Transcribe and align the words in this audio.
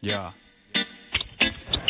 Ya. 0.00 0.34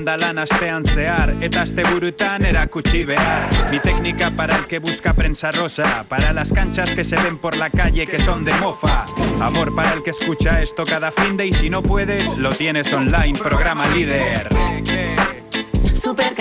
landa 0.00 0.16
lan 0.16 0.38
astean 0.38 0.84
zehar 0.84 1.34
Eta 1.40 1.62
asteburutan 1.62 2.44
erakutsi 2.44 3.04
behar. 3.04 3.48
Mi 3.70 3.78
técnica 3.80 4.30
para 4.30 4.56
el 4.56 4.66
que 4.66 4.78
busca 4.78 5.12
prensa 5.12 5.50
rosa 5.50 6.04
Para 6.08 6.32
las 6.32 6.52
canchas 6.52 6.94
que 6.94 7.04
se 7.04 7.16
ven 7.16 7.38
por 7.38 7.56
la 7.56 7.70
calle 7.70 8.06
que 8.06 8.18
son 8.18 8.44
de 8.44 8.52
mofa. 8.54 9.04
Amor 9.40 9.74
para 9.74 9.92
el 9.92 10.02
que 10.02 10.10
escucha 10.10 10.62
esto 10.62 10.84
cada 10.84 11.12
fin 11.12 11.36
de 11.36 11.46
Y 11.46 11.52
si 11.52 11.68
no 11.68 11.82
puedes, 11.82 12.36
lo 12.38 12.50
tienes 12.50 12.92
online, 12.92 13.38
programa 13.38 13.86
líder. 13.88 14.48
Super 15.92 16.34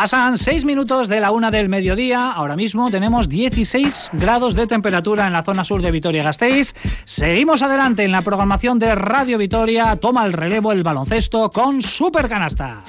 Pasan 0.00 0.38
6 0.38 0.64
minutos 0.64 1.08
de 1.08 1.20
la 1.20 1.30
una 1.30 1.50
del 1.50 1.68
mediodía. 1.68 2.32
Ahora 2.32 2.56
mismo 2.56 2.90
tenemos 2.90 3.28
16 3.28 4.12
grados 4.14 4.54
de 4.54 4.66
temperatura 4.66 5.26
en 5.26 5.34
la 5.34 5.42
zona 5.42 5.62
sur 5.62 5.82
de 5.82 5.90
Vitoria-Gasteiz. 5.90 6.74
Seguimos 7.04 7.60
adelante 7.60 8.04
en 8.04 8.10
la 8.10 8.22
programación 8.22 8.78
de 8.78 8.94
Radio 8.94 9.36
Vitoria. 9.36 9.96
Toma 9.96 10.24
el 10.24 10.32
relevo 10.32 10.72
el 10.72 10.82
baloncesto 10.82 11.50
con 11.50 11.82
Super 11.82 12.30
Canasta. 12.30 12.82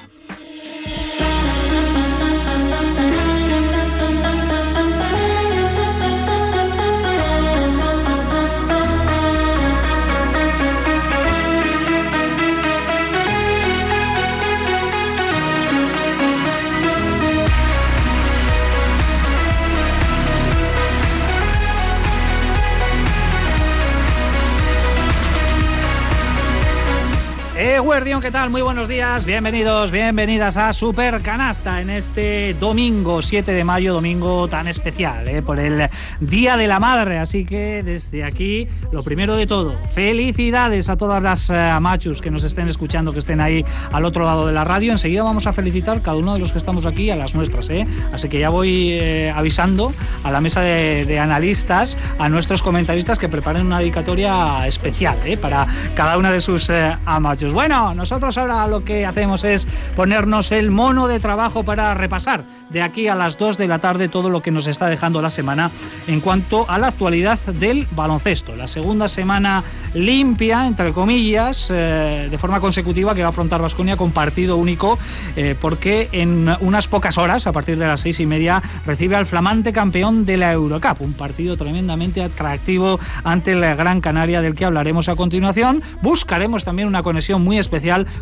Guardión, 27.92 28.22
¿qué 28.22 28.30
tal? 28.30 28.48
Muy 28.48 28.62
buenos 28.62 28.88
días, 28.88 29.26
bienvenidos, 29.26 29.92
bienvenidas 29.92 30.56
a 30.56 30.72
Super 30.72 31.20
Canasta 31.20 31.82
en 31.82 31.90
este 31.90 32.54
domingo 32.54 33.20
7 33.20 33.52
de 33.52 33.64
mayo, 33.64 33.92
domingo 33.92 34.48
tan 34.48 34.66
especial, 34.66 35.28
eh, 35.28 35.42
por 35.42 35.58
el 35.58 35.86
Día 36.18 36.56
de 36.56 36.66
la 36.66 36.80
Madre. 36.80 37.18
Así 37.18 37.44
que 37.44 37.82
desde 37.82 38.24
aquí, 38.24 38.66
lo 38.92 39.02
primero 39.02 39.36
de 39.36 39.46
todo, 39.46 39.76
felicidades 39.92 40.88
a 40.88 40.96
todas 40.96 41.22
las 41.22 41.50
eh, 41.50 41.70
machus 41.82 42.22
que 42.22 42.30
nos 42.30 42.44
estén 42.44 42.66
escuchando, 42.66 43.12
que 43.12 43.18
estén 43.18 43.42
ahí 43.42 43.62
al 43.92 44.06
otro 44.06 44.24
lado 44.24 44.46
de 44.46 44.54
la 44.54 44.64
radio. 44.64 44.90
Enseguida 44.90 45.22
vamos 45.22 45.46
a 45.46 45.52
felicitar 45.52 46.00
cada 46.00 46.16
uno 46.16 46.32
de 46.32 46.38
los 46.38 46.50
que 46.50 46.56
estamos 46.56 46.86
aquí 46.86 47.10
a 47.10 47.16
las 47.16 47.34
nuestras, 47.34 47.68
eh. 47.68 47.86
Así 48.10 48.30
que 48.30 48.38
ya 48.38 48.48
voy 48.48 48.92
eh, 48.92 49.30
avisando 49.36 49.92
a 50.24 50.30
la 50.30 50.40
mesa 50.40 50.62
de, 50.62 51.04
de 51.04 51.18
analistas, 51.18 51.98
a 52.18 52.30
nuestros 52.30 52.62
comentaristas 52.62 53.18
que 53.18 53.28
preparen 53.28 53.66
una 53.66 53.80
dedicatoria 53.80 54.66
especial 54.66 55.18
eh, 55.26 55.36
para 55.36 55.66
cada 55.94 56.16
una 56.16 56.32
de 56.32 56.40
sus 56.40 56.70
eh, 56.70 56.96
amachos. 57.04 57.52
Nosotros 57.82 58.38
ahora 58.38 58.66
lo 58.68 58.84
que 58.84 59.04
hacemos 59.04 59.42
es 59.42 59.66
ponernos 59.96 60.52
el 60.52 60.70
mono 60.70 61.08
de 61.08 61.18
trabajo 61.18 61.64
para 61.64 61.92
repasar 61.94 62.44
de 62.70 62.80
aquí 62.80 63.08
a 63.08 63.16
las 63.16 63.36
2 63.38 63.58
de 63.58 63.66
la 63.66 63.80
tarde 63.80 64.08
todo 64.08 64.30
lo 64.30 64.40
que 64.40 64.52
nos 64.52 64.68
está 64.68 64.86
dejando 64.86 65.20
la 65.20 65.30
semana 65.30 65.70
en 66.06 66.20
cuanto 66.20 66.64
a 66.70 66.78
la 66.78 66.88
actualidad 66.88 67.38
del 67.40 67.86
baloncesto. 67.90 68.54
La 68.54 68.68
segunda 68.68 69.08
semana 69.08 69.64
limpia, 69.94 70.66
entre 70.66 70.92
comillas, 70.92 71.70
eh, 71.70 72.28
de 72.30 72.38
forma 72.38 72.60
consecutiva 72.60 73.14
que 73.14 73.22
va 73.22 73.26
a 73.26 73.30
afrontar 73.30 73.60
Vasconia 73.60 73.96
con 73.96 74.12
partido 74.12 74.56
único, 74.56 74.98
eh, 75.36 75.56
porque 75.60 76.08
en 76.12 76.48
unas 76.60 76.86
pocas 76.86 77.18
horas, 77.18 77.46
a 77.46 77.52
partir 77.52 77.78
de 77.78 77.86
las 77.86 78.00
seis 78.00 78.20
y 78.20 78.26
media, 78.26 78.62
recibe 78.86 79.16
al 79.16 79.26
flamante 79.26 79.72
campeón 79.72 80.24
de 80.24 80.36
la 80.36 80.52
Eurocup, 80.52 81.00
un 81.00 81.14
partido 81.14 81.56
tremendamente 81.56 82.22
atractivo 82.22 83.00
ante 83.24 83.56
la 83.56 83.74
Gran 83.74 84.00
Canaria 84.00 84.40
del 84.40 84.54
que 84.54 84.64
hablaremos 84.64 85.08
a 85.08 85.16
continuación. 85.16 85.82
Buscaremos 86.00 86.64
también 86.64 86.88
una 86.88 87.02
conexión 87.02 87.42
muy 87.42 87.58
especial 87.58 87.71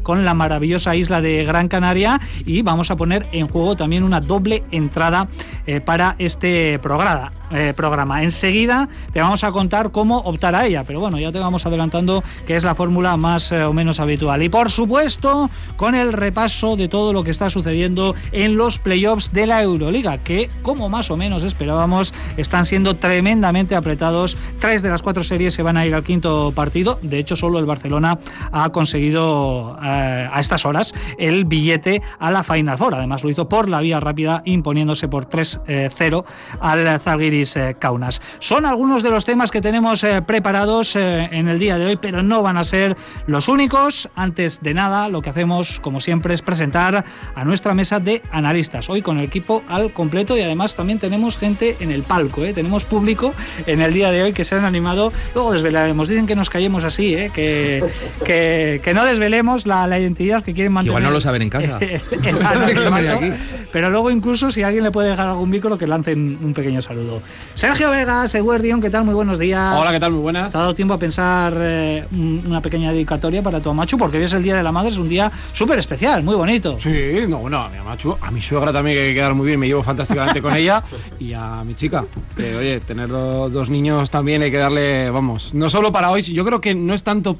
con 0.02 0.24
la 0.24 0.32
maravillosa 0.34 0.94
isla 0.94 1.20
de 1.20 1.44
Gran 1.44 1.68
Canaria 1.68 2.20
y 2.46 2.62
vamos 2.62 2.90
a 2.90 2.96
poner 2.96 3.26
en 3.32 3.48
juego 3.48 3.76
también 3.76 4.04
una 4.04 4.20
doble 4.20 4.62
entrada 4.70 5.28
eh, 5.66 5.80
para 5.80 6.14
este 6.18 6.78
programa. 6.78 7.30
eh, 7.50 7.72
programa. 7.76 8.22
Enseguida 8.22 8.88
te 9.12 9.20
vamos 9.20 9.42
a 9.44 9.50
contar 9.52 9.90
cómo 9.90 10.18
optar 10.18 10.54
a 10.54 10.66
ella, 10.66 10.84
pero 10.86 11.00
bueno, 11.00 11.18
ya 11.18 11.32
te 11.32 11.38
vamos 11.38 11.66
adelantando 11.66 12.22
que 12.46 12.56
es 12.56 12.64
la 12.64 12.74
fórmula 12.74 13.16
más 13.16 13.50
eh, 13.52 13.64
o 13.64 13.72
menos 13.72 14.00
habitual. 14.00 14.42
Y 14.42 14.48
por 14.48 14.70
supuesto, 14.70 15.50
con 15.76 15.94
el 15.94 16.12
repaso 16.12 16.76
de 16.76 16.88
todo 16.88 17.12
lo 17.12 17.24
que 17.24 17.30
está 17.30 17.50
sucediendo 17.50 18.14
en 18.32 18.56
los 18.56 18.78
playoffs 18.78 19.32
de 19.32 19.46
la 19.46 19.62
Euroliga, 19.62 20.18
que 20.18 20.48
como 20.62 20.88
más 20.88 21.10
o 21.10 21.16
menos 21.16 21.42
esperábamos, 21.42 22.14
están 22.36 22.64
siendo 22.64 22.94
tremendamente 22.96 23.74
apretados. 23.74 24.36
Tres 24.60 24.82
de 24.82 24.90
las 24.90 25.02
cuatro 25.02 25.24
series 25.24 25.54
se 25.54 25.62
van 25.62 25.76
a 25.76 25.86
ir 25.86 25.94
al 25.94 26.04
quinto 26.04 26.52
partido. 26.54 26.98
De 27.02 27.18
hecho, 27.18 27.36
solo 27.36 27.58
el 27.58 27.66
Barcelona 27.66 28.18
ha 28.52 28.70
conseguido 28.70 29.39
eh, 29.82 30.28
a 30.32 30.40
estas 30.40 30.64
horas 30.64 30.94
el 31.18 31.44
billete 31.44 32.02
a 32.18 32.30
la 32.30 32.44
Final 32.44 32.78
Four. 32.78 32.94
Además, 32.94 33.24
lo 33.24 33.30
hizo 33.30 33.48
por 33.48 33.68
la 33.68 33.80
vía 33.80 34.00
rápida, 34.00 34.42
imponiéndose 34.44 35.08
por 35.08 35.28
3-0 35.28 36.24
al 36.60 37.00
Zalgiris 37.00 37.56
eh, 37.56 37.76
Kaunas. 37.78 38.20
Son 38.38 38.66
algunos 38.66 39.02
de 39.02 39.10
los 39.10 39.24
temas 39.24 39.50
que 39.50 39.60
tenemos 39.60 40.02
eh, 40.04 40.22
preparados 40.22 40.96
eh, 40.96 41.28
en 41.32 41.48
el 41.48 41.58
día 41.58 41.78
de 41.78 41.86
hoy, 41.86 41.96
pero 41.96 42.22
no 42.22 42.42
van 42.42 42.56
a 42.56 42.64
ser 42.64 42.96
los 43.26 43.48
únicos. 43.48 44.08
Antes 44.14 44.60
de 44.60 44.74
nada, 44.74 45.08
lo 45.08 45.22
que 45.22 45.30
hacemos, 45.30 45.80
como 45.80 46.00
siempre, 46.00 46.34
es 46.34 46.42
presentar 46.42 47.04
a 47.34 47.44
nuestra 47.44 47.74
mesa 47.74 48.00
de 48.00 48.22
analistas. 48.30 48.88
Hoy 48.90 49.02
con 49.02 49.18
el 49.18 49.24
equipo 49.24 49.62
al 49.68 49.92
completo 49.92 50.36
y 50.36 50.42
además 50.42 50.76
también 50.76 50.98
tenemos 50.98 51.36
gente 51.36 51.76
en 51.80 51.90
el 51.90 52.02
palco, 52.02 52.44
¿eh? 52.44 52.52
tenemos 52.52 52.84
público 52.84 53.34
en 53.66 53.80
el 53.80 53.92
día 53.92 54.10
de 54.10 54.22
hoy 54.22 54.32
que 54.32 54.44
se 54.44 54.54
han 54.54 54.64
animado. 54.64 55.12
Luego 55.34 55.52
desvelaremos, 55.52 56.08
dicen 56.08 56.26
que 56.26 56.36
nos 56.36 56.50
callemos 56.50 56.84
así, 56.84 57.14
¿eh? 57.14 57.30
que, 57.34 57.82
que, 58.24 58.80
que 58.82 58.94
no 58.94 59.04
desvelemos 59.04 59.29
la, 59.66 59.86
la 59.86 59.98
identidad 59.98 60.42
que 60.44 60.52
quieren 60.54 60.72
mantener. 60.72 60.90
Igual 60.90 61.02
no 61.04 61.10
lo 61.10 61.20
saben 61.20 61.42
en 61.42 61.50
casa. 61.50 61.78
el. 61.80 63.34
Pero 63.72 63.88
luego 63.90 64.10
incluso 64.10 64.50
si 64.50 64.62
alguien 64.62 64.82
le 64.84 64.90
puede 64.90 65.10
dejar 65.10 65.28
algún 65.28 65.48
micro 65.48 65.78
que 65.78 65.86
lancen 65.86 66.38
un 66.42 66.52
pequeño 66.52 66.82
saludo. 66.82 67.22
Sergio 67.54 67.90
Vegas, 67.90 68.34
Eguardión, 68.34 68.80
¿qué 68.80 68.90
tal? 68.90 69.04
Muy 69.04 69.14
buenos 69.14 69.38
días. 69.38 69.76
Hola, 69.78 69.92
¿qué 69.92 70.00
tal? 70.00 70.10
Muy 70.12 70.20
buenas. 70.22 70.52
¿Te 70.52 70.58
ha 70.58 70.62
dado 70.62 70.74
tiempo 70.74 70.94
a 70.94 70.98
pensar 70.98 71.54
eh, 71.56 72.04
un- 72.12 72.42
una 72.46 72.60
pequeña 72.60 72.90
dedicatoria 72.92 73.42
para 73.42 73.60
tu 73.60 73.70
amachu? 73.70 73.96
Porque 73.96 74.18
hoy 74.18 74.24
es 74.24 74.32
el 74.32 74.42
Día 74.42 74.56
de 74.56 74.62
la 74.64 74.72
Madre, 74.72 74.90
es 74.90 74.98
un 74.98 75.08
día 75.08 75.30
súper 75.52 75.78
especial, 75.78 76.22
muy 76.24 76.34
bonito. 76.34 76.78
Sí, 76.80 76.90
no, 77.28 77.38
bueno, 77.38 77.62
a 77.62 77.68
mi 77.68 77.76
amachu, 77.78 78.16
a 78.20 78.30
mi 78.32 78.40
suegra 78.42 78.72
también 78.72 78.96
que 78.96 79.02
hay 79.02 79.08
que 79.10 79.14
quedar 79.14 79.34
muy 79.34 79.46
bien, 79.46 79.60
me 79.60 79.68
llevo 79.68 79.82
fantásticamente 79.84 80.42
con 80.42 80.54
ella 80.54 80.82
y 81.20 81.32
a 81.32 81.62
mi 81.64 81.74
chica. 81.74 82.04
Que, 82.36 82.56
oye, 82.56 82.80
tener 82.80 83.08
do- 83.08 83.48
dos 83.50 83.70
niños 83.70 84.10
también 84.10 84.42
hay 84.42 84.50
que 84.50 84.56
darle, 84.58 85.10
vamos, 85.10 85.54
no 85.54 85.70
solo 85.70 85.92
para 85.92 86.10
hoy, 86.10 86.22
yo 86.22 86.44
creo 86.44 86.60
que 86.60 86.74
no 86.74 86.92
es 86.92 87.04
tanto 87.04 87.36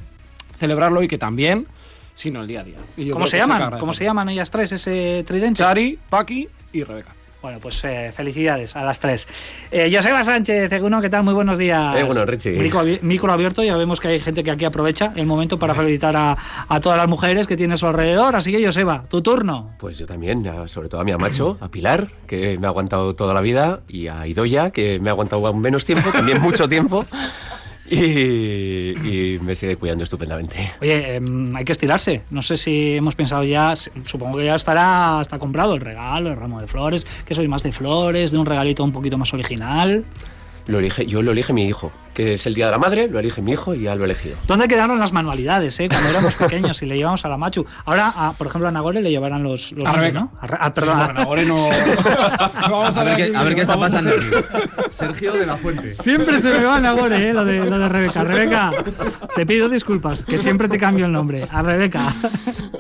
celebrarlo 0.58 1.00
hoy 1.00 1.08
que 1.08 1.18
también, 1.18 1.66
sino 2.20 2.42
el 2.42 2.46
día 2.46 2.60
a 2.60 2.64
día. 2.64 2.76
Y 2.98 3.08
¿Cómo 3.08 3.26
se 3.26 3.38
llaman? 3.38 3.78
¿Cómo 3.78 3.94
se 3.94 4.04
llaman 4.04 4.28
ellas 4.28 4.50
tres, 4.50 4.72
ese 4.72 5.24
tridente? 5.26 5.58
Chari, 5.58 5.98
Paqui 6.10 6.46
y 6.70 6.82
Rebeca. 6.84 7.14
Bueno, 7.40 7.58
pues 7.58 7.82
eh, 7.84 8.12
felicidades 8.14 8.76
a 8.76 8.84
las 8.84 9.00
tres. 9.00 9.26
Eh, 9.70 9.90
Joseba 9.90 10.22
Sánchez, 10.22 10.70
Eguno, 10.70 11.00
¿qué 11.00 11.08
tal? 11.08 11.22
Muy 11.22 11.32
buenos 11.32 11.56
días. 11.56 11.96
Eh, 11.96 12.02
bueno, 12.02 12.26
Richie. 12.26 12.58
Micro, 12.58 12.82
micro 13.00 13.32
abierto, 13.32 13.62
ya 13.62 13.74
vemos 13.78 13.98
que 13.98 14.08
hay 14.08 14.20
gente 14.20 14.44
que 14.44 14.50
aquí 14.50 14.66
aprovecha 14.66 15.14
el 15.16 15.24
momento 15.24 15.58
para 15.58 15.74
felicitar 15.74 16.14
a, 16.14 16.36
a 16.68 16.80
todas 16.80 16.98
las 16.98 17.08
mujeres 17.08 17.46
que 17.46 17.56
tiene 17.56 17.72
a 17.72 17.76
su 17.78 17.86
alrededor. 17.86 18.36
Así 18.36 18.52
que, 18.52 18.62
Joseba, 18.62 19.04
tu 19.08 19.22
turno. 19.22 19.70
Pues 19.78 19.96
yo 19.96 20.06
también, 20.06 20.46
sobre 20.66 20.90
todo 20.90 21.00
a 21.00 21.04
mi 21.04 21.12
amacho, 21.12 21.56
a 21.62 21.68
Pilar, 21.68 22.08
que 22.26 22.58
me 22.58 22.66
ha 22.66 22.68
aguantado 22.70 23.14
toda 23.14 23.32
la 23.32 23.40
vida, 23.40 23.80
y 23.88 24.08
a 24.08 24.26
Idoya, 24.26 24.70
que 24.70 25.00
me 25.00 25.08
ha 25.08 25.12
aguantado 25.12 25.54
menos 25.54 25.86
tiempo, 25.86 26.12
también 26.12 26.42
mucho 26.42 26.68
tiempo. 26.68 27.06
y, 27.94 29.34
y 29.34 29.38
me 29.40 29.56
sigue 29.56 29.76
cuidando 29.76 30.04
estupendamente. 30.04 30.72
Oye, 30.80 31.16
em, 31.16 31.54
hay 31.56 31.64
que 31.64 31.72
estirarse. 31.72 32.22
No 32.30 32.40
sé 32.42 32.56
si 32.56 32.96
hemos 32.96 33.14
pensado 33.14 33.42
ya, 33.44 33.74
supongo 33.76 34.38
que 34.38 34.44
ya 34.46 34.54
estará 34.54 35.18
está 35.20 35.38
comprado 35.38 35.74
el 35.74 35.80
regalo, 35.80 36.30
el 36.30 36.36
ramo 36.36 36.60
de 36.60 36.66
flores, 36.66 37.06
que 37.26 37.34
soy 37.34 37.48
más 37.48 37.62
de 37.62 37.72
flores, 37.72 38.30
de 38.30 38.38
un 38.38 38.46
regalito 38.46 38.84
un 38.84 38.92
poquito 38.92 39.18
más 39.18 39.32
original. 39.34 40.04
Lo 40.66 40.78
elige, 40.78 41.04
yo 41.06 41.20
lo 41.22 41.32
elige 41.32 41.52
mi 41.52 41.64
hijo, 41.66 41.90
que 42.14 42.34
es 42.34 42.46
el 42.46 42.54
día 42.54 42.66
de 42.66 42.72
la 42.72 42.78
madre, 42.78 43.08
lo 43.08 43.18
elige 43.18 43.42
mi 43.42 43.52
hijo 43.52 43.74
y 43.74 43.82
ya 43.84 43.96
lo 43.96 44.02
he 44.02 44.04
elegido. 44.04 44.36
¿Dónde 44.46 44.68
quedaron 44.68 45.00
las 45.00 45.12
manualidades, 45.12 45.80
eh? 45.80 45.88
Cuando 45.88 46.10
éramos 46.10 46.34
pequeños 46.38 46.80
y 46.82 46.86
le 46.86 46.96
llevamos 46.96 47.24
a 47.24 47.28
la 47.28 47.36
Machu. 47.36 47.66
Ahora, 47.86 48.12
a- 48.14 48.32
por 48.34 48.46
ejemplo, 48.46 48.68
a 48.68 48.70
Nagore 48.70 49.02
le 49.02 49.10
llevarán 49.10 49.42
los, 49.42 49.72
los 49.72 49.84
A 49.86 49.92
Rebeca. 49.92 50.20
¿no? 50.20 50.32
A 50.40 50.66
ah, 50.66 50.74
perdón. 50.74 50.98
Bueno, 51.06 51.20
ahora 51.22 51.42
no. 51.42 51.56
no 52.68 52.78
vamos 52.78 52.96
A 52.96 53.02
ver, 53.02 53.16
qué, 53.16 53.36
a 53.36 53.42
ver 53.42 53.54
qué 53.56 53.62
está 53.62 53.76
pasando 53.80 54.10
aquí. 54.10 54.26
Sergio 54.90 55.32
de 55.32 55.46
la 55.46 55.56
Fuente. 55.56 55.96
Siempre 55.96 56.38
se 56.38 56.50
me 56.58 56.64
va 56.64 56.76
a 56.76 56.80
Nagore, 56.80 57.30
¿eh? 57.30 57.32
Lo 57.32 57.44
de, 57.44 57.58
lo 57.68 57.78
de 57.78 57.88
Rebeca. 57.88 58.24
Rebeca, 58.24 58.70
te 59.34 59.46
pido 59.46 59.68
disculpas, 59.68 60.24
que 60.24 60.36
siempre 60.38 60.68
te 60.68 60.78
cambio 60.78 61.06
el 61.06 61.12
nombre. 61.12 61.46
A 61.50 61.62
Rebeca. 61.62 62.02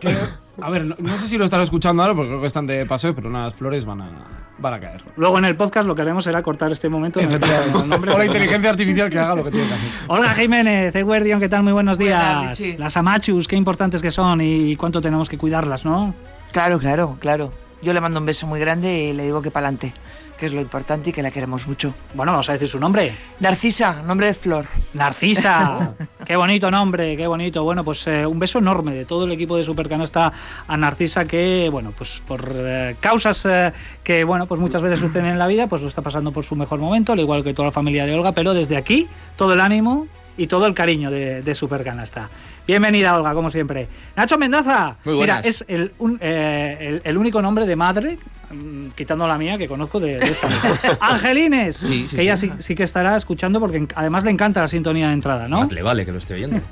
Que- 0.00 0.16
a 0.62 0.68
ver, 0.68 0.84
no, 0.84 0.94
no 0.98 1.16
sé 1.18 1.26
si 1.26 1.38
lo 1.38 1.46
estará 1.46 1.62
escuchando 1.62 2.02
ahora 2.02 2.14
porque 2.14 2.28
creo 2.28 2.40
que 2.42 2.46
están 2.46 2.66
de 2.66 2.84
paseo, 2.84 3.14
pero 3.14 3.28
unas 3.30 3.54
flores 3.54 3.86
van 3.86 4.02
a, 4.02 4.10
van 4.58 4.74
a 4.74 4.80
caer. 4.80 5.02
Luego 5.16 5.38
en 5.38 5.46
el 5.46 5.56
podcast 5.56 5.86
lo 5.86 5.94
que 5.94 6.02
haremos 6.02 6.22
será 6.24 6.42
cortar 6.42 6.70
este 6.70 6.90
momento. 6.90 7.18
en 7.20 7.30
el 7.32 7.40
que 7.40 7.46
el 7.82 7.88
nombre- 7.88 8.12
O 8.12 8.18
la 8.18 8.26
inteligencia 8.26 8.68
artificial 8.68 9.08
que 9.08 9.18
haga 9.18 9.36
lo 9.36 9.44
que 9.44 9.52
tiene 9.52 9.66
que 9.66 9.72
hacer. 9.72 9.88
Olga 10.08 10.34
Jiménez, 10.34 10.94
Eguerdion, 10.94 11.40
¿qué 11.40 11.48
tal? 11.48 11.62
Muy 11.62 11.72
buenos 11.72 11.96
días. 11.96 12.36
Buenas. 12.58 12.60
Las 12.78 12.96
amachus, 12.98 13.48
qué 13.48 13.56
importantes 13.56 14.02
que 14.02 14.10
son 14.10 14.42
y 14.42 14.76
cuánto 14.76 15.00
tenemos 15.00 15.30
que 15.30 15.38
cuidarlas, 15.38 15.86
¿no? 15.86 16.14
Claro, 16.52 16.78
claro, 16.78 17.16
claro. 17.20 17.52
Yo 17.80 17.94
le 17.94 18.00
mando 18.02 18.20
un 18.20 18.26
beso 18.26 18.46
muy 18.46 18.60
grande 18.60 19.04
y 19.04 19.12
le 19.14 19.22
digo 19.24 19.40
que 19.40 19.50
pa'lante, 19.50 19.94
que 20.40 20.46
es 20.46 20.52
lo 20.54 20.62
importante 20.62 21.10
y 21.10 21.12
que 21.12 21.22
la 21.22 21.30
queremos 21.30 21.66
mucho. 21.66 21.92
Bueno, 22.14 22.32
vamos 22.32 22.48
a 22.48 22.54
decir 22.54 22.66
su 22.66 22.80
nombre. 22.80 23.14
Narcisa, 23.40 24.02
nombre 24.02 24.28
de 24.28 24.34
flor. 24.34 24.64
Narcisa, 24.94 25.92
qué 26.26 26.34
bonito 26.34 26.70
nombre, 26.70 27.14
qué 27.14 27.26
bonito. 27.26 27.62
Bueno, 27.62 27.84
pues 27.84 28.06
eh, 28.06 28.24
un 28.24 28.38
beso 28.38 28.58
enorme 28.58 28.94
de 28.94 29.04
todo 29.04 29.26
el 29.26 29.32
equipo 29.32 29.58
de 29.58 29.64
Supercanasta 29.64 30.32
a 30.66 30.76
Narcisa 30.78 31.26
que, 31.26 31.68
bueno, 31.70 31.92
pues 31.96 32.22
por 32.26 32.52
eh, 32.54 32.96
causas 33.00 33.44
eh, 33.44 33.72
que, 34.02 34.24
bueno, 34.24 34.46
pues 34.46 34.58
muchas 34.60 34.80
veces 34.80 34.98
suceden 34.98 35.26
en 35.26 35.38
la 35.38 35.46
vida, 35.46 35.66
pues 35.66 35.82
lo 35.82 35.88
está 35.88 36.00
pasando 36.00 36.32
por 36.32 36.42
su 36.42 36.56
mejor 36.56 36.78
momento, 36.80 37.12
al 37.12 37.20
igual 37.20 37.44
que 37.44 37.52
toda 37.52 37.66
la 37.66 37.72
familia 37.72 38.06
de 38.06 38.14
Olga, 38.14 38.32
pero 38.32 38.54
desde 38.54 38.78
aquí 38.78 39.08
todo 39.36 39.52
el 39.52 39.60
ánimo 39.60 40.06
y 40.38 40.46
todo 40.46 40.64
el 40.64 40.72
cariño 40.72 41.10
de, 41.10 41.42
de 41.42 41.54
Supercanasta. 41.54 42.30
Bienvenida, 42.66 43.16
Olga, 43.16 43.34
como 43.34 43.50
siempre. 43.50 43.88
Nacho 44.16 44.38
Mendoza. 44.38 44.96
Muy 45.04 45.14
Mira, 45.14 45.34
buenas. 45.40 45.46
es 45.46 45.64
el, 45.68 45.92
un- 45.98 46.18
eh, 46.20 46.76
el, 46.80 47.02
el 47.04 47.16
único 47.18 47.42
nombre 47.42 47.66
de 47.66 47.74
madre, 47.74 48.16
mm, 48.52 48.90
quitando 48.94 49.26
la 49.26 49.36
mía, 49.36 49.58
que 49.58 49.66
conozco 49.66 49.98
de, 49.98 50.18
de 50.20 50.28
esta 50.30 50.46
mesa. 50.48 50.78
Angelines. 51.00 51.76
Sí, 51.78 52.06
sí, 52.08 52.14
que 52.16 52.22
ella 52.22 52.36
sí. 52.36 52.52
sí, 52.60 52.74
que 52.76 52.84
estará 52.84 53.16
escuchando 53.16 53.58
porque 53.58 53.86
además 53.96 54.22
le 54.22 54.30
encanta 54.30 54.60
la 54.60 54.68
sintonía 54.68 55.08
de 55.08 55.14
entrada, 55.14 55.48
¿no? 55.48 55.60
Más 55.60 55.72
le 55.72 55.82
vale 55.82 56.04
que 56.06 56.12
lo 56.12 56.18
esté 56.18 56.34
oyendo. 56.34 56.60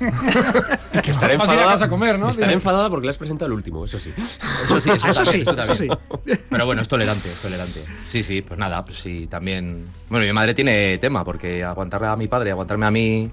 Que 1.03 1.11
estará 1.11 1.37
Vas 1.37 1.81
a 1.81 1.87
comer, 1.89 2.17
¿no? 2.19 2.29
Estará 2.29 2.51
enfadada 2.51 2.89
porque 2.89 3.05
le 3.05 3.11
has 3.11 3.17
presentado 3.17 3.47
el 3.47 3.53
último, 3.53 3.85
eso 3.85 3.99
sí. 3.99 4.11
Eso 4.65 4.79
sí, 4.81 4.89
eso, 4.89 5.07
Eso 5.07 5.23
también, 5.23 5.35
sí, 5.35 5.41
eso 5.41 5.55
también. 5.55 5.91
eso 5.91 6.01
Pero 6.49 6.65
bueno, 6.65 6.81
es 6.81 6.87
tolerante, 6.87 7.31
es 7.31 7.39
tolerante. 7.41 7.83
Sí, 8.09 8.23
sí, 8.23 8.41
pues 8.41 8.59
nada, 8.59 8.83
pues 8.85 8.97
sí, 8.99 9.27
también... 9.27 9.85
Bueno, 10.09 10.25
mi 10.25 10.33
madre 10.33 10.53
tiene 10.53 10.97
tema, 10.97 11.23
porque 11.23 11.63
aguantarle 11.63 12.07
a 12.07 12.15
mi 12.15 12.27
padre, 12.27 12.51
aguantarme 12.51 12.85
a 12.85 12.91
mí 12.91 13.31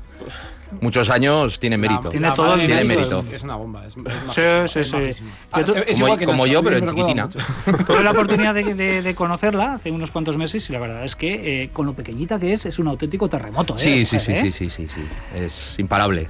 muchos 0.81 1.11
años 1.11 1.59
tiene 1.61 1.77
mérito. 1.77 2.09
Tiene 2.11 2.31
todo 2.33 2.55
el 2.55 2.67
Tiene 2.67 2.83
es- 2.83 2.89
mérito. 2.89 3.25
Es 3.33 3.43
una 3.43 3.57
bomba. 3.57 3.87
Es, 3.87 3.97
es 3.97 4.03
Sí, 4.35 4.41
tú- 4.93 4.97
Ah, 5.53 5.61
es 5.87 5.99
Como- 6.25 6.47
yo, 6.47 6.63
pero 6.63 6.77
en 6.77 6.87
chiquitina. 6.87 7.29
Tuve 7.87 8.03
la 8.03 8.11
oportunidad 8.11 8.55
de, 8.55 8.75
de- 8.75 9.03
de 9.03 9.15
conocerla 9.17 9.75
hace 9.75 9.91
unos 9.91 10.11
cuantos 10.11 10.37
meses 10.37 10.69
y 10.69 10.73
la 10.73 10.81
verdad 10.81 11.05
es 11.05 11.17
que 11.17 11.63
eh, 11.65 11.71
con 11.73 11.87
lo 11.87 11.95
pequeñita 11.95 12.39
que 12.39 12.53
es, 12.53 12.67
es 12.67 12.79
un 12.79 12.89
auténtico 12.89 13.29
terremoto. 13.29 13.75
¿eh? 13.77 13.79
Sí, 13.79 14.05
sí, 14.05 14.19
sí, 14.19 14.33
¿eh? 14.33 14.37
sí, 14.37 14.53
sí, 14.53 14.71
sí, 14.71 14.89
sí. 14.89 15.01
Es 15.35 15.79
imparable. 15.79 16.29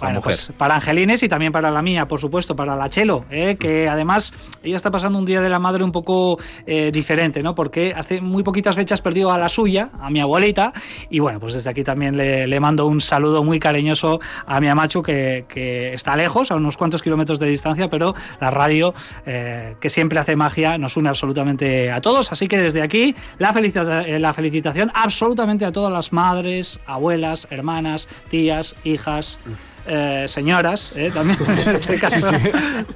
Bueno, 0.00 0.16
mujer. 0.16 0.22
pues 0.34 0.52
para 0.58 0.74
Angelines 0.74 1.22
y 1.22 1.28
también 1.28 1.52
para 1.52 1.70
la 1.70 1.80
mía, 1.82 2.06
por 2.06 2.20
supuesto, 2.20 2.54
para 2.56 2.76
la 2.76 2.88
Chelo, 2.90 3.24
¿eh? 3.30 3.56
que 3.58 3.88
además 3.88 4.32
ella 4.62 4.76
está 4.76 4.90
pasando 4.90 5.18
un 5.18 5.24
día 5.24 5.40
de 5.40 5.48
la 5.48 5.58
madre 5.58 5.84
un 5.84 5.92
poco 5.92 6.38
eh, 6.66 6.90
diferente, 6.92 7.42
¿no? 7.42 7.54
Porque 7.54 7.94
hace 7.96 8.20
muy 8.20 8.42
poquitas 8.42 8.74
fechas 8.74 9.00
perdió 9.00 9.30
a 9.32 9.38
la 9.38 9.48
suya, 9.48 9.90
a 10.00 10.10
mi 10.10 10.20
abuelita, 10.20 10.72
y 11.10 11.20
bueno, 11.20 11.38
pues 11.40 11.54
desde 11.54 11.70
aquí 11.70 11.84
también 11.84 12.16
le, 12.16 12.46
le 12.46 12.60
mando 12.60 12.86
un 12.86 13.00
saludo 13.00 13.44
muy 13.44 13.58
cariñoso 13.58 14.20
a 14.46 14.60
mi 14.60 14.68
amacho 14.68 15.02
que, 15.02 15.44
que 15.48 15.94
está 15.94 16.16
lejos, 16.16 16.50
a 16.50 16.56
unos 16.56 16.76
cuantos 16.76 17.02
kilómetros 17.02 17.38
de 17.38 17.46
distancia, 17.48 17.88
pero 17.88 18.14
la 18.40 18.50
radio, 18.50 18.94
eh, 19.26 19.76
que 19.80 19.88
siempre 19.88 20.18
hace 20.18 20.36
magia, 20.36 20.76
nos 20.76 20.96
une 20.96 21.08
absolutamente 21.08 21.90
a 21.92 22.00
todos, 22.00 22.32
así 22.32 22.48
que 22.48 22.58
desde 22.58 22.82
aquí 22.82 23.14
la, 23.38 23.52
felicita- 23.52 24.04
la 24.18 24.32
felicitación 24.34 24.90
absolutamente 24.94 25.64
a 25.64 25.72
todas 25.72 25.92
las 25.92 26.12
madres, 26.12 26.80
abuelas, 26.86 27.46
hermanas, 27.50 28.08
tías, 28.28 28.74
hijas 28.84 29.38
eh, 29.86 30.24
señoras, 30.28 30.92
eh, 30.96 31.10
también 31.12 31.38
en 31.48 31.74
este 31.74 31.98
caso 31.98 32.30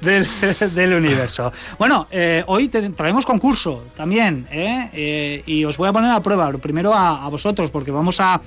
Del, 0.01 0.27
del 0.73 0.93
universo. 0.93 1.51
Bueno, 1.77 2.07
eh, 2.11 2.43
hoy 2.47 2.67
traemos 2.67 3.25
concurso 3.25 3.83
también, 3.95 4.47
eh, 4.51 5.43
y 5.45 5.65
os 5.65 5.77
voy 5.77 5.89
a 5.89 5.93
poner 5.93 6.11
a 6.11 6.19
prueba, 6.21 6.51
primero 6.53 6.93
a, 6.93 7.25
a 7.25 7.29
vosotros, 7.29 7.69
porque 7.69 7.91
vamos 7.91 8.19
a 8.19 8.41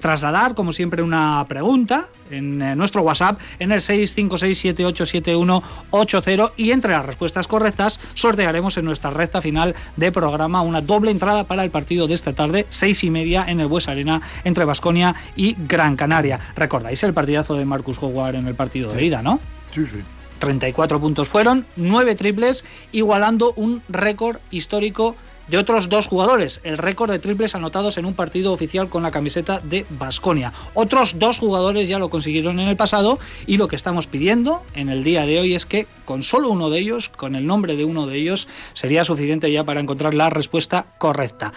trasladar, 0.00 0.54
como 0.54 0.72
siempre, 0.72 1.02
una 1.02 1.44
pregunta 1.48 2.06
en 2.30 2.62
eh, 2.62 2.76
nuestro 2.76 3.02
WhatsApp 3.02 3.40
en 3.58 3.72
el 3.72 3.80
656787180 3.80 6.52
y 6.56 6.70
entre 6.70 6.92
las 6.92 7.06
respuestas 7.06 7.46
correctas 7.46 8.00
sortearemos 8.14 8.76
en 8.76 8.84
nuestra 8.84 9.10
recta 9.10 9.42
final 9.42 9.74
de 9.96 10.12
programa 10.12 10.62
una 10.62 10.80
doble 10.80 11.10
entrada 11.10 11.44
para 11.44 11.64
el 11.64 11.70
partido 11.70 12.06
de 12.06 12.14
esta 12.14 12.32
tarde, 12.32 12.66
seis 12.70 13.02
y 13.04 13.10
media 13.10 13.44
en 13.46 13.60
el 13.60 13.66
Bues 13.66 13.88
Arena 13.88 14.22
entre 14.44 14.64
Basconia 14.64 15.14
y 15.36 15.56
Gran 15.66 15.96
Canaria. 15.96 16.40
Recordáis 16.56 17.02
el 17.02 17.14
partidazo 17.14 17.54
de 17.54 17.64
Marcus 17.64 18.02
Howard 18.02 18.36
en 18.36 18.46
el 18.46 18.54
partido 18.54 18.92
de 18.92 19.04
ida, 19.04 19.22
¿no? 19.22 19.40
Sí, 19.72 19.86
sí. 19.86 19.98
34 20.38 21.00
puntos 21.00 21.28
fueron, 21.28 21.66
9 21.76 22.14
triples, 22.14 22.64
igualando 22.92 23.52
un 23.56 23.82
récord 23.88 24.36
histórico 24.50 25.16
de 25.48 25.58
otros 25.58 25.88
dos 25.88 26.06
jugadores, 26.06 26.60
el 26.64 26.78
récord 26.78 27.10
de 27.10 27.18
triples 27.18 27.54
anotados 27.54 27.98
en 27.98 28.06
un 28.06 28.14
partido 28.14 28.52
oficial 28.52 28.88
con 28.88 29.02
la 29.02 29.10
camiseta 29.10 29.60
de 29.60 29.86
Basconia. 29.90 30.52
Otros 30.74 31.18
dos 31.18 31.38
jugadores 31.38 31.88
ya 31.88 31.98
lo 31.98 32.10
consiguieron 32.10 32.60
en 32.60 32.68
el 32.68 32.76
pasado 32.76 33.18
y 33.46 33.56
lo 33.56 33.68
que 33.68 33.76
estamos 33.76 34.06
pidiendo 34.06 34.62
en 34.74 34.88
el 34.88 35.04
día 35.04 35.26
de 35.26 35.40
hoy 35.40 35.54
es 35.54 35.66
que 35.66 35.86
con 36.04 36.22
solo 36.22 36.50
uno 36.50 36.70
de 36.70 36.80
ellos, 36.80 37.08
con 37.08 37.36
el 37.36 37.46
nombre 37.46 37.76
de 37.76 37.84
uno 37.84 38.06
de 38.06 38.18
ellos, 38.18 38.48
sería 38.72 39.04
suficiente 39.04 39.50
ya 39.50 39.64
para 39.64 39.80
encontrar 39.80 40.14
la 40.14 40.30
respuesta 40.30 40.86
correcta. 40.98 41.52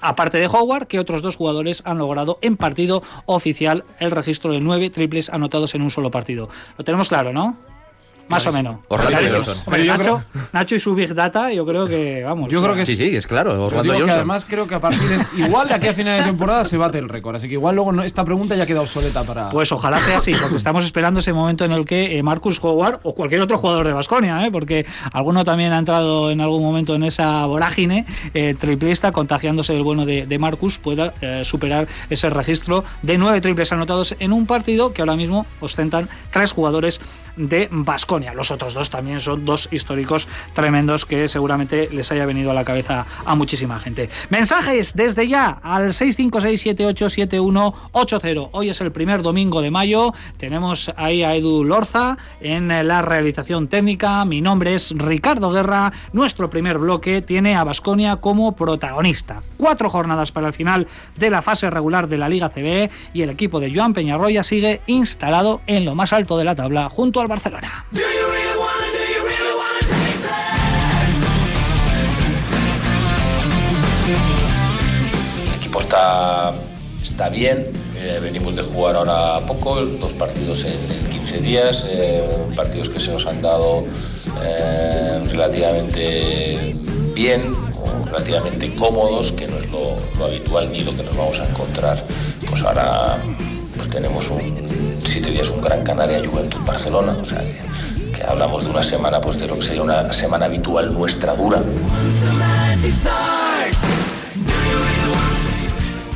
Aparte 0.00 0.38
de 0.38 0.46
Howard, 0.46 0.86
que 0.86 1.00
otros 1.00 1.22
dos 1.22 1.36
jugadores 1.36 1.82
han 1.84 1.98
logrado 1.98 2.38
en 2.42 2.56
partido 2.56 3.02
oficial 3.26 3.84
el 3.98 4.10
registro 4.10 4.52
de 4.52 4.60
nueve 4.60 4.90
triples 4.90 5.30
anotados 5.30 5.74
en 5.74 5.82
un 5.82 5.90
solo 5.90 6.10
partido. 6.10 6.48
Lo 6.76 6.84
tenemos 6.84 7.08
claro, 7.08 7.32
¿no? 7.32 7.71
Más 8.32 8.46
o 8.46 8.52
menos. 8.52 8.76
Hombre, 8.88 9.84
Nacho, 9.86 10.22
Nacho 10.52 10.74
y 10.74 10.80
su 10.80 10.94
Big 10.94 11.14
Data, 11.14 11.52
yo 11.52 11.64
creo 11.66 11.86
que, 11.86 12.22
vamos. 12.24 12.50
Yo 12.50 12.62
creo 12.62 12.74
que 12.74 12.84
Sí, 12.86 12.96
sí, 12.96 13.14
es 13.14 13.26
claro. 13.26 13.66
Orlando 13.66 14.04
que 14.04 14.10
además 14.10 14.44
creo 14.48 14.66
que 14.66 14.74
a 14.74 14.80
partir 14.80 15.00
de 15.08 15.18
igual 15.46 15.68
de 15.68 15.74
aquí 15.74 15.88
a 15.88 15.94
final 15.94 16.18
de 16.20 16.24
temporada 16.26 16.64
se 16.64 16.76
bate 16.76 16.98
el 16.98 17.08
récord, 17.08 17.36
así 17.36 17.46
que 17.48 17.54
igual 17.54 17.74
luego 17.74 17.92
no- 17.92 18.02
esta 18.02 18.24
pregunta 18.24 18.54
ya 18.56 18.66
queda 18.66 18.80
obsoleta 18.80 19.22
para 19.24 19.48
Pues 19.50 19.70
ojalá 19.72 19.98
sea 20.00 20.18
así, 20.18 20.32
porque 20.40 20.56
estamos 20.56 20.84
esperando 20.84 21.20
ese 21.20 21.32
momento 21.32 21.64
en 21.64 21.72
el 21.72 21.84
que 21.84 22.18
eh, 22.18 22.22
Marcus 22.22 22.58
Howard 22.62 23.00
o 23.02 23.14
cualquier 23.14 23.40
otro 23.40 23.58
jugador 23.58 23.86
de 23.86 23.92
Basconia, 23.92 24.48
porque 24.52 24.86
alguno 25.12 25.44
también 25.44 25.72
ha 25.72 25.78
entrado 25.78 26.30
en 26.30 26.40
algún 26.40 26.62
momento 26.62 26.94
en 26.94 27.04
esa 27.04 27.44
vorágine 27.46 28.04
eh, 28.34 28.54
triplista, 28.58 29.12
contagiándose 29.12 29.72
del 29.72 29.82
bueno 29.82 30.04
de, 30.06 30.26
de 30.26 30.38
Marcus, 30.38 30.78
pueda 30.78 31.12
eh, 31.20 31.42
superar 31.44 31.86
ese 32.10 32.30
registro 32.30 32.84
de 33.02 33.18
nueve 33.18 33.40
triples 33.40 33.72
anotados 33.72 34.14
en 34.18 34.32
un 34.32 34.46
partido 34.46 34.92
que 34.92 35.02
ahora 35.02 35.16
mismo 35.16 35.46
ostentan 35.60 36.08
tres 36.32 36.52
jugadores 36.52 37.00
de 37.36 37.68
Basconia. 37.70 38.34
Los 38.34 38.50
otros 38.50 38.74
dos 38.74 38.90
también 38.90 39.20
son 39.20 39.44
dos 39.44 39.68
históricos 39.72 40.28
tremendos 40.54 41.06
que 41.06 41.28
seguramente 41.28 41.88
les 41.92 42.10
haya 42.12 42.26
venido 42.26 42.50
a 42.50 42.54
la 42.54 42.64
cabeza 42.64 43.06
a 43.24 43.34
muchísima 43.34 43.78
gente. 43.78 44.10
Mensajes 44.30 44.94
desde 44.94 45.28
ya 45.28 45.60
al 45.62 45.88
656787180. 45.88 48.48
Hoy 48.52 48.70
es 48.70 48.80
el 48.80 48.92
primer 48.92 49.22
domingo 49.22 49.60
de 49.60 49.70
mayo. 49.70 50.14
Tenemos 50.36 50.92
ahí 50.96 51.22
a 51.22 51.34
Edu 51.34 51.64
Lorza 51.64 52.16
en 52.40 52.68
la 52.68 53.02
realización 53.02 53.68
técnica. 53.68 54.24
Mi 54.24 54.40
nombre 54.40 54.74
es 54.74 54.92
Ricardo 54.96 55.50
Guerra. 55.50 55.92
Nuestro 56.12 56.50
primer 56.50 56.78
bloque 56.78 57.22
tiene 57.22 57.56
a 57.56 57.64
Basconia 57.64 58.16
como 58.16 58.56
protagonista. 58.56 59.42
Cuatro 59.56 59.88
jornadas 59.88 60.32
para 60.32 60.48
el 60.48 60.52
final 60.52 60.88
de 61.16 61.30
la 61.30 61.42
fase 61.42 61.70
regular 61.70 62.08
de 62.08 62.18
la 62.18 62.28
Liga 62.28 62.48
CB 62.48 62.90
y 63.14 63.22
el 63.22 63.30
equipo 63.30 63.60
de 63.60 63.72
Joan 63.74 63.94
Peñarroya 63.94 64.42
sigue 64.42 64.80
instalado 64.86 65.60
en 65.66 65.84
lo 65.84 65.94
más 65.94 66.12
alto 66.12 66.36
de 66.36 66.44
la 66.44 66.54
tabla 66.54 66.88
junto 66.88 67.21
al 67.22 67.28
Barcelona. 67.28 67.86
El 75.48 75.54
equipo 75.56 75.80
está, 75.80 76.52
está 77.02 77.28
bien, 77.28 77.66
eh, 77.96 78.18
venimos 78.20 78.56
de 78.56 78.62
jugar 78.62 78.96
ahora 78.96 79.46
poco, 79.46 79.76
dos 79.76 80.12
partidos 80.14 80.64
en, 80.64 80.72
en 80.72 81.10
15 81.10 81.38
días, 81.38 81.86
eh, 81.88 82.22
partidos 82.56 82.90
que 82.90 82.98
se 82.98 83.12
nos 83.12 83.26
han 83.26 83.40
dado 83.40 83.84
eh, 84.42 85.24
relativamente 85.30 86.76
bien, 87.14 87.54
relativamente 88.06 88.74
cómodos, 88.74 89.32
que 89.32 89.46
no 89.46 89.56
es 89.58 89.70
lo, 89.70 89.96
lo 90.18 90.24
habitual 90.24 90.70
ni 90.72 90.80
lo 90.80 90.94
que 90.96 91.02
nos 91.04 91.16
vamos 91.16 91.40
a 91.40 91.48
encontrar 91.48 92.02
pues 92.48 92.62
ahora 92.62 93.18
pues 93.76 93.88
tenemos 93.88 94.30
un 94.30 94.40
siete 94.98 95.30
días 95.30 95.50
un 95.50 95.60
Gran 95.60 95.82
Canaria 95.82 96.20
Juventud 96.26 96.60
Barcelona, 96.64 97.16
o 97.20 97.24
sea 97.24 97.40
que, 97.40 98.22
hablamos 98.24 98.64
de 98.64 98.70
una 98.70 98.82
semana 98.82 99.20
pues 99.20 99.38
de 99.38 99.46
lo 99.46 99.56
que 99.56 99.62
sería 99.62 99.82
una 99.82 100.12
semana 100.12 100.46
habitual 100.46 100.92
nuestra 100.92 101.34
dura. 101.34 101.60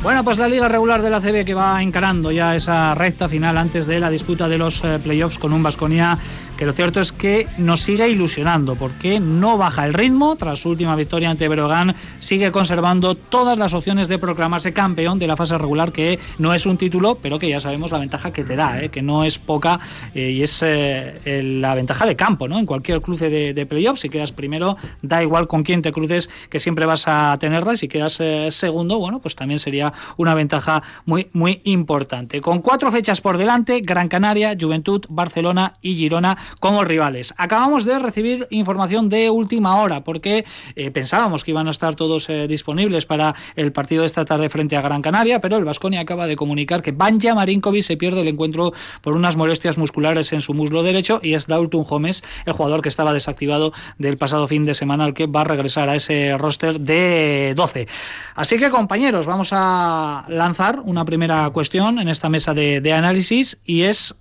Bueno, 0.03 0.23
pues 0.23 0.37
la 0.37 0.47
liga 0.47 0.67
regular 0.67 1.01
de 1.01 1.09
la 1.09 1.19
CB 1.19 1.43
que 1.43 1.53
va 1.53 1.81
encarando 1.81 2.31
ya 2.31 2.55
esa 2.55 2.95
recta 2.95 3.27
final 3.27 3.57
antes 3.57 3.87
de 3.87 3.99
la 3.99 4.09
disputa 4.09 4.47
de 4.47 4.57
los 4.57 4.81
eh, 4.83 4.99
playoffs 5.03 5.37
con 5.37 5.51
un 5.51 5.61
Vasconia 5.61 6.17
que 6.57 6.65
lo 6.65 6.73
cierto 6.73 6.99
es 6.99 7.11
que 7.11 7.47
nos 7.57 7.81
sigue 7.81 8.09
ilusionando 8.09 8.75
porque 8.75 9.19
no 9.19 9.57
baja 9.57 9.85
el 9.85 9.93
ritmo. 9.93 10.35
Tras 10.37 10.59
su 10.59 10.69
última 10.69 10.95
victoria 10.95 11.29
ante 11.29 11.47
Brogan, 11.47 11.95
sigue 12.19 12.51
conservando 12.51 13.13
todas 13.13 13.57
las 13.59 13.75
opciones 13.75 14.07
de 14.07 14.17
proclamarse 14.17 14.73
campeón 14.73 15.19
de 15.19 15.27
la 15.27 15.35
fase 15.35 15.57
regular, 15.57 15.91
que 15.91 16.19
no 16.39 16.55
es 16.55 16.65
un 16.65 16.77
título, 16.77 17.19
pero 17.21 17.37
que 17.37 17.47
ya 17.47 17.59
sabemos 17.59 17.91
la 17.91 17.99
ventaja 17.99 18.33
que 18.33 18.43
te 18.43 18.55
da, 18.55 18.81
¿eh? 18.81 18.89
que 18.89 19.03
no 19.03 19.23
es 19.23 19.37
poca 19.37 19.79
eh, 20.15 20.31
y 20.31 20.41
es 20.41 20.63
eh, 20.65 21.43
la 21.43 21.75
ventaja 21.75 22.07
de 22.07 22.15
campo, 22.15 22.47
¿no? 22.47 22.57
En 22.57 22.65
cualquier 22.65 23.01
cruce 23.01 23.29
de, 23.29 23.53
de 23.53 23.65
playoffs, 23.67 24.01
si 24.01 24.09
quedas 24.09 24.31
primero, 24.31 24.77
da 25.03 25.21
igual 25.21 25.47
con 25.47 25.61
quién 25.61 25.83
te 25.83 25.91
cruces, 25.91 26.29
que 26.49 26.59
siempre 26.59 26.87
vas 26.87 27.07
a 27.07 27.37
tenerla. 27.39 27.73
Y 27.73 27.77
si 27.77 27.87
quedas 27.87 28.21
segundo, 28.49 28.97
bueno, 28.97 29.19
pues 29.19 29.35
también 29.35 29.59
sería 29.59 29.93
una 30.17 30.33
ventaja 30.33 30.81
muy, 31.05 31.29
muy 31.33 31.61
importante. 31.65 32.41
Con 32.41 32.61
cuatro 32.61 32.91
fechas 32.91 33.21
por 33.21 33.37
delante, 33.37 33.81
Gran 33.81 34.09
Canaria, 34.09 34.55
Juventud, 34.59 35.05
Barcelona 35.09 35.73
y 35.81 35.95
Girona 35.95 36.37
como 36.59 36.83
rivales. 36.83 37.33
Acabamos 37.37 37.85
de 37.85 37.99
recibir 37.99 38.47
información 38.49 39.09
de 39.09 39.29
última 39.29 39.81
hora 39.81 40.03
porque 40.03 40.45
eh, 40.75 40.91
pensábamos 40.91 41.43
que 41.43 41.51
iban 41.51 41.67
a 41.67 41.71
estar 41.71 41.95
todos 41.95 42.29
eh, 42.29 42.47
disponibles 42.47 43.05
para 43.05 43.35
el 43.55 43.71
partido 43.71 44.01
de 44.01 44.07
esta 44.07 44.25
tarde 44.25 44.49
frente 44.49 44.75
a 44.75 44.81
Gran 44.81 45.01
Canaria, 45.01 45.39
pero 45.41 45.57
el 45.57 45.65
Vasconia 45.65 46.01
acaba 46.01 46.27
de 46.27 46.35
comunicar 46.35 46.81
que 46.81 46.91
Banja 46.91 47.35
Marinkovic 47.35 47.83
se 47.83 47.97
pierde 47.97 48.21
el 48.21 48.27
encuentro 48.27 48.73
por 49.01 49.13
unas 49.13 49.35
molestias 49.35 49.77
musculares 49.77 50.33
en 50.33 50.41
su 50.41 50.53
muslo 50.53 50.83
derecho 50.83 51.19
y 51.23 51.33
es 51.33 51.47
Dalton 51.47 51.83
Gómez, 51.83 52.23
el 52.45 52.53
jugador 52.53 52.81
que 52.81 52.89
estaba 52.89 53.13
desactivado 53.13 53.73
del 53.97 54.17
pasado 54.17 54.47
fin 54.47 54.65
de 54.65 54.73
semana, 54.73 55.05
el 55.05 55.13
que 55.13 55.27
va 55.27 55.41
a 55.41 55.45
regresar 55.45 55.89
a 55.89 55.95
ese 55.95 56.37
roster 56.37 56.79
de 56.79 57.53
12. 57.55 57.87
Así 58.35 58.57
que 58.57 58.69
compañeros, 58.69 59.25
vamos 59.25 59.49
a 59.51 60.25
lanzar 60.27 60.81
una 60.83 61.05
primera 61.05 61.49
cuestión 61.49 61.99
en 61.99 62.07
esta 62.07 62.29
mesa 62.29 62.53
de 62.53 62.93
análisis 62.93 63.57
y 63.65 63.83
es 63.83 64.15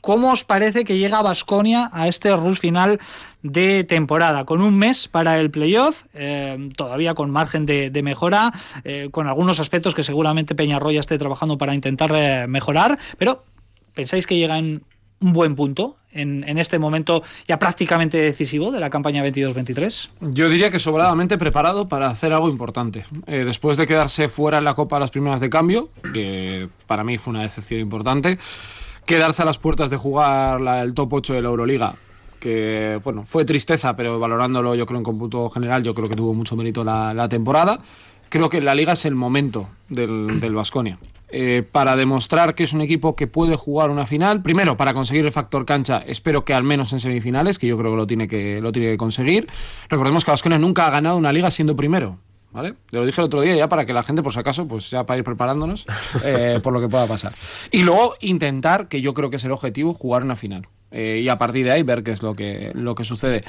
¿Cómo 0.00 0.32
os 0.32 0.44
parece 0.44 0.84
que 0.84 0.98
llega 0.98 1.22
Basconia 1.22 1.90
a 1.92 2.08
este 2.08 2.34
rush 2.34 2.58
final 2.58 3.00
de 3.42 3.84
temporada? 3.84 4.44
Con 4.44 4.62
un 4.62 4.76
mes 4.76 5.08
para 5.08 5.38
el 5.38 5.50
playoff, 5.50 6.04
eh, 6.14 6.70
todavía 6.76 7.14
con 7.14 7.30
margen 7.30 7.66
de, 7.66 7.90
de 7.90 8.02
mejora, 8.02 8.52
eh, 8.84 9.08
con 9.10 9.28
algunos 9.28 9.60
aspectos 9.60 9.94
que 9.94 10.02
seguramente 10.02 10.54
Peñarroya 10.54 11.00
esté 11.00 11.18
trabajando 11.18 11.58
para 11.58 11.74
intentar 11.74 12.10
eh, 12.14 12.46
mejorar, 12.46 12.98
pero 13.18 13.44
¿pensáis 13.94 14.26
que 14.26 14.36
llega 14.36 14.58
en 14.58 14.82
un 15.20 15.32
buen 15.34 15.54
punto 15.54 15.96
en, 16.12 16.44
en, 16.48 16.58
este 16.58 16.78
momento 16.78 17.22
ya 17.46 17.58
prácticamente 17.58 18.18
decisivo 18.18 18.72
de 18.72 18.80
la 18.80 18.90
campaña 18.90 19.24
22-23? 19.24 20.08
Yo 20.20 20.48
diría 20.48 20.70
que 20.70 20.78
sobradamente 20.78 21.38
preparado 21.38 21.88
para 21.88 22.08
hacer 22.08 22.32
algo 22.32 22.48
importante. 22.48 23.04
Eh, 23.26 23.44
después 23.44 23.76
de 23.76 23.86
quedarse 23.86 24.28
fuera 24.28 24.58
en 24.58 24.64
la 24.64 24.74
Copa 24.74 24.98
las 24.98 25.10
primeras 25.10 25.40
de 25.40 25.50
cambio, 25.50 25.90
que 26.14 26.68
para 26.86 27.04
mí 27.04 27.18
fue 27.18 27.32
una 27.32 27.42
decepción 27.42 27.80
importante, 27.80 28.38
quedarse 29.06 29.42
a 29.42 29.44
las 29.44 29.58
puertas 29.58 29.90
de 29.90 29.96
jugar 29.96 30.60
el 30.82 30.94
top 30.94 31.12
8 31.14 31.34
de 31.34 31.42
la 31.42 31.48
Euroliga 31.48 31.94
que 32.40 32.98
bueno, 33.04 33.22
fue 33.22 33.44
tristeza, 33.44 33.94
pero 33.94 34.18
valorándolo 34.18 34.74
yo 34.74 34.86
creo 34.86 34.96
en 34.96 35.04
cómputo 35.04 35.50
general, 35.50 35.82
yo 35.82 35.92
creo 35.92 36.08
que 36.08 36.16
tuvo 36.16 36.32
mucho 36.32 36.56
mérito 36.56 36.82
la, 36.82 37.12
la 37.12 37.28
temporada. 37.28 37.80
Creo 38.30 38.48
que 38.48 38.60
la 38.60 38.74
liga 38.74 38.94
es 38.94 39.04
el 39.04 39.14
momento 39.14 39.68
del 39.88 40.54
Vasconia. 40.54 40.98
Eh, 41.32 41.62
para 41.70 41.94
demostrar 41.94 42.56
que 42.56 42.64
es 42.64 42.72
un 42.72 42.80
equipo 42.80 43.14
que 43.14 43.28
puede 43.28 43.54
jugar 43.56 43.90
una 43.90 44.06
final. 44.06 44.42
Primero, 44.42 44.76
para 44.76 44.94
conseguir 44.94 45.24
el 45.26 45.32
factor 45.32 45.64
cancha, 45.64 45.98
espero 46.06 46.44
que 46.44 46.54
al 46.54 46.64
menos 46.64 46.92
en 46.92 46.98
semifinales, 46.98 47.58
que 47.58 47.68
yo 47.68 47.78
creo 47.78 47.92
que 47.92 47.96
lo 47.96 48.06
tiene 48.06 48.26
que, 48.26 48.60
lo 48.60 48.72
tiene 48.72 48.90
que 48.90 48.96
conseguir. 48.96 49.48
Recordemos 49.88 50.24
que 50.24 50.32
Vasconia 50.32 50.58
nunca 50.58 50.86
ha 50.86 50.90
ganado 50.90 51.16
una 51.16 51.32
liga 51.32 51.50
siendo 51.50 51.76
primero. 51.76 52.18
¿Vale? 52.52 52.74
Te 52.90 52.96
lo 52.96 53.06
dije 53.06 53.20
el 53.20 53.26
otro 53.26 53.40
día 53.42 53.54
ya 53.54 53.68
para 53.68 53.86
que 53.86 53.92
la 53.92 54.02
gente, 54.02 54.22
por 54.22 54.32
si 54.32 54.40
acaso, 54.40 54.66
pues 54.66 54.90
ya 54.90 55.04
para 55.04 55.18
ir 55.18 55.24
preparándonos 55.24 55.86
eh, 56.24 56.58
por 56.62 56.72
lo 56.72 56.80
que 56.80 56.88
pueda 56.88 57.06
pasar. 57.06 57.32
Y 57.70 57.82
luego 57.82 58.16
intentar, 58.20 58.88
que 58.88 59.00
yo 59.00 59.14
creo 59.14 59.30
que 59.30 59.36
es 59.36 59.44
el 59.44 59.52
objetivo, 59.52 59.94
jugar 59.94 60.24
una 60.24 60.34
final. 60.34 60.66
Eh, 60.90 61.20
y 61.22 61.28
a 61.28 61.38
partir 61.38 61.64
de 61.64 61.70
ahí 61.70 61.82
ver 61.84 62.02
qué 62.02 62.10
es 62.10 62.22
lo 62.22 62.34
que, 62.34 62.72
lo 62.74 62.94
que 62.96 63.04
sucede. 63.04 63.44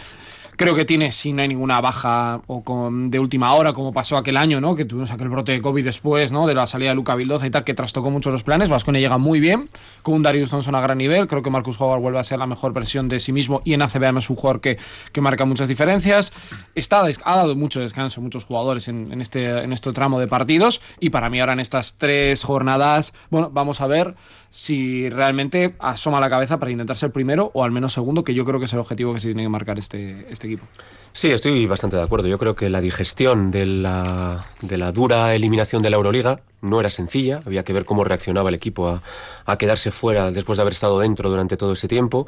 Creo 0.61 0.75
que 0.75 0.85
tiene, 0.85 1.11
si 1.11 1.33
no 1.33 1.41
hay 1.41 1.47
ninguna 1.47 1.81
baja 1.81 2.39
o 2.45 2.61
de 2.91 3.17
última 3.17 3.51
hora, 3.55 3.73
como 3.73 3.91
pasó 3.91 4.15
aquel 4.15 4.37
año, 4.37 4.61
¿no? 4.61 4.75
Que 4.75 4.85
tuvimos 4.85 5.09
aquel 5.09 5.27
brote 5.27 5.53
de 5.53 5.59
COVID 5.59 5.83
después, 5.83 6.31
¿no? 6.31 6.45
De 6.45 6.53
la 6.53 6.67
salida 6.67 6.89
de 6.89 6.95
Luca 6.95 7.15
Vildoza 7.15 7.47
y 7.47 7.49
tal, 7.49 7.63
que 7.63 7.73
trastocó 7.73 8.11
mucho 8.11 8.29
los 8.29 8.43
planes. 8.43 8.69
Vasconia 8.69 9.01
llega 9.01 9.17
muy 9.17 9.39
bien, 9.39 9.69
con 10.03 10.13
un 10.13 10.21
Darius 10.21 10.51
Thompson 10.51 10.75
a 10.75 10.81
gran 10.81 10.99
nivel. 10.99 11.25
Creo 11.25 11.41
que 11.41 11.49
Marcus 11.49 11.81
Howard 11.81 11.99
vuelve 11.99 12.19
a 12.19 12.23
ser 12.23 12.37
la 12.37 12.45
mejor 12.45 12.73
versión 12.73 13.09
de 13.09 13.19
sí 13.19 13.31
mismo 13.31 13.63
y 13.65 13.73
en 13.73 13.81
ACB 13.81 14.15
es 14.19 14.29
un 14.29 14.35
jugador 14.35 14.61
que, 14.61 14.77
que 15.11 15.19
marca 15.19 15.45
muchas 15.45 15.67
diferencias. 15.67 16.31
Está, 16.75 17.01
ha 17.23 17.35
dado 17.35 17.55
mucho 17.55 17.79
descanso 17.79 18.21
a 18.21 18.23
muchos 18.23 18.45
jugadores 18.45 18.87
en, 18.87 19.19
este, 19.19 19.63
en 19.63 19.73
este 19.73 19.91
tramo 19.93 20.19
de 20.19 20.27
partidos 20.27 20.79
y 20.99 21.09
para 21.09 21.31
mí 21.31 21.39
ahora 21.39 21.53
en 21.53 21.59
estas 21.59 21.97
tres 21.97 22.43
jornadas, 22.43 23.15
bueno, 23.31 23.49
vamos 23.51 23.81
a 23.81 23.87
ver 23.87 24.13
si 24.51 25.09
realmente 25.09 25.75
asoma 25.79 26.19
la 26.19 26.29
cabeza 26.29 26.59
para 26.59 26.71
intentar 26.71 26.97
ser 26.97 27.11
primero 27.11 27.51
o 27.53 27.63
al 27.63 27.71
menos 27.71 27.93
segundo, 27.93 28.23
que 28.23 28.33
yo 28.33 28.45
creo 28.45 28.59
que 28.59 28.65
es 28.65 28.73
el 28.73 28.79
objetivo 28.79 29.13
que 29.13 29.21
se 29.21 29.29
tiene 29.29 29.43
que 29.43 29.49
marcar 29.49 29.79
este, 29.79 30.29
este 30.29 30.47
equipo. 30.47 30.67
Sí, 31.13 31.29
estoy 31.29 31.65
bastante 31.65 31.97
de 31.97 32.03
acuerdo. 32.03 32.29
Yo 32.29 32.37
creo 32.37 32.55
que 32.55 32.69
la 32.69 32.79
digestión 32.79 33.51
de 33.51 33.65
la, 33.65 34.45
de 34.61 34.77
la 34.77 34.93
dura 34.93 35.35
eliminación 35.35 35.81
de 35.81 35.89
la 35.89 35.97
Euroliga 35.97 36.39
no 36.61 36.79
era 36.79 36.89
sencilla. 36.89 37.41
Había 37.45 37.65
que 37.65 37.73
ver 37.73 37.83
cómo 37.83 38.05
reaccionaba 38.05 38.47
el 38.47 38.55
equipo 38.55 38.87
a, 38.87 39.03
a, 39.45 39.57
quedarse 39.57 39.91
fuera 39.91 40.31
después 40.31 40.57
de 40.57 40.61
haber 40.61 40.71
estado 40.71 40.99
dentro 40.99 41.29
durante 41.29 41.57
todo 41.57 41.73
ese 41.73 41.89
tiempo. 41.89 42.27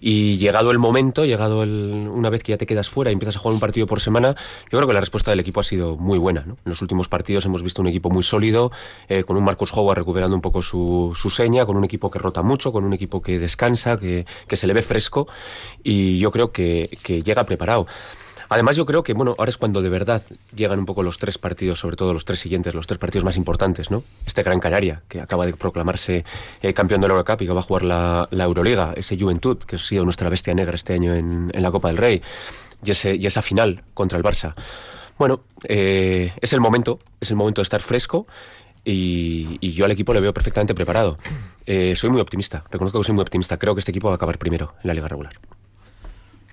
Y 0.00 0.38
llegado 0.38 0.70
el 0.70 0.78
momento, 0.78 1.26
llegado 1.26 1.62
el, 1.62 2.08
una 2.10 2.30
vez 2.30 2.42
que 2.42 2.52
ya 2.52 2.56
te 2.56 2.64
quedas 2.64 2.88
fuera 2.88 3.10
y 3.10 3.12
empiezas 3.12 3.36
a 3.36 3.38
jugar 3.38 3.54
un 3.54 3.60
partido 3.60 3.86
por 3.86 4.00
semana, 4.00 4.34
yo 4.70 4.78
creo 4.78 4.86
que 4.86 4.94
la 4.94 5.00
respuesta 5.00 5.30
del 5.30 5.40
equipo 5.40 5.60
ha 5.60 5.64
sido 5.64 5.98
muy 5.98 6.18
buena. 6.18 6.42
¿no? 6.46 6.54
En 6.54 6.70
los 6.70 6.80
últimos 6.80 7.08
partidos 7.08 7.44
hemos 7.44 7.62
visto 7.62 7.82
un 7.82 7.88
equipo 7.88 8.08
muy 8.08 8.22
sólido, 8.22 8.72
eh, 9.10 9.24
con 9.24 9.36
un 9.36 9.44
Marcos 9.44 9.76
Howard 9.76 9.98
recuperando 9.98 10.34
un 10.34 10.42
poco 10.42 10.62
su, 10.62 11.12
su, 11.14 11.28
seña, 11.28 11.66
con 11.66 11.76
un 11.76 11.84
equipo 11.84 12.10
que 12.10 12.18
rota 12.18 12.40
mucho, 12.40 12.72
con 12.72 12.84
un 12.84 12.94
equipo 12.94 13.20
que 13.20 13.38
descansa, 13.38 13.98
que, 13.98 14.24
que 14.48 14.56
se 14.56 14.66
le 14.66 14.72
ve 14.72 14.80
fresco. 14.80 15.28
Y 15.82 16.18
yo 16.18 16.30
creo 16.30 16.50
que, 16.50 16.88
que 17.02 17.22
llega 17.22 17.44
preparado. 17.44 17.86
Además, 18.52 18.76
yo 18.76 18.84
creo 18.84 19.02
que 19.02 19.14
bueno, 19.14 19.34
ahora 19.38 19.48
es 19.48 19.56
cuando 19.56 19.80
de 19.80 19.88
verdad 19.88 20.22
llegan 20.54 20.78
un 20.78 20.84
poco 20.84 21.02
los 21.02 21.16
tres 21.16 21.38
partidos, 21.38 21.78
sobre 21.78 21.96
todo 21.96 22.12
los 22.12 22.26
tres 22.26 22.38
siguientes, 22.38 22.74
los 22.74 22.86
tres 22.86 22.98
partidos 22.98 23.24
más 23.24 23.38
importantes, 23.38 23.90
¿no? 23.90 24.04
Este 24.26 24.42
Gran 24.42 24.60
Canaria, 24.60 25.00
que 25.08 25.22
acaba 25.22 25.46
de 25.46 25.54
proclamarse 25.54 26.22
eh, 26.60 26.74
campeón 26.74 27.00
de 27.00 27.08
la 27.08 27.14
Eurocup 27.14 27.40
y 27.40 27.46
que 27.46 27.52
va 27.54 27.60
a 27.60 27.62
jugar 27.62 27.82
la, 27.82 28.28
la, 28.30 28.44
Euroliga, 28.44 28.92
ese 28.94 29.18
Juventud, 29.18 29.56
que 29.56 29.76
ha 29.76 29.78
sido 29.78 30.04
nuestra 30.04 30.28
bestia 30.28 30.52
negra 30.52 30.74
este 30.74 30.92
año 30.92 31.14
en, 31.14 31.50
en 31.54 31.62
la 31.62 31.70
Copa 31.70 31.88
del 31.88 31.96
Rey, 31.96 32.20
y, 32.84 32.90
ese, 32.90 33.14
y 33.14 33.24
esa 33.24 33.40
final 33.40 33.82
contra 33.94 34.18
el 34.18 34.24
Barça. 34.24 34.54
Bueno, 35.16 35.40
eh, 35.66 36.34
es 36.38 36.52
el 36.52 36.60
momento, 36.60 36.98
es 37.22 37.30
el 37.30 37.36
momento 37.36 37.62
de 37.62 37.64
estar 37.64 37.80
fresco 37.80 38.26
y, 38.84 39.72
yo 39.72 39.86
al 39.86 39.92
equipo 39.92 40.12
le 40.12 40.20
veo 40.20 40.34
perfectamente 40.34 40.74
preparado. 40.74 41.16
Eh, 41.64 41.94
soy 41.96 42.10
muy 42.10 42.20
optimista, 42.20 42.64
reconozco 42.70 42.98
que 42.98 43.04
soy 43.04 43.14
muy 43.14 43.22
optimista. 43.22 43.56
Creo 43.56 43.74
que 43.74 43.78
este 43.78 43.92
equipo 43.92 44.08
va 44.08 44.14
a 44.14 44.16
acabar 44.16 44.36
primero 44.36 44.74
en 44.82 44.88
la 44.88 44.94
liga 44.94 45.08
regular. 45.08 45.32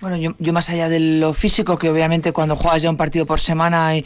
Bueno, 0.00 0.16
yo, 0.16 0.34
yo, 0.38 0.54
más 0.54 0.70
allá 0.70 0.88
de 0.88 0.98
lo 0.98 1.34
físico, 1.34 1.76
que 1.78 1.90
obviamente 1.90 2.32
cuando 2.32 2.56
juegas 2.56 2.80
ya 2.80 2.88
un 2.88 2.96
partido 2.96 3.26
por 3.26 3.38
semana 3.38 3.94
y, 3.96 4.04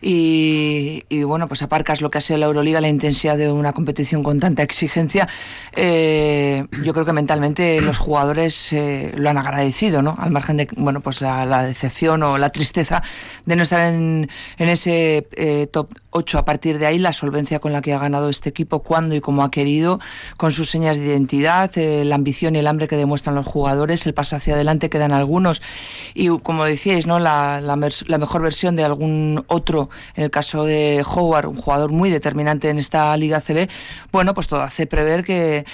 y, 0.00 1.22
bueno, 1.22 1.48
pues 1.48 1.62
aparcas 1.62 2.00
lo 2.00 2.10
que 2.10 2.18
ha 2.18 2.20
sido 2.20 2.38
la 2.38 2.46
Euroliga, 2.46 2.80
la 2.80 2.88
intensidad 2.88 3.36
de 3.38 3.50
una 3.50 3.72
competición 3.72 4.22
con 4.22 4.40
tanta 4.40 4.62
exigencia, 4.62 5.28
eh, 5.74 6.66
yo 6.84 6.92
creo 6.92 7.04
que 7.04 7.12
mentalmente 7.12 7.80
los 7.80 7.98
jugadores 7.98 8.72
eh, 8.72 9.12
lo 9.16 9.30
han 9.30 9.38
agradecido, 9.38 10.02
¿no? 10.02 10.16
Al 10.18 10.30
margen 10.30 10.56
de, 10.56 10.68
bueno, 10.76 11.00
pues 11.00 11.20
la, 11.20 11.66
decepción 11.66 12.22
o 12.22 12.38
la 12.38 12.50
tristeza 12.50 13.02
de 13.44 13.56
no 13.56 13.62
estar 13.62 13.92
en, 13.92 14.28
ese 14.58 15.26
eh, 15.32 15.66
top 15.70 15.92
8 16.10 16.38
a 16.38 16.44
partir 16.44 16.78
de 16.78 16.86
ahí, 16.86 16.98
la 16.98 17.12
solvencia 17.12 17.60
con 17.60 17.72
la 17.72 17.82
que 17.82 17.92
ha 17.92 17.98
ganado 17.98 18.28
este 18.28 18.48
equipo, 18.48 18.82
cuando 18.82 19.14
y 19.14 19.20
como 19.20 19.44
ha 19.44 19.50
querido, 19.50 20.00
con 20.36 20.50
sus 20.50 20.70
señas 20.70 20.98
de 20.98 21.06
identidad, 21.06 21.70
eh, 21.76 22.04
la 22.04 22.16
ambición 22.16 22.56
y 22.56 22.58
el 22.58 22.66
hambre 22.66 22.88
que 22.88 22.96
demuestran 22.96 23.34
los 23.34 23.46
jugadores, 23.46 24.06
el 24.06 24.14
paso 24.14 24.36
hacia 24.36 24.54
adelante 24.54 24.90
que 24.90 24.98
dan 24.98 25.12
algunos 25.12 25.35
y 26.14 26.28
como 26.40 26.64
decíais, 26.64 27.06
¿no? 27.06 27.18
La, 27.18 27.60
la, 27.60 27.76
la, 28.06 28.18
mejor 28.18 28.42
versión 28.42 28.76
de 28.76 28.84
algún 28.84 29.44
otro, 29.48 29.90
en 30.14 30.24
el 30.24 30.30
caso 30.30 30.64
de 30.64 31.04
Howard, 31.04 31.46
un 31.46 31.56
jugador 31.56 31.90
muy 31.90 32.10
determinante 32.10 32.68
en 32.68 32.78
esta 32.78 33.16
Liga 33.16 33.40
CB, 33.40 33.68
bueno, 34.12 34.34
pues 34.34 34.48
todo 34.48 34.62
hace 34.62 34.86
prever 34.86 35.24
que 35.24 35.64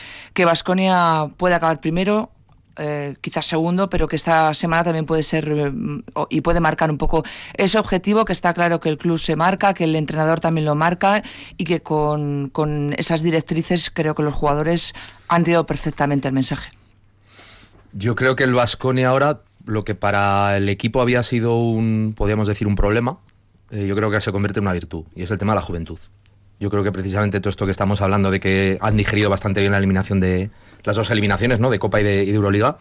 Vasconia 0.44 0.72
que 0.72 1.34
puede 1.36 1.54
acabar 1.54 1.80
primero, 1.80 2.30
eh, 2.76 3.14
quizás 3.20 3.46
segundo, 3.46 3.90
pero 3.90 4.08
que 4.08 4.16
esta 4.16 4.54
semana 4.54 4.84
también 4.84 5.04
puede 5.04 5.22
ser 5.22 5.46
eh, 5.48 5.72
y 6.30 6.40
puede 6.40 6.60
marcar 6.60 6.90
un 6.90 6.96
poco 6.96 7.22
ese 7.54 7.78
objetivo 7.78 8.24
que 8.24 8.32
está 8.32 8.54
claro 8.54 8.80
que 8.80 8.88
el 8.88 8.96
club 8.96 9.18
se 9.18 9.36
marca, 9.36 9.74
que 9.74 9.84
el 9.84 9.94
entrenador 9.94 10.40
también 10.40 10.64
lo 10.64 10.74
marca 10.74 11.22
y 11.58 11.64
que 11.64 11.82
con, 11.82 12.48
con 12.48 12.94
esas 12.96 13.22
directrices 13.22 13.90
creo 13.90 14.14
que 14.14 14.22
los 14.22 14.32
jugadores 14.32 14.94
han 15.28 15.44
dado 15.44 15.66
perfectamente 15.66 16.28
el 16.28 16.34
mensaje. 16.34 16.70
Yo 17.92 18.14
creo 18.14 18.36
que 18.36 18.44
el 18.44 18.54
Vasconia 18.54 19.10
ahora 19.10 19.42
lo 19.66 19.84
que 19.84 19.94
para 19.94 20.56
el 20.56 20.68
equipo 20.68 21.00
había 21.00 21.22
sido 21.22 21.58
un, 21.58 22.14
podríamos 22.16 22.48
decir, 22.48 22.66
un 22.66 22.76
problema, 22.76 23.18
eh, 23.70 23.86
yo 23.86 23.96
creo 23.96 24.10
que 24.10 24.20
se 24.20 24.32
convierte 24.32 24.60
en 24.60 24.64
una 24.64 24.72
virtud, 24.72 25.04
y 25.14 25.22
es 25.22 25.30
el 25.30 25.38
tema 25.38 25.52
de 25.52 25.56
la 25.56 25.62
juventud. 25.62 25.98
Yo 26.60 26.70
creo 26.70 26.84
que 26.84 26.92
precisamente 26.92 27.40
todo 27.40 27.50
esto 27.50 27.64
que 27.64 27.72
estamos 27.72 28.02
hablando 28.02 28.30
de 28.30 28.38
que 28.38 28.78
han 28.80 28.96
digerido 28.96 29.28
bastante 29.28 29.60
bien 29.60 29.72
la 29.72 29.78
eliminación 29.78 30.20
de 30.20 30.50
las 30.84 30.94
dos 30.94 31.10
eliminaciones, 31.10 31.58
¿no? 31.58 31.70
De 31.70 31.80
Copa 31.80 32.00
y 32.00 32.04
de, 32.04 32.30
Euroliga. 32.32 32.76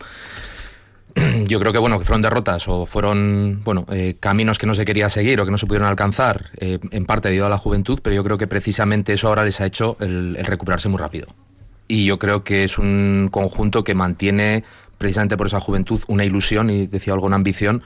Yo 1.48 1.60
creo 1.60 1.74
que 1.74 1.80
bueno 1.80 1.98
que 1.98 2.06
fueron 2.06 2.22
derrotas 2.22 2.68
o 2.68 2.86
fueron 2.86 3.62
bueno 3.64 3.88
eh, 3.92 4.18
caminos 4.20 4.60
que 4.60 4.68
no 4.68 4.76
se 4.76 4.86
quería 4.86 5.10
seguir 5.10 5.42
o 5.42 5.46
que 5.46 5.52
no 5.52 5.58
se 5.58 5.66
pudieron 5.66 5.88
alcanzar 5.88 6.52
eh, 6.58 6.78
en 6.92 7.06
parte 7.06 7.30
debido 7.30 7.48
a 7.48 7.50
la 7.50 7.58
juventud, 7.58 8.00
pero 8.04 8.16
yo 8.16 8.24
creo 8.24 8.38
que 8.38 8.46
precisamente 8.46 9.14
eso 9.14 9.30
ahora 9.30 9.44
les 9.46 9.60
ha 9.62 9.66
hecho 9.66 9.98
el 10.00 10.36
recuperarse 10.36 10.88
muy 10.88 11.00
rápido. 11.00 11.28
Y 11.88 12.06
yo 12.06 12.20
creo 12.20 12.44
que 12.44 12.64
es 12.64 12.78
un 12.78 13.30
conjunto 13.32 13.84
que 13.84 13.96
mantiene 13.96 14.64
precisamente 15.02 15.36
por 15.36 15.48
esa 15.48 15.60
juventud 15.60 16.00
una 16.08 16.24
ilusión 16.24 16.70
y 16.70 16.86
decía 16.86 17.14
algo 17.14 17.26
una 17.26 17.36
ambición 17.36 17.82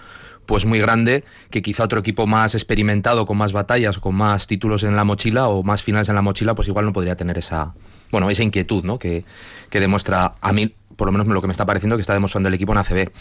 pues 0.46 0.66
muy 0.66 0.80
grande 0.80 1.24
que 1.50 1.62
quizá 1.62 1.86
otro 1.86 2.02
equipo 2.02 2.28
más 2.28 2.56
experimentado 2.56 3.26
con 3.26 3.38
más 3.38 3.54
batallas 3.54 4.00
con 4.00 4.16
más 4.16 4.48
títulos 4.48 4.84
en 4.84 4.98
la 4.98 5.06
mochila 5.06 5.48
o 5.48 5.64
más 5.64 5.82
finales 5.82 6.10
en 6.10 6.16
la 6.16 6.22
mochila 6.22 6.56
pues 6.56 6.68
igual 6.68 6.84
no 6.84 6.92
podría 6.92 7.16
tener 7.16 7.38
esa 7.38 7.74
bueno 8.12 8.30
esa 8.30 8.44
inquietud 8.44 8.84
¿no? 8.84 9.00
que, 9.00 9.24
que 9.70 9.80
demuestra 9.80 10.36
a 10.42 10.52
mí 10.52 10.74
por 10.96 11.08
lo 11.08 11.12
menos 11.12 11.28
lo 11.28 11.42
que 11.42 11.48
me 11.48 11.52
está 11.52 11.66
pareciendo 11.66 11.98
que 11.98 12.02
está 12.02 12.14
demostrando 12.14 12.48
el 12.48 12.56
equipo 12.56 12.72
en 12.72 12.78
ACB. 12.80 13.12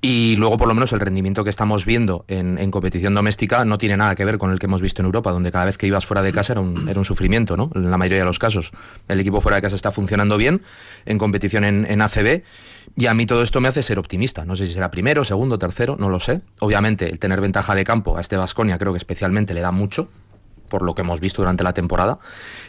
Y 0.00 0.36
luego, 0.36 0.56
por 0.56 0.68
lo 0.68 0.74
menos, 0.74 0.92
el 0.92 1.00
rendimiento 1.00 1.44
que 1.44 1.50
estamos 1.50 1.84
viendo 1.84 2.24
en, 2.28 2.70
competición 2.70 3.14
doméstica 3.14 3.64
no 3.64 3.78
tiene 3.78 3.96
nada 3.96 4.14
que 4.14 4.24
ver 4.24 4.38
con 4.38 4.50
el 4.50 4.58
que 4.58 4.66
hemos 4.66 4.80
visto 4.80 5.02
en 5.02 5.06
Europa, 5.06 5.30
donde 5.32 5.52
cada 5.52 5.66
vez 5.66 5.76
que 5.76 5.86
ibas 5.86 6.06
fuera 6.06 6.22
de 6.22 6.32
casa 6.32 6.54
era 6.54 6.60
un, 6.60 6.88
era 6.88 6.98
un 6.98 7.04
sufrimiento, 7.04 7.56
¿no? 7.56 7.70
En 7.74 7.90
la 7.90 7.98
mayoría 7.98 8.18
de 8.18 8.24
los 8.24 8.38
casos. 8.38 8.72
El 9.08 9.20
equipo 9.20 9.40
fuera 9.40 9.56
de 9.56 9.62
casa 9.62 9.76
está 9.76 9.92
funcionando 9.92 10.36
bien 10.36 10.62
en 11.04 11.18
competición 11.18 11.64
en, 11.64 11.86
en 11.88 12.00
ACB. 12.00 12.42
Y 13.00 13.06
a 13.06 13.14
mí 13.14 13.24
todo 13.24 13.42
esto 13.42 13.62
me 13.62 13.68
hace 13.68 13.82
ser 13.82 13.98
optimista. 13.98 14.44
No 14.44 14.56
sé 14.56 14.66
si 14.66 14.74
será 14.74 14.90
primero, 14.90 15.24
segundo, 15.24 15.58
tercero, 15.58 15.96
no 15.98 16.10
lo 16.10 16.20
sé. 16.20 16.42
Obviamente, 16.58 17.08
el 17.08 17.18
tener 17.18 17.40
ventaja 17.40 17.74
de 17.74 17.82
campo 17.82 18.18
a 18.18 18.20
este 18.20 18.36
Vasconia 18.36 18.76
creo 18.76 18.92
que 18.92 18.98
especialmente 18.98 19.54
le 19.54 19.62
da 19.62 19.72
mucho, 19.72 20.10
por 20.70 20.80
lo 20.80 20.94
que 20.94 21.02
hemos 21.02 21.20
visto 21.20 21.42
durante 21.42 21.62
la 21.62 21.74
temporada. 21.74 22.18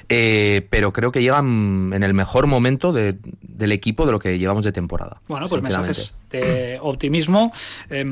Eh, 0.10 0.67
pero 0.70 0.91
creo 0.91 1.13
que 1.13 1.22
llegan 1.22 1.91
en 1.93 2.03
el 2.03 2.13
mejor 2.13 2.46
momento 2.46 2.91
de, 2.91 3.15
del 3.41 3.72
equipo 3.72 4.05
de 4.05 4.12
lo 4.12 4.20
que 4.20 4.38
llevamos 4.38 4.65
de 4.65 4.74
temporada. 4.74 5.22
Bueno, 5.29 5.46
pues 5.48 5.62
mensajes 5.62 6.20
de 6.29 6.79
optimismo. 6.81 7.53
Eh, 7.89 8.03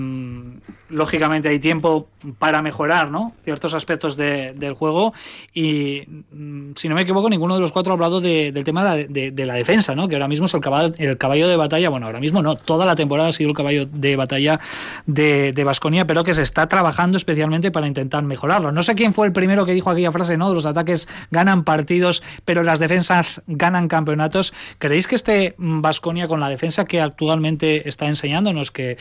lógicamente 0.90 1.50
hay 1.50 1.60
tiempo 1.60 2.08
para 2.38 2.62
mejorar 2.62 3.12
¿no? 3.12 3.34
ciertos 3.44 3.74
aspectos 3.74 4.16
de, 4.16 4.54
del 4.54 4.74
juego 4.74 5.14
y, 5.54 6.04
mm, 6.32 6.72
si 6.76 6.90
no 6.90 6.96
me 6.96 7.02
equivoco, 7.02 7.30
ninguno 7.30 7.56
de 7.56 7.62
los 7.62 7.72
cuatro 7.72 7.92
ha 7.92 7.96
hablado 7.96 8.22
de, 8.22 8.52
del 8.52 8.64
tema 8.64 8.96
de, 8.96 9.46
la 9.46 9.54
defensa, 9.54 9.96
¿no? 9.96 10.08
que 10.08 10.16
ahora 10.16 10.28
mismo 10.28 10.46
es 10.46 10.54
el 10.54 10.62
caballo, 10.62 10.94
el 10.98 11.18
caballo 11.18 11.48
de 11.48 11.58
batalla. 11.58 11.90
Bueno, 11.90 12.06
ahora 12.06 12.20
mismo 12.20 12.42
no, 12.42 12.56
toda 12.56 12.86
la 12.86 12.96
temporada 12.96 13.30
ha 13.30 13.34
sido 13.34 13.50
el 13.50 13.56
caballo 13.56 13.86
de 13.86 14.16
batalla 14.16 14.60
de 15.06 15.64
Vasconia, 15.66 16.06
pero 16.06 16.24
que 16.24 16.34
se 16.34 16.44
está 16.44 16.68
trabajando 16.68 17.18
especialmente 17.18 17.72
para 17.72 17.88
intentar 17.88 18.24
mejorarlo. 18.24 18.72
No 18.72 18.84
sé 18.84 18.96
quién 18.96 19.14
fue 19.14 19.28
el 19.28 19.34
primero 19.34 19.66
que 19.66 19.74
dijo 19.80 19.90
aquella 19.90 20.12
frase, 20.12 20.38
¿no? 20.38 20.54
Los 20.54 20.66
ataques 20.66 21.08
ganan 21.32 21.64
partidos, 21.64 22.22
pero 22.46 22.64
las 22.64 22.80
defensas 22.80 23.42
ganan 23.48 23.88
campeonatos. 23.88 24.54
¿Creéis 24.78 25.08
que 25.08 25.16
este 25.16 25.56
Vasconia 25.58 26.28
con 26.28 26.40
la 26.40 26.50
defensa 26.50 26.86
que 26.86 27.02
actualmente 27.02 27.88
está 27.88 28.08
enseñándonos 28.08 28.72
que 28.72 28.98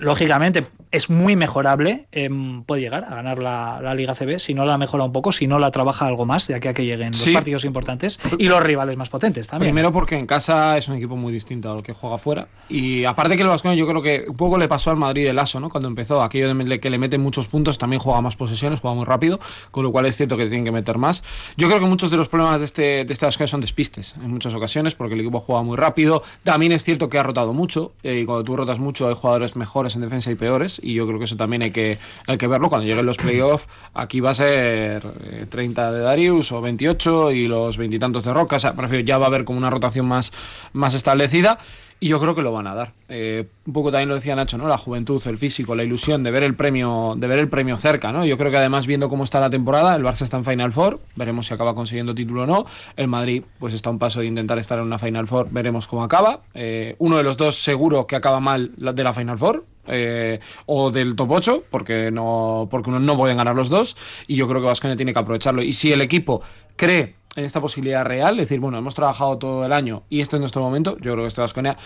lógicamente 0.00 0.64
es 0.90 1.08
muy 1.08 1.36
mejorable, 1.36 2.06
eh, 2.10 2.28
puede 2.66 2.82
llegar 2.82 3.04
a 3.04 3.14
ganar 3.14 3.38
la, 3.38 3.78
la, 3.80 3.94
Liga 3.94 4.14
CB 4.14 4.38
si 4.38 4.54
no 4.54 4.64
la 4.64 4.76
mejora 4.76 5.04
un 5.04 5.12
poco, 5.12 5.30
si 5.30 5.46
no 5.46 5.58
la 5.58 5.70
trabaja 5.70 6.06
algo 6.06 6.26
más 6.26 6.48
de 6.48 6.54
aquí 6.56 6.66
a 6.66 6.74
que 6.74 6.84
lleguen 6.84 7.14
sí. 7.14 7.26
los 7.26 7.34
partidos 7.34 7.64
importantes 7.64 8.18
y 8.38 8.48
los 8.48 8.60
rivales 8.60 8.96
más 8.96 9.08
potentes 9.08 9.46
también. 9.46 9.70
Primero 9.70 9.92
porque 9.92 10.18
en 10.18 10.26
casa 10.26 10.76
es 10.76 10.88
un 10.88 10.96
equipo 10.96 11.16
muy 11.16 11.32
distinto 11.32 11.70
a 11.70 11.74
lo 11.74 11.80
que 11.80 11.92
juega 11.92 12.18
fuera 12.18 12.48
y 12.68 13.04
aparte 13.04 13.36
que 13.36 13.42
el 13.42 13.48
Vasconia 13.48 13.76
yo 13.76 13.86
creo 13.86 14.02
que 14.02 14.24
un 14.26 14.36
poco 14.36 14.58
le 14.58 14.66
pasó 14.66 14.90
al 14.90 14.96
Madrid 14.96 15.26
el 15.26 15.38
ASO, 15.38 15.60
¿no? 15.60 15.68
Cuando 15.68 15.88
empezó 15.88 16.22
aquello 16.22 16.52
de 16.52 16.80
que 16.80 16.90
le 16.90 16.98
meten 16.98 17.20
muchos 17.20 17.48
puntos, 17.48 17.78
también 17.78 18.00
juega 18.00 18.20
más 18.20 18.36
posesiones, 18.36 18.80
juega 18.80 18.94
muy 18.94 19.04
rápido, 19.04 19.38
con 19.70 19.84
lo 19.84 19.92
cual 19.92 20.06
es 20.06 20.16
cierto 20.16 20.36
que 20.36 20.46
tienen 20.46 20.64
que 20.64 20.72
meter 20.72 20.98
más. 20.98 21.22
Yo 21.56 21.68
creo 21.68 21.78
que 21.78 21.86
muchos 21.86 22.10
de 22.10 22.16
los 22.16 22.28
problemas 22.28 22.58
de 22.58 22.64
este, 22.64 22.82
de 23.04 23.12
este 23.12 23.26
Vasconia 23.26 23.48
son 23.48 23.60
despistes 23.60 24.14
en 24.16 24.30
muchas 24.30 24.54
ocasiones 24.54 24.94
porque 24.94 25.14
el 25.14 25.20
equipo 25.20 25.40
juega 25.40 25.62
muy 25.62 25.76
rápido. 25.76 26.22
También 26.42 26.72
es 26.72 26.84
cierto 26.84 27.08
que 27.08 27.18
ha 27.18 27.22
rotado 27.22 27.52
mucho 27.52 27.92
eh, 28.02 28.20
y 28.22 28.24
cuando 28.24 28.44
tú 28.44 28.56
rotas 28.56 28.78
mucho 28.78 29.08
hay 29.08 29.14
jugadores 29.14 29.56
mejores 29.56 29.89
en 29.96 30.02
defensa 30.02 30.30
y 30.30 30.34
peores 30.34 30.80
y 30.82 30.94
yo 30.94 31.06
creo 31.06 31.18
que 31.18 31.24
eso 31.24 31.36
también 31.36 31.62
hay 31.62 31.70
que, 31.70 31.98
hay 32.26 32.38
que 32.38 32.46
verlo. 32.46 32.68
Cuando 32.68 32.86
lleguen 32.86 33.06
los 33.06 33.16
playoffs, 33.16 33.68
aquí 33.94 34.20
va 34.20 34.30
a 34.30 34.34
ser 34.34 35.02
eh, 35.24 35.46
30 35.48 35.92
de 35.92 36.00
Darius 36.00 36.52
o 36.52 36.60
28 36.60 37.32
y 37.32 37.48
los 37.48 37.76
veintitantos 37.76 38.24
de 38.24 38.32
Roca. 38.32 38.56
O 38.56 38.58
sea, 38.58 38.74
prefiero, 38.74 39.04
ya 39.04 39.18
va 39.18 39.26
a 39.26 39.28
haber 39.28 39.44
como 39.44 39.58
una 39.58 39.70
rotación 39.70 40.06
más, 40.06 40.32
más 40.72 40.94
establecida. 40.94 41.58
Y 42.02 42.08
yo 42.08 42.18
creo 42.18 42.34
que 42.34 42.40
lo 42.40 42.50
van 42.50 42.66
a 42.66 42.74
dar. 42.74 42.94
Eh, 43.10 43.46
un 43.66 43.72
poco 43.74 43.90
también 43.90 44.08
lo 44.08 44.14
decía 44.14 44.34
Nacho, 44.34 44.56
¿no? 44.56 44.66
La 44.66 44.78
juventud, 44.78 45.22
el 45.26 45.36
físico, 45.36 45.74
la 45.74 45.84
ilusión 45.84 46.22
de 46.22 46.30
ver 46.30 46.42
el 46.42 46.54
premio, 46.54 47.12
de 47.14 47.26
ver 47.26 47.38
el 47.38 47.48
premio 47.48 47.76
cerca, 47.76 48.10
¿no? 48.10 48.24
Yo 48.24 48.38
creo 48.38 48.50
que 48.50 48.56
además 48.56 48.86
viendo 48.86 49.10
cómo 49.10 49.22
está 49.24 49.38
la 49.38 49.50
temporada, 49.50 49.94
el 49.94 50.02
Barça 50.02 50.22
está 50.22 50.38
en 50.38 50.46
Final 50.46 50.72
Four, 50.72 50.98
veremos 51.14 51.46
si 51.46 51.52
acaba 51.52 51.74
consiguiendo 51.74 52.14
título 52.14 52.44
o 52.44 52.46
no. 52.46 52.64
El 52.96 53.08
Madrid, 53.08 53.44
pues 53.58 53.74
está 53.74 53.90
a 53.90 53.92
un 53.92 53.98
paso 53.98 54.20
de 54.20 54.26
intentar 54.26 54.58
estar 54.58 54.78
en 54.78 54.86
una 54.86 54.98
Final 54.98 55.26
Four, 55.26 55.48
veremos 55.50 55.86
cómo 55.86 56.02
acaba. 56.02 56.40
Eh, 56.54 56.96
uno 56.98 57.18
de 57.18 57.22
los 57.22 57.36
dos 57.36 57.62
seguro 57.62 58.06
que 58.06 58.16
acaba 58.16 58.40
mal 58.40 58.72
de 58.76 59.04
la 59.04 59.12
Final 59.12 59.36
Four, 59.36 59.66
eh, 59.86 60.40
o 60.64 60.90
del 60.90 61.14
top 61.14 61.30
8, 61.32 61.64
porque 61.70 62.10
no, 62.10 62.66
porque 62.70 62.90
no 62.90 63.16
pueden 63.18 63.36
ganar 63.36 63.54
los 63.54 63.68
dos, 63.68 63.96
y 64.26 64.36
yo 64.36 64.48
creo 64.48 64.62
que 64.62 64.68
Vasconia 64.68 64.96
tiene 64.96 65.12
que 65.12 65.18
aprovecharlo. 65.18 65.62
Y 65.62 65.74
si 65.74 65.92
el 65.92 66.00
equipo 66.00 66.40
cree 66.76 67.19
en 67.36 67.44
esta 67.44 67.60
posibilidad 67.60 68.04
real, 68.04 68.34
es 68.34 68.48
decir, 68.48 68.60
bueno, 68.60 68.78
hemos 68.78 68.94
trabajado 68.94 69.38
todo 69.38 69.64
el 69.64 69.72
año 69.72 70.02
y 70.08 70.20
este 70.20 70.36
es 70.36 70.40
nuestro 70.40 70.62
momento, 70.62 70.96
yo 70.98 71.12
creo 71.12 71.24
que 71.24 71.28
este 71.28 71.40
Vasconia 71.40 71.76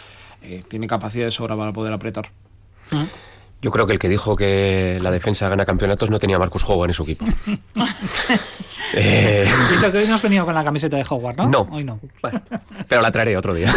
eh, 0.43 0.63
tiene 0.69 0.87
capacidad 0.87 1.27
de 1.27 1.31
sobra 1.31 1.57
para 1.57 1.73
poder 1.73 1.93
apretar. 1.93 2.31
Yo 3.65 3.71
creo 3.71 3.87
que 3.87 3.95
el 3.95 3.99
que 3.99 4.11
dijo 4.11 4.37
que 4.37 4.99
la 5.01 5.11
defensa 5.11 5.49
gana 5.49 5.65
campeonatos 5.65 6.11
no 6.11 6.19
tenía 6.19 6.39
Marcus 6.39 6.69
Howard 6.69 6.91
en 6.91 6.95
su 6.95 7.03
equipo. 7.05 7.25
eh... 8.95 9.49
Y 9.73 9.75
eso 9.75 9.91
que 9.91 9.99
hoy 9.99 10.07
no 10.07 10.17
has 10.17 10.23
venido 10.23 10.45
con 10.45 10.55
la 10.55 10.63
camiseta 10.63 10.99
de 10.99 11.07
Howard, 11.09 11.39
¿no? 11.39 11.49
No. 11.49 11.69
Hoy 11.73 11.83
no. 11.83 11.99
Bueno, 12.21 12.43
pero 12.87 13.01
la 13.01 13.11
traeré 13.11 13.39
otro 13.39 13.55
día. 13.55 13.75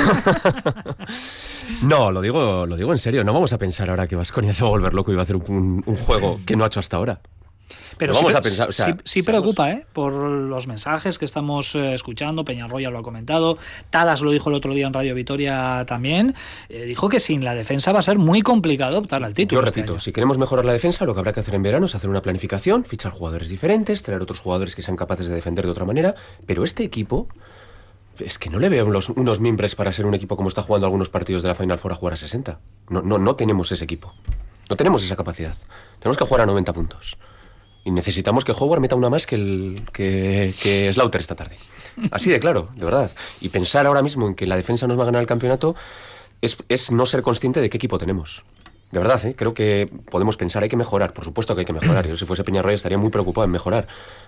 no, 1.84 2.12
lo 2.12 2.20
digo, 2.20 2.66
lo 2.66 2.76
digo 2.76 2.92
en 2.92 2.98
serio. 2.98 3.24
No 3.24 3.32
vamos 3.32 3.54
a 3.54 3.58
pensar 3.58 3.90
ahora 3.90 4.08
que 4.08 4.18
Vasconia 4.18 4.52
se 4.52 4.62
va 4.64 4.68
a 4.68 4.72
volver 4.72 4.94
loco 4.94 5.14
y 5.14 5.16
va 5.16 5.22
a 5.22 5.24
hacer 5.24 5.38
un, 5.38 5.82
un 5.86 5.96
juego 5.96 6.42
que 6.46 6.58
no 6.58 6.66
ha 6.66 6.68
hecho 6.68 6.82
hasta 6.82 6.98
ahora. 6.98 7.22
Pero 7.98 8.14
sí, 8.14 8.20
vamos 8.20 8.36
a 8.36 8.42
pensar, 8.42 8.70
o 8.70 8.72
sea, 8.72 8.86
sí, 8.86 8.94
sí 9.04 9.24
preocupa, 9.24 9.72
¿eh? 9.72 9.86
Por 9.94 10.14
los 10.14 10.68
mensajes 10.68 11.18
que 11.18 11.26
estamos 11.26 11.76
eh, 11.76 11.94
escuchando. 11.94 12.46
Peñarroya 12.46 12.90
lo 12.90 13.00
ha 13.00 13.04
comentado. 13.04 13.58
Tadas 13.90 14.22
lo 14.22 14.32
dijo 14.32 14.50
el 14.50 14.56
otro 14.56 14.74
día 14.74 14.88
en 14.88 14.94
Radio 14.94 15.16
Vitoria 15.16 15.86
también. 15.88 16.36
Eh, 16.70 16.86
dijo 16.86 17.10
que 17.10 17.20
sin 17.20 17.44
la 17.44 17.56
defensa 17.56 17.92
va 17.92 18.00
a 18.00 18.04
ser 18.04 18.18
muy 18.18 18.42
complicado 18.42 19.00
optar 19.00 19.24
al 19.24 19.34
título. 19.34 19.62
Yo 19.62 19.66
repito, 19.66 19.96
este 19.96 20.06
si 20.06 20.14
queremos 20.14 20.38
mejorar 20.38 20.66
la 20.66 20.74
defensa, 20.74 21.06
lo 21.06 21.14
que 21.14 21.20
habrá 21.20 21.34
que 21.34 21.40
hacer 21.40 21.56
en 21.56 21.64
verano 21.64 21.86
es 21.86 21.96
hacer 21.96 22.10
una 22.10 22.22
planificación, 22.22 22.86
fichar 22.86 23.12
jugadores 23.12 23.50
diferentes, 23.50 24.04
traer 24.04 24.22
otros 24.22 24.40
jugadores 24.40 24.76
que 24.76 24.82
sean 24.82 24.98
capaces 24.98 25.28
de 25.28 25.36
defender 25.36 25.66
de 25.66 25.72
otra 25.72 25.86
manera. 25.86 26.16
Pero 26.46 26.64
este 26.64 26.84
equipo. 26.84 27.28
Es 28.20 28.40
que 28.40 28.50
no 28.50 28.58
le 28.58 28.68
veo 28.68 28.88
unos, 28.88 29.10
unos 29.10 29.40
mimbres 29.40 29.76
para 29.76 29.92
ser 29.92 30.08
un 30.08 30.16
equipo 30.16 30.36
como 30.36 30.50
está 30.50 30.64
jugando 30.64 30.88
algunos 30.88 31.08
partidos 31.08 31.44
de 31.44 31.50
la 31.50 31.54
Final 31.54 31.78
Four 31.78 31.92
a 31.92 31.96
jugar 31.96 32.14
a 32.14 32.18
60. 32.18 32.60
No, 32.90 33.04
no, 33.04 33.20
no 33.20 33.36
tenemos 33.36 33.72
ese 33.72 33.84
equipo. 33.84 34.12
No 34.70 34.76
tenemos 34.76 35.04
esa 35.04 35.16
capacidad. 35.16 35.56
Tenemos 36.00 36.18
que 36.18 36.26
jugar 36.26 36.42
a 36.42 36.46
90 36.48 36.74
puntos. 36.74 37.18
Y 37.88 37.92
necesitamos 37.92 38.44
que 38.44 38.52
Howard 38.52 38.82
meta 38.82 38.98
una 38.98 39.10
más 39.10 39.26
que, 39.26 39.36
el, 39.36 39.82
que, 39.94 40.54
que 40.62 40.92
Slaughter 40.92 41.22
esta 41.22 41.36
tarde. 41.38 41.56
Así 42.12 42.30
de 42.30 42.38
claro, 42.38 42.68
de 42.76 42.84
verdad. 42.84 43.10
Y 43.40 43.48
pensar 43.48 43.88
ahora 43.88 44.02
mismo 44.02 44.28
en 44.28 44.36
que 44.36 44.46
la 44.46 44.58
defensa 44.58 44.88
nos 44.88 45.00
va 45.00 45.04
a 45.04 45.06
ganar 45.06 45.22
el 45.22 45.28
campeonato 45.28 45.74
es, 46.42 46.58
es 46.68 46.92
no 46.92 47.06
ser 47.06 47.22
consciente 47.22 47.62
de 47.62 47.70
qué 47.70 47.78
equipo 47.78 47.98
tenemos. 47.98 48.44
De 48.92 49.00
verdad, 49.00 49.24
¿eh? 49.26 49.36
creo 49.36 49.54
que 49.54 49.90
podemos 50.10 50.38
pensar, 50.38 50.64
hay 50.64 50.70
que 50.70 50.78
mejorar, 50.78 51.12
por 51.12 51.26
supuesto 51.26 51.54
que 51.56 51.62
hay 51.62 51.66
que 51.66 51.74
mejorar. 51.74 52.08
Yo 52.08 52.16
si 52.16 52.26
fuese 52.26 52.46
Peñarroya 52.46 52.76
estaría 52.76 52.98
muy 52.98 53.10
preocupado 53.10 53.44
en 53.44 53.52
mejorar, 53.52 53.86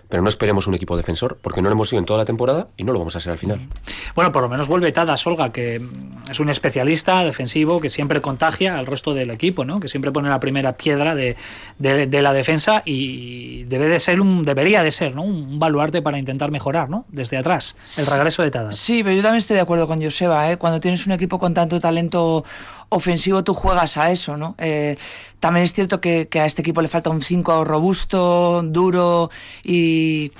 pero 0.10 0.22
no 0.22 0.28
esperemos 0.28 0.68
un 0.68 0.74
equipo 0.74 0.98
defensor, 0.98 1.38
porque 1.42 1.62
no 1.62 1.70
lo 1.70 1.76
hemos 1.76 1.88
sido 1.88 2.00
en 2.00 2.06
toda 2.06 2.20
la 2.20 2.26
temporada 2.26 2.68
y 2.76 2.84
no 2.84 2.92
lo 2.92 3.00
vamos 3.00 3.16
a 3.16 3.22
ser 3.22 3.32
al 3.32 3.38
final. 3.38 3.70
Bueno, 4.16 4.34
por 4.34 4.42
lo 4.42 4.50
menos 4.50 4.68
vuelve 4.68 4.92
Tadas 4.92 5.26
Olga, 5.28 5.54
que 5.54 5.82
es 6.30 6.40
un 6.42 6.50
especialista 6.50 7.24
defensivo 7.24 7.80
que 7.80 7.88
siempre 7.88 8.22
contagia 8.22 8.78
al 8.78 8.86
resto 8.86 9.14
del 9.14 9.32
equipo, 9.32 9.64
¿no? 9.64 9.80
que 9.80 9.88
siempre 9.88 10.12
pone 10.12 10.28
la 10.28 10.42
primera 10.42 10.76
piedra 10.76 11.16
de, 11.16 11.38
de, 11.78 12.08
de 12.08 12.22
la 12.22 12.34
defensa 12.34 12.84
y 12.84 13.64
debe 13.64 13.88
de 13.88 14.00
ser 14.02 14.20
un, 14.20 14.44
debería 14.44 14.84
de 14.84 14.92
ser 14.92 15.16
¿no? 15.16 15.22
un 15.22 15.60
baluarte 15.60 16.02
para 16.02 16.20
intentar 16.20 16.52
mejorar 16.52 16.90
¿no? 16.90 17.06
desde 17.08 17.38
atrás, 17.38 17.78
el 17.98 18.08
regreso 18.08 18.44
de 18.44 18.52
Tadas. 18.52 18.76
Sí, 18.76 19.04
pero 19.04 19.16
yo 19.16 19.22
también 19.22 19.38
estoy 19.38 19.56
de 19.56 19.62
acuerdo 19.62 19.88
con 19.88 20.02
Joseba, 20.02 20.52
¿eh? 20.52 20.58
cuando 20.58 20.82
tienes 20.82 21.06
un 21.08 21.14
equipo 21.14 21.40
con 21.40 21.54
tanto 21.54 21.80
talento 21.80 22.44
ofensivo 22.90 23.44
tú 23.44 23.54
juegas 23.54 23.98
a 23.98 24.12
eso, 24.12 24.36
¿no? 24.36 24.49
Eh, 24.58 24.98
también 25.40 25.64
es 25.64 25.74
cierto 25.74 26.02
que, 26.02 26.28
a 26.34 26.46
este 26.46 26.62
equipo 26.62 26.82
le 26.82 26.88
falta 26.88 27.10
un 27.10 27.22
5 27.22 27.64
robusto, 27.64 28.62
duro 28.64 29.30
y, 29.64 30.32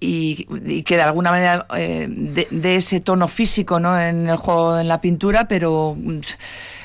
que 0.00 0.96
de 0.96 1.02
alguna 1.02 1.30
manera 1.30 1.66
eh, 1.76 2.06
de, 2.08 2.76
ese 2.76 3.00
tono 3.00 3.28
físico, 3.28 3.78
¿no? 3.78 3.98
En 4.00 4.28
el 4.28 4.36
juego, 4.36 4.78
en 4.78 4.88
la 4.88 5.00
pintura, 5.00 5.46
pero 5.46 5.96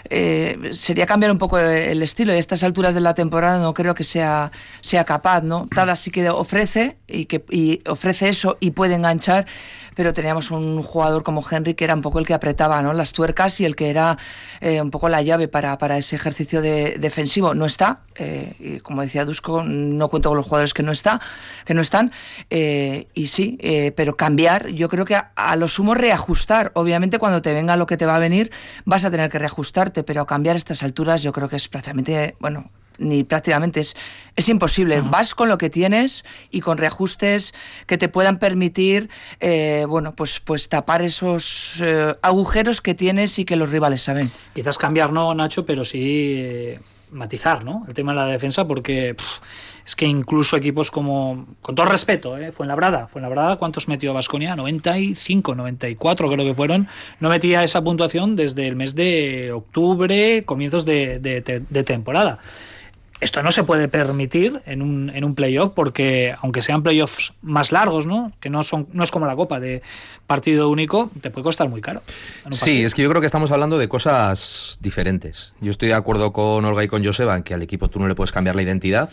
eh, 0.10 0.70
sería 0.72 1.06
cambiar 1.06 1.32
un 1.32 1.38
poco 1.38 1.58
el 1.58 2.02
estilo 2.04 2.34
y 2.34 2.36
a 2.36 2.40
estas 2.40 2.64
alturas 2.64 2.94
de 2.94 3.00
la 3.00 3.16
temporada 3.16 3.58
no 3.60 3.74
creo 3.74 3.96
que 3.96 4.04
sea, 4.04 4.52
sea 4.82 5.04
capaz, 5.04 5.42
¿no? 5.42 5.68
Tada 5.74 5.96
sí 5.96 6.12
que 6.12 6.30
ofrece 6.30 6.98
y 7.08 7.26
que 7.26 7.82
ofrece 7.88 8.30
eso 8.30 8.58
y 8.60 8.72
puede 8.72 8.96
enganchar, 8.96 9.48
pero 9.96 10.14
teníamos 10.14 10.52
un 10.52 10.84
jugador 10.84 11.24
como 11.24 11.44
Henry 11.50 11.74
que 11.74 11.84
era 11.84 11.94
un 11.94 12.02
poco 12.02 12.20
el 12.20 12.26
que 12.26 12.34
apretaba 12.34 12.82
¿no? 12.82 12.94
las 12.94 13.14
tuercas 13.14 13.60
y 13.60 13.66
el 13.66 13.76
que 13.76 13.90
era 13.90 14.18
eh, 14.62 14.82
un 14.82 14.92
poco 14.92 15.10
la 15.10 15.22
llave 15.22 15.48
para, 15.48 15.78
para 15.78 15.98
ese 15.98 16.16
ejercicio 16.16 16.62
de, 16.62 16.98
defensivo. 17.00 17.54
No 17.54 17.66
está, 17.66 18.02
eh, 18.16 18.56
y 18.60 18.80
como 18.80 19.02
decía 19.02 19.26
Dusko, 19.26 19.64
no 19.64 20.10
cuento 20.10 20.30
con 20.30 20.38
los 20.38 20.46
jugadores 20.46 20.74
que 20.74 20.84
no, 20.84 20.92
está, 20.92 21.20
que 21.66 21.74
no 21.74 21.82
están, 21.82 22.12
eh, 22.50 23.08
y 23.14 23.28
sí, 23.28 23.58
pero 23.96 24.18
cambiar, 24.18 24.68
yo 24.70 24.90
creo 24.90 25.06
que 25.06 25.16
a, 25.16 25.56
lo 25.56 25.68
sumo 25.68 25.94
reajustar. 25.94 26.72
Obviamente 26.76 27.20
cuando 27.20 27.42
te 27.42 27.54
venga 27.54 27.76
lo 27.78 27.86
que 27.86 27.98
te 27.98 28.06
va 28.06 28.16
a 28.16 28.20
venir 28.20 28.52
vas 28.86 29.06
a 29.06 29.12
tener 29.12 29.30
que 29.30 29.40
reajustarte, 29.40 30.04
pero 30.04 30.26
cambiar 30.26 30.56
estas 30.56 30.84
alturas 30.84 31.24
yo 31.24 31.32
creo 31.32 31.50
que 31.50 31.56
es 31.56 31.68
prácticamente, 31.68 32.36
bueno, 32.40 32.70
ni 33.04 33.24
prácticamente 33.24 33.82
es, 33.82 33.96
es 34.36 34.50
imposible. 34.50 35.02
Vas 35.02 35.36
con 35.36 35.50
lo 35.50 35.58
que 35.58 35.70
tienes 35.70 36.26
y 36.50 36.62
con 36.62 36.78
reajustes 36.78 37.54
que 37.86 37.98
te 37.98 38.10
puedan 38.10 38.40
permitir, 38.40 39.10
eh, 39.40 39.86
bueno, 39.88 40.16
pues, 40.16 40.40
pues 40.40 40.70
tapar 40.70 41.02
esos 41.02 41.82
eh, 41.86 42.16
agujeros 42.22 42.82
que 42.82 42.94
tienes 42.96 43.38
y 43.40 43.46
que 43.46 43.56
los 43.56 43.72
rivales 43.72 44.02
saben. 44.02 44.32
Quizás 44.54 44.78
cambiar 44.78 45.12
no, 45.12 45.34
Nacho, 45.34 45.66
pero 45.66 45.86
sí 45.86 46.36
eh, 46.38 46.80
matizar, 47.12 47.64
¿no? 47.64 47.86
El 47.88 47.94
tema 47.94 48.14
de 48.14 48.20
la 48.20 48.28
defensa, 48.28 48.68
porque 48.68 49.16
es 49.86 49.96
que 49.96 50.06
incluso 50.06 50.58
equipos 50.58 50.92
como, 50.92 51.46
con 51.62 51.76
todo 51.76 51.86
respeto, 51.86 52.38
¿eh? 52.38 52.52
Fuenlabrada, 52.52 53.08
Fuenlabrada, 53.08 53.58
¿cuántos 53.58 53.88
metió 53.88 54.14
Vasconia? 54.14 54.56
95, 54.56 55.56
94 55.56 56.30
creo 56.30 56.46
que 56.46 56.54
fueron. 56.54 56.88
No 57.20 57.30
metía 57.30 57.64
esa 57.64 57.84
puntuación 57.84 58.36
desde 58.36 58.68
el 58.68 58.76
mes 58.76 58.96
de 58.96 59.52
octubre, 59.52 60.44
comienzos 60.46 60.86
de, 60.86 61.20
de, 61.20 61.42
de 61.42 61.84
temporada 61.84 62.40
esto 63.24 63.42
no 63.42 63.52
se 63.52 63.64
puede 63.64 63.88
permitir 63.88 64.62
en 64.66 64.82
un, 64.82 65.10
en 65.10 65.24
un 65.24 65.36
playoff 65.36 65.72
porque 65.74 66.36
aunque 66.42 66.62
sean 66.62 66.84
playoffs 66.84 67.34
más 67.42 67.72
largos, 67.72 68.06
¿no? 68.06 68.32
que 68.40 68.50
no, 68.50 68.64
son, 68.64 68.88
no 68.92 69.04
es 69.04 69.12
como 69.12 69.26
la 69.26 69.36
Copa 69.36 69.60
de 69.60 69.82
partido 70.28 70.70
único, 70.70 71.10
te 71.22 71.32
puede 71.32 71.44
costar 71.44 71.70
muy 71.70 71.82
caro. 71.82 72.02
Sí, 72.52 72.84
es 72.84 72.94
que 72.94 73.02
yo 73.02 73.10
creo 73.10 73.22
que 73.22 73.26
estamos 73.26 73.52
hablando 73.52 73.78
de 73.78 73.88
cosas 73.88 74.78
diferentes. 74.82 75.54
Yo 75.62 75.72
estoy 75.72 75.90
de 75.90 75.96
acuerdo 75.96 76.34
con 76.34 76.64
Olga 76.66 76.84
y 76.84 76.88
con 76.88 77.04
Joseba 77.04 77.36
en 77.36 77.44
que 77.44 77.54
al 77.54 77.62
equipo 77.62 77.90
tú 77.90 78.00
no 78.00 78.08
le 78.08 78.16
puedes 78.16 78.32
cambiar 78.32 78.56
la 78.56 78.62
identidad 78.62 79.10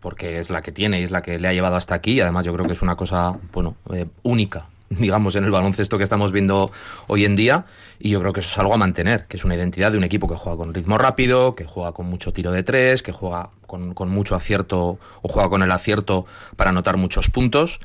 porque 0.00 0.40
es 0.40 0.50
la 0.50 0.62
que 0.62 0.72
tiene 0.72 1.00
y 1.00 1.04
es 1.04 1.10
la 1.10 1.22
que 1.22 1.38
le 1.38 1.48
ha 1.48 1.52
llevado 1.52 1.76
hasta 1.76 1.94
aquí. 1.94 2.20
Además, 2.20 2.44
yo 2.44 2.52
creo 2.52 2.66
que 2.66 2.72
es 2.72 2.82
una 2.82 2.96
cosa 2.96 3.38
bueno, 3.52 3.76
eh, 3.92 4.06
única 4.22 4.66
digamos, 4.98 5.34
en 5.36 5.44
el 5.44 5.50
baloncesto 5.50 5.98
que 5.98 6.04
estamos 6.04 6.32
viendo 6.32 6.70
hoy 7.06 7.24
en 7.24 7.36
día. 7.36 7.66
Y 7.98 8.10
yo 8.10 8.20
creo 8.20 8.32
que 8.32 8.40
eso 8.40 8.50
es 8.50 8.58
algo 8.58 8.74
a 8.74 8.78
mantener, 8.78 9.26
que 9.26 9.36
es 9.36 9.44
una 9.44 9.54
identidad 9.54 9.92
de 9.92 9.98
un 9.98 10.04
equipo 10.04 10.28
que 10.28 10.34
juega 10.34 10.56
con 10.56 10.74
ritmo 10.74 10.98
rápido, 10.98 11.54
que 11.54 11.64
juega 11.64 11.92
con 11.92 12.06
mucho 12.06 12.32
tiro 12.32 12.50
de 12.50 12.62
tres, 12.62 13.02
que 13.02 13.12
juega 13.12 13.50
con, 13.66 13.94
con 13.94 14.10
mucho 14.10 14.34
acierto 14.34 14.98
o 15.22 15.28
juega 15.28 15.48
con 15.48 15.62
el 15.62 15.70
acierto 15.70 16.26
para 16.56 16.70
anotar 16.70 16.96
muchos 16.96 17.28
puntos. 17.28 17.80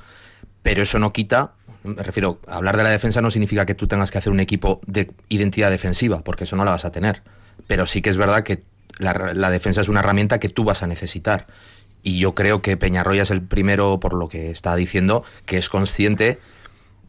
Pero 0.64 0.82
eso 0.84 1.00
no 1.00 1.14
quita 1.14 1.52
me 1.88 2.04
refiero, 2.04 2.40
hablar 2.48 2.78
de 2.78 2.84
la 2.84 2.90
defensa 2.90 3.22
no 3.22 3.32
significa 3.32 3.66
que 3.66 3.76
tú 3.76 3.88
tengas 3.88 4.12
que 4.12 4.18
hacer 4.18 4.32
un 4.32 4.40
equipo 4.40 4.82
de 4.86 5.12
identidad 5.30 5.72
defensiva, 5.72 6.22
porque 6.24 6.44
eso 6.44 6.56
no 6.56 6.66
la 6.66 6.72
vas 6.72 6.86
a 6.86 6.92
tener. 6.92 7.22
Pero 7.68 7.86
sí 7.86 8.02
que 8.02 8.10
es 8.10 8.18
verdad 8.18 8.44
que 8.44 8.64
la, 8.98 9.32
la, 9.34 9.50
defensa 9.50 9.82
es 9.82 9.90
una 9.90 10.02
herramienta 10.02 10.40
que 10.40 10.50
tú 10.50 10.64
vas 10.64 10.84
a 10.84 10.88
necesitar. 10.88 11.48
Y 12.04 12.20
yo 12.20 12.36
creo 12.36 12.62
que 12.62 12.78
Peñarroya 12.78 13.24
es 13.24 13.32
el 13.32 13.42
primero, 13.42 14.00
por 14.00 14.14
lo 14.14 14.28
que 14.28 14.50
está 14.50 14.76
diciendo, 14.76 15.24
que 15.46 15.58
es 15.58 15.70
consciente 15.70 16.40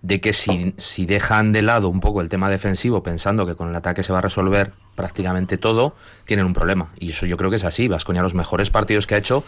de 0.03 0.21
que 0.21 0.33
si, 0.33 0.75
si, 0.77 1.07
dejan 1.07 1.53
de 1.53 1.63
lado 1.63 1.89
un 1.89 2.01
poco 2.01 2.21
el 2.21 2.29
tema 2.29 2.49
defensivo 2.49 3.03
pensando 3.03 3.47
que 3.47 3.55
con 3.55 3.69
el 3.69 3.75
ataque 3.75 4.03
se 4.03 4.13
va 4.13 4.19
a 4.19 4.23
resolver 4.23 4.73
prácticamente 4.95 5.59
todo, 5.59 5.95
tienen 6.25 6.47
un 6.47 6.55
problema. 6.55 6.93
Y 6.99 7.11
eso 7.11 7.27
yo 7.27 7.37
creo 7.37 7.51
que 7.51 7.57
es 7.57 7.65
así. 7.65 7.89
Vascoña 7.89 8.23
los 8.23 8.35
mejores 8.35 8.71
partidos 8.71 9.07
que 9.07 9.15
ha 9.15 9.19
hecho, 9.19 9.45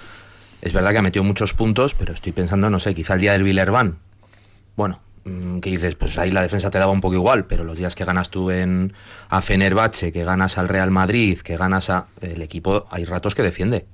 es 0.60 0.72
verdad 0.72 0.92
que 0.92 0.98
ha 0.98 1.02
metido 1.02 1.24
muchos 1.24 1.54
puntos, 1.54 1.94
pero 1.94 2.12
estoy 2.12 2.32
pensando, 2.32 2.68
no 2.70 2.80
sé, 2.80 2.94
quizá 2.94 3.14
el 3.14 3.20
día 3.20 3.32
del 3.32 3.44
Villerban. 3.44 3.98
Bueno, 4.76 5.00
mm, 5.24 5.60
que 5.60 5.70
dices, 5.70 5.94
pues 5.94 6.18
ahí 6.18 6.30
la 6.30 6.42
defensa 6.42 6.70
te 6.70 6.78
daba 6.78 6.92
un 6.92 7.00
poco 7.00 7.14
igual, 7.14 7.46
pero 7.46 7.64
los 7.64 7.78
días 7.78 7.94
que 7.94 8.04
ganas 8.04 8.30
tú 8.30 8.50
en 8.50 8.92
a 9.28 9.42
Fenerbahce, 9.42 10.12
que 10.12 10.24
ganas 10.24 10.58
al 10.58 10.68
Real 10.68 10.90
Madrid, 10.90 11.38
que 11.40 11.56
ganas 11.56 11.90
a 11.90 12.06
el 12.20 12.42
equipo, 12.42 12.86
hay 12.90 13.04
ratos 13.04 13.34
que 13.34 13.42
defiende 13.42 13.86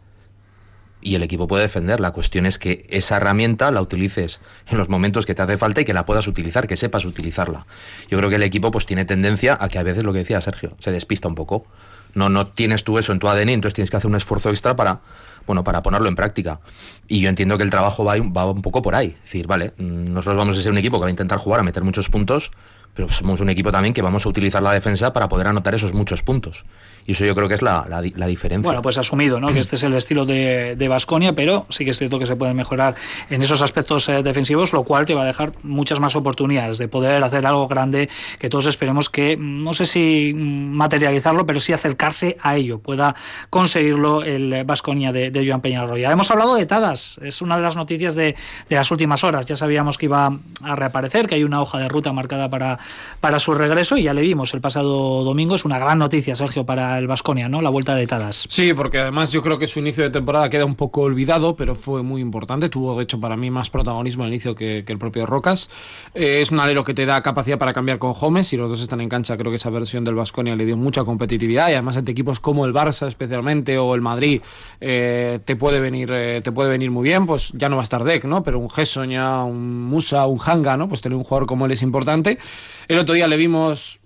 y 1.06 1.14
el 1.14 1.22
equipo 1.22 1.46
puede 1.46 1.62
defender. 1.62 2.00
La 2.00 2.10
cuestión 2.10 2.46
es 2.46 2.58
que 2.58 2.84
esa 2.90 3.18
herramienta 3.18 3.70
la 3.70 3.80
utilices 3.80 4.40
en 4.66 4.76
los 4.76 4.88
momentos 4.88 5.24
que 5.24 5.36
te 5.36 5.42
hace 5.42 5.56
falta 5.56 5.80
y 5.80 5.84
que 5.84 5.94
la 5.94 6.04
puedas 6.04 6.26
utilizar, 6.26 6.66
que 6.66 6.76
sepas 6.76 7.04
utilizarla. 7.04 7.64
Yo 8.10 8.18
creo 8.18 8.28
que 8.28 8.36
el 8.36 8.42
equipo 8.42 8.72
pues 8.72 8.86
tiene 8.86 9.04
tendencia 9.04 9.56
a 9.60 9.68
que 9.68 9.78
a 9.78 9.84
veces 9.84 10.02
lo 10.02 10.12
que 10.12 10.18
decía 10.18 10.40
Sergio, 10.40 10.70
se 10.80 10.90
despista 10.90 11.28
un 11.28 11.36
poco. 11.36 11.64
No, 12.14 12.28
no 12.28 12.48
tienes 12.48 12.82
tú 12.82 12.98
eso 12.98 13.12
en 13.12 13.20
tu 13.20 13.28
ADN, 13.28 13.50
entonces 13.50 13.74
tienes 13.74 13.90
que 13.90 13.98
hacer 13.98 14.10
un 14.10 14.16
esfuerzo 14.16 14.50
extra 14.50 14.74
para, 14.74 15.00
bueno, 15.46 15.62
para 15.62 15.82
ponerlo 15.82 16.08
en 16.08 16.16
práctica. 16.16 16.58
Y 17.06 17.20
yo 17.20 17.28
entiendo 17.28 17.56
que 17.56 17.62
el 17.62 17.70
trabajo 17.70 18.04
va, 18.04 18.16
va 18.16 18.50
un 18.50 18.62
poco 18.62 18.82
por 18.82 18.96
ahí. 18.96 19.14
Es 19.18 19.30
decir, 19.30 19.46
vale, 19.46 19.74
nosotros 19.78 20.36
vamos 20.36 20.58
a 20.58 20.60
ser 20.60 20.72
un 20.72 20.78
equipo 20.78 20.96
que 20.96 21.02
va 21.02 21.08
a 21.08 21.10
intentar 21.10 21.38
jugar, 21.38 21.60
a 21.60 21.62
meter 21.62 21.84
muchos 21.84 22.08
puntos, 22.08 22.50
pero 22.96 23.10
somos 23.10 23.40
un 23.40 23.50
equipo 23.50 23.70
también 23.70 23.92
que 23.92 24.02
vamos 24.02 24.24
a 24.24 24.28
utilizar 24.30 24.62
la 24.62 24.72
defensa 24.72 25.12
para 25.12 25.28
poder 25.28 25.46
anotar 25.46 25.74
esos 25.74 25.92
muchos 25.92 26.22
puntos. 26.22 26.64
Y 27.06 27.12
eso 27.12 27.24
yo 27.24 27.36
creo 27.36 27.46
que 27.46 27.54
es 27.54 27.62
la, 27.62 27.86
la, 27.88 28.02
la 28.16 28.26
diferencia. 28.26 28.66
Bueno, 28.66 28.82
pues 28.82 28.98
asumido, 28.98 29.38
¿no? 29.38 29.46
que 29.48 29.60
este 29.60 29.76
es 29.76 29.82
el 29.84 29.94
estilo 29.94 30.26
de 30.26 30.86
Vasconia, 30.88 31.34
pero 31.34 31.66
sí 31.68 31.84
que 31.84 31.92
es 31.92 31.98
cierto 31.98 32.18
que 32.18 32.26
se 32.26 32.34
puede 32.34 32.52
mejorar 32.52 32.96
en 33.30 33.42
esos 33.42 33.62
aspectos 33.62 34.08
eh, 34.08 34.24
defensivos, 34.24 34.72
lo 34.72 34.82
cual 34.82 35.06
te 35.06 35.14
va 35.14 35.22
a 35.22 35.26
dejar 35.26 35.52
muchas 35.62 36.00
más 36.00 36.16
oportunidades 36.16 36.78
de 36.78 36.88
poder 36.88 37.22
hacer 37.22 37.46
algo 37.46 37.68
grande 37.68 38.08
que 38.40 38.48
todos 38.48 38.66
esperemos 38.66 39.08
que, 39.08 39.36
no 39.36 39.72
sé 39.72 39.86
si 39.86 40.32
materializarlo, 40.34 41.46
pero 41.46 41.60
sí 41.60 41.72
acercarse 41.72 42.38
a 42.40 42.56
ello, 42.56 42.80
pueda 42.80 43.14
conseguirlo 43.50 44.24
el 44.24 44.64
Vasconia 44.64 45.12
de, 45.12 45.30
de 45.30 45.46
Joan 45.46 45.60
Peñarroya. 45.60 46.10
Hemos 46.10 46.30
hablado 46.30 46.56
de 46.56 46.66
Tadas, 46.66 47.20
es 47.22 47.40
una 47.40 47.56
de 47.56 47.62
las 47.62 47.76
noticias 47.76 48.16
de, 48.16 48.34
de 48.68 48.76
las 48.76 48.90
últimas 48.90 49.22
horas. 49.22 49.46
Ya 49.46 49.54
sabíamos 49.54 49.96
que 49.96 50.06
iba 50.06 50.36
a 50.62 50.76
reaparecer, 50.76 51.28
que 51.28 51.36
hay 51.36 51.44
una 51.44 51.60
hoja 51.60 51.78
de 51.78 51.88
ruta 51.88 52.12
marcada 52.12 52.48
para, 52.50 52.80
para 53.20 53.38
su 53.38 53.54
regreso 53.54 53.96
y 53.96 54.04
ya 54.04 54.14
le 54.14 54.22
vimos 54.22 54.54
el 54.54 54.60
pasado 54.60 55.24
domingo. 55.24 55.54
Es 55.54 55.64
una 55.64 55.78
gran 55.78 55.98
noticia, 55.98 56.36
Sergio, 56.36 56.64
para 56.64 56.98
el 56.98 57.06
Vasconia, 57.06 57.48
¿no? 57.48 57.62
La 57.62 57.70
vuelta 57.70 57.94
de 57.94 58.06
Tadas. 58.06 58.46
Sí, 58.48 58.72
porque 58.74 58.98
además 58.98 59.32
yo 59.32 59.42
creo 59.42 59.58
que 59.58 59.66
su 59.66 59.80
inicio 59.80 60.04
de 60.04 60.10
temporada 60.10 60.48
queda 60.50 60.64
un 60.64 60.74
poco 60.74 61.02
olvidado, 61.02 61.56
pero 61.56 61.74
fue 61.74 62.02
muy 62.02 62.20
importante. 62.20 62.68
Tuvo, 62.68 62.96
de 62.96 63.04
hecho, 63.04 63.20
para 63.20 63.36
mí 63.36 63.50
más 63.50 63.70
protagonismo 63.70 64.24
al 64.24 64.30
inicio 64.30 64.54
que, 64.54 64.84
que 64.86 64.92
el 64.92 64.98
propio 64.98 65.26
Rocas. 65.26 65.68
Eh, 66.14 66.40
es 66.42 66.50
un 66.50 66.60
alero 66.60 66.84
que 66.84 66.94
te 66.94 67.06
da 67.06 67.22
capacidad 67.22 67.58
para 67.58 67.72
cambiar 67.72 67.98
con 67.98 68.12
Gómez. 68.12 68.48
Si 68.48 68.56
los 68.56 68.68
dos 68.68 68.80
están 68.80 69.00
en 69.00 69.08
cancha, 69.08 69.36
creo 69.36 69.50
que 69.50 69.56
esa 69.56 69.70
versión 69.70 70.04
del 70.04 70.14
Vasconia 70.14 70.56
le 70.56 70.64
dio 70.64 70.76
mucha 70.76 71.04
competitividad 71.04 71.68
y 71.68 71.72
además 71.72 71.96
ante 71.96 72.12
equipos 72.12 72.40
como 72.40 72.64
el 72.64 72.72
Barça, 72.72 73.06
especialmente, 73.06 73.78
o 73.78 73.94
el 73.94 74.00
Madrid, 74.00 74.40
eh, 74.80 75.40
te, 75.44 75.56
puede 75.56 75.80
venir, 75.80 76.10
eh, 76.12 76.40
te 76.42 76.52
puede 76.52 76.70
venir 76.70 76.90
muy 76.90 77.04
bien. 77.04 77.26
Pues 77.26 77.50
ya 77.52 77.68
no 77.68 77.76
va 77.76 77.82
a 77.82 77.84
estar 77.84 78.04
Deck, 78.04 78.24
¿no? 78.24 78.42
Pero 78.42 78.58
un 78.58 78.70
Gessoña, 78.70 79.44
un 79.44 79.84
Musa, 79.84 80.26
un 80.26 80.40
Hanga, 80.44 80.76
¿no? 80.76 80.88
Pues 80.88 81.00
tener 81.00 81.16
un 81.16 81.24
jugador 81.24 81.46
como 81.46 81.66
él 81.66 81.72
es 81.72 81.82
importante. 81.82 82.38
El 82.88 82.98
otro 82.98 83.14
día 83.14 83.28
le 83.28 83.36
vimos 83.36 84.00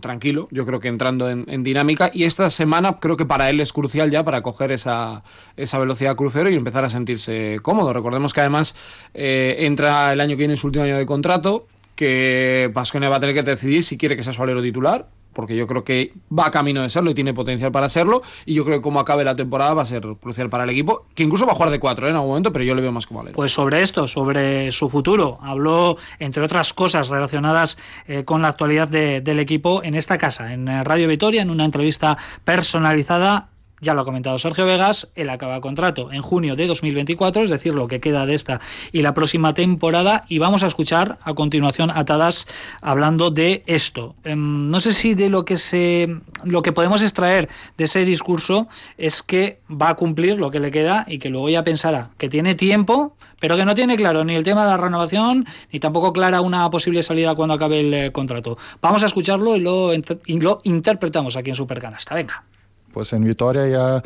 tranquilo, 0.00 0.48
yo 0.50 0.66
creo 0.66 0.80
que 0.80 0.88
entrando 0.88 1.30
en, 1.30 1.62
dinámica 1.62 2.10
y 2.12 2.24
esta 2.24 2.50
semana 2.50 2.98
creo 2.98 3.16
que 3.16 3.24
para 3.24 3.48
él 3.50 3.60
es 3.60 3.72
crucial 3.72 4.10
ya 4.10 4.24
para 4.24 4.42
coger 4.42 4.72
esa, 4.72 5.22
esa 5.56 5.78
velocidad 5.78 6.16
crucero 6.16 6.50
y 6.50 6.54
empezar 6.54 6.84
a 6.84 6.90
sentirse 6.90 7.58
cómodo. 7.62 7.92
Recordemos 7.92 8.34
que 8.34 8.40
además 8.40 8.74
eh, 9.14 9.56
entra 9.60 10.12
el 10.12 10.20
año 10.20 10.30
que 10.30 10.38
viene 10.38 10.54
en 10.54 10.58
su 10.58 10.66
último 10.66 10.84
año 10.84 10.98
de 10.98 11.06
contrato, 11.06 11.66
que 11.94 12.70
Pasconia 12.74 13.08
va 13.08 13.16
a 13.16 13.20
tener 13.20 13.34
que 13.34 13.42
decidir 13.42 13.84
si 13.84 13.96
quiere 13.96 14.16
que 14.16 14.22
sea 14.22 14.32
su 14.32 14.42
alero 14.42 14.62
titular 14.62 15.06
porque 15.32 15.56
yo 15.56 15.66
creo 15.66 15.84
que 15.84 16.12
va 16.36 16.50
camino 16.50 16.82
de 16.82 16.88
serlo 16.88 17.10
y 17.10 17.14
tiene 17.14 17.34
potencial 17.34 17.72
para 17.72 17.88
serlo. 17.88 18.22
Y 18.46 18.54
yo 18.54 18.64
creo 18.64 18.78
que 18.78 18.82
como 18.82 19.00
acabe 19.00 19.24
la 19.24 19.36
temporada 19.36 19.74
va 19.74 19.82
a 19.82 19.86
ser 19.86 20.02
crucial 20.20 20.50
para 20.50 20.64
el 20.64 20.70
equipo, 20.70 21.06
que 21.14 21.22
incluso 21.22 21.46
va 21.46 21.52
a 21.52 21.54
jugar 21.54 21.70
de 21.70 21.80
cuatro 21.80 22.06
¿eh? 22.06 22.10
en 22.10 22.16
algún 22.16 22.30
momento, 22.30 22.52
pero 22.52 22.64
yo 22.64 22.74
le 22.74 22.82
veo 22.82 22.92
más 22.92 23.06
como 23.06 23.20
alero. 23.20 23.34
Pues 23.34 23.52
sobre 23.52 23.82
esto, 23.82 24.08
sobre 24.08 24.70
su 24.72 24.88
futuro, 24.88 25.38
habló, 25.42 25.96
entre 26.18 26.42
otras 26.42 26.72
cosas 26.72 27.08
relacionadas 27.08 27.78
eh, 28.06 28.24
con 28.24 28.42
la 28.42 28.48
actualidad 28.48 28.88
de, 28.88 29.20
del 29.20 29.38
equipo 29.38 29.82
en 29.82 29.94
esta 29.94 30.18
casa, 30.18 30.52
en 30.52 30.66
Radio 30.84 31.08
Vitoria, 31.08 31.42
en 31.42 31.50
una 31.50 31.64
entrevista 31.64 32.16
personalizada 32.44 33.48
ya 33.80 33.94
lo 33.94 34.02
ha 34.02 34.04
comentado 34.04 34.38
Sergio 34.38 34.66
Vegas, 34.66 35.10
él 35.14 35.30
acaba 35.30 35.60
contrato 35.60 36.12
en 36.12 36.22
junio 36.22 36.56
de 36.56 36.66
2024, 36.66 37.42
es 37.42 37.50
decir, 37.50 37.74
lo 37.74 37.88
que 37.88 38.00
queda 38.00 38.26
de 38.26 38.34
esta 38.34 38.60
y 38.92 39.02
la 39.02 39.14
próxima 39.14 39.54
temporada, 39.54 40.24
y 40.28 40.38
vamos 40.38 40.62
a 40.62 40.66
escuchar 40.66 41.18
a 41.22 41.34
continuación 41.34 41.90
a 41.90 42.04
Tadas 42.04 42.46
hablando 42.80 43.30
de 43.30 43.62
esto. 43.66 44.14
No 44.24 44.80
sé 44.80 44.92
si 44.92 45.14
de 45.14 45.30
lo 45.30 45.44
que 45.44 45.56
se 45.56 46.08
lo 46.44 46.62
que 46.62 46.72
podemos 46.72 47.02
extraer 47.02 47.48
de 47.76 47.84
ese 47.84 48.04
discurso 48.04 48.68
es 48.98 49.22
que 49.22 49.60
va 49.70 49.90
a 49.90 49.94
cumplir 49.94 50.38
lo 50.38 50.50
que 50.50 50.60
le 50.60 50.70
queda 50.70 51.04
y 51.08 51.18
que 51.18 51.28
luego 51.28 51.48
ya 51.48 51.64
pensará 51.64 52.10
que 52.18 52.28
tiene 52.28 52.54
tiempo, 52.54 53.16
pero 53.40 53.56
que 53.56 53.64
no 53.64 53.74
tiene 53.74 53.96
claro 53.96 54.24
ni 54.24 54.34
el 54.34 54.44
tema 54.44 54.64
de 54.64 54.70
la 54.70 54.76
renovación 54.76 55.46
ni 55.72 55.80
tampoco 55.80 56.12
clara 56.12 56.40
una 56.40 56.68
posible 56.70 57.02
salida 57.02 57.34
cuando 57.34 57.54
acabe 57.54 57.80
el 57.80 57.94
eh, 57.94 58.12
contrato. 58.12 58.58
Vamos 58.80 59.02
a 59.02 59.06
escucharlo 59.06 59.56
y 59.56 59.60
lo, 59.60 59.92
y 59.92 60.40
lo 60.40 60.60
interpretamos 60.64 61.36
aquí 61.36 61.50
en 61.50 61.56
Supercanasta. 61.56 62.14
Venga 62.14 62.44
pues 62.92 63.12
en 63.12 63.24
Vitoria 63.24 63.66
ya, 63.68 64.02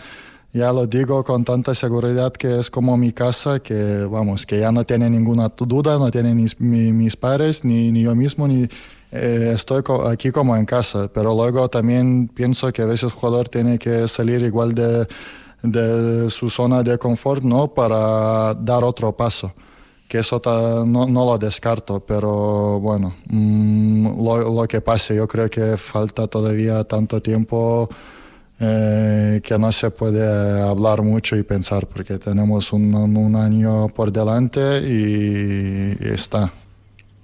ya 0.52 0.72
lo 0.72 0.86
digo 0.86 1.24
con 1.24 1.44
tanta 1.44 1.74
seguridad 1.74 2.32
que 2.32 2.60
es 2.60 2.70
como 2.70 2.96
mi 2.96 3.12
casa, 3.12 3.60
que 3.60 4.04
vamos, 4.04 4.46
que 4.46 4.60
ya 4.60 4.70
no 4.70 4.84
tiene 4.84 5.10
ninguna 5.10 5.48
duda, 5.48 5.98
no 5.98 6.10
tienen 6.10 6.36
ni, 6.36 6.46
mi, 6.58 6.92
mis 6.92 7.16
padres, 7.16 7.64
ni, 7.64 7.90
ni 7.90 8.02
yo 8.02 8.14
mismo, 8.14 8.46
ni 8.46 8.68
eh, 9.10 9.52
estoy 9.54 9.82
aquí 10.10 10.30
como 10.30 10.56
en 10.56 10.66
casa, 10.66 11.08
pero 11.12 11.34
luego 11.34 11.68
también 11.68 12.28
pienso 12.28 12.72
que 12.72 12.82
a 12.82 12.86
veces 12.86 13.04
el 13.04 13.10
jugador 13.10 13.48
tiene 13.48 13.78
que 13.78 14.08
salir 14.08 14.42
igual 14.42 14.74
de, 14.74 15.06
de 15.62 16.30
su 16.30 16.50
zona 16.50 16.82
de 16.82 16.98
confort, 16.98 17.42
¿no? 17.42 17.68
Para 17.68 18.54
dar 18.54 18.84
otro 18.84 19.12
paso. 19.12 19.52
Que 20.08 20.18
eso 20.18 20.40
no, 20.86 21.06
no, 21.06 21.24
lo 21.24 21.38
descarto, 21.38 22.00
pero 22.00 22.78
bueno, 22.78 23.14
mm, 23.26 24.22
lo, 24.22 24.52
lo, 24.52 24.68
que 24.68 24.80
pase, 24.80 25.16
yo 25.16 25.26
creo 25.26 25.48
que 25.48 25.76
falta 25.76 26.26
todavía 26.26 26.84
tanto 26.84 27.20
tiempo 27.22 27.88
eh, 28.60 29.40
que 29.42 29.58
no 29.58 29.72
se 29.72 29.90
puede 29.90 30.62
hablar 30.62 31.02
mucho 31.02 31.36
y 31.36 31.42
pensar, 31.42 31.86
porque 31.86 32.18
tenemos 32.18 32.72
un, 32.72 33.36
año 33.36 33.88
por 33.88 34.12
delante 34.12 34.80
y, 34.80 35.96
y 36.04 36.08
está. 36.08 36.52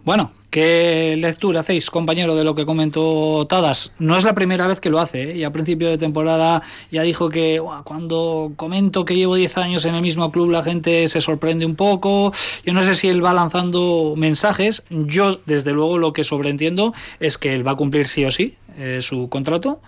Bueno, 0.05 0.33
¿Qué 0.51 1.15
lectura 1.17 1.61
hacéis, 1.61 1.91
compañero, 1.91 2.35
de 2.35 2.43
lo 2.43 2.57
que 2.57 2.67
comentó 2.67 3.47
Tadas? 3.49 3.95
No 4.01 4.19
es 4.19 4.25
la 4.25 4.35
primera 4.35 4.67
vez 4.67 4.81
que 4.81 4.91
lo 4.91 4.99
hace, 4.99 5.31
¿eh? 5.31 5.37
y 5.37 5.45
a 5.45 5.53
principio 5.53 5.89
de 5.89 5.97
temporada 5.97 6.63
ya 6.91 7.03
dijo 7.03 7.29
que 7.29 7.63
cuando 7.85 8.53
comento 8.57 9.05
que 9.05 9.15
llevo 9.15 9.37
10 9.37 9.59
años 9.59 9.85
en 9.85 9.95
el 9.95 10.03
mismo 10.03 10.33
club 10.33 10.51
la 10.51 10.65
gente 10.65 11.07
se 11.07 11.21
sorprende 11.21 11.65
un 11.67 11.77
poco. 11.77 12.33
Yo 12.65 12.73
no 12.73 12.83
sé 12.83 12.97
si 12.97 13.07
él 13.07 13.25
va 13.25 13.33
lanzando 13.33 14.15
mensajes. 14.17 14.83
Yo, 14.91 15.39
desde 15.47 15.71
luego, 15.71 15.99
lo 15.99 16.13
que 16.13 16.25
sobreentiendo 16.25 16.95
es 17.21 17.39
que 17.39 17.55
él 17.55 17.65
va 17.65 17.73
a 17.73 17.77
cumplir 17.77 18.09
sí 18.09 18.25
o 18.25 18.33
sí 18.33 18.57
eh, 18.81 19.03
su 19.03 19.29
contrato 19.29 19.81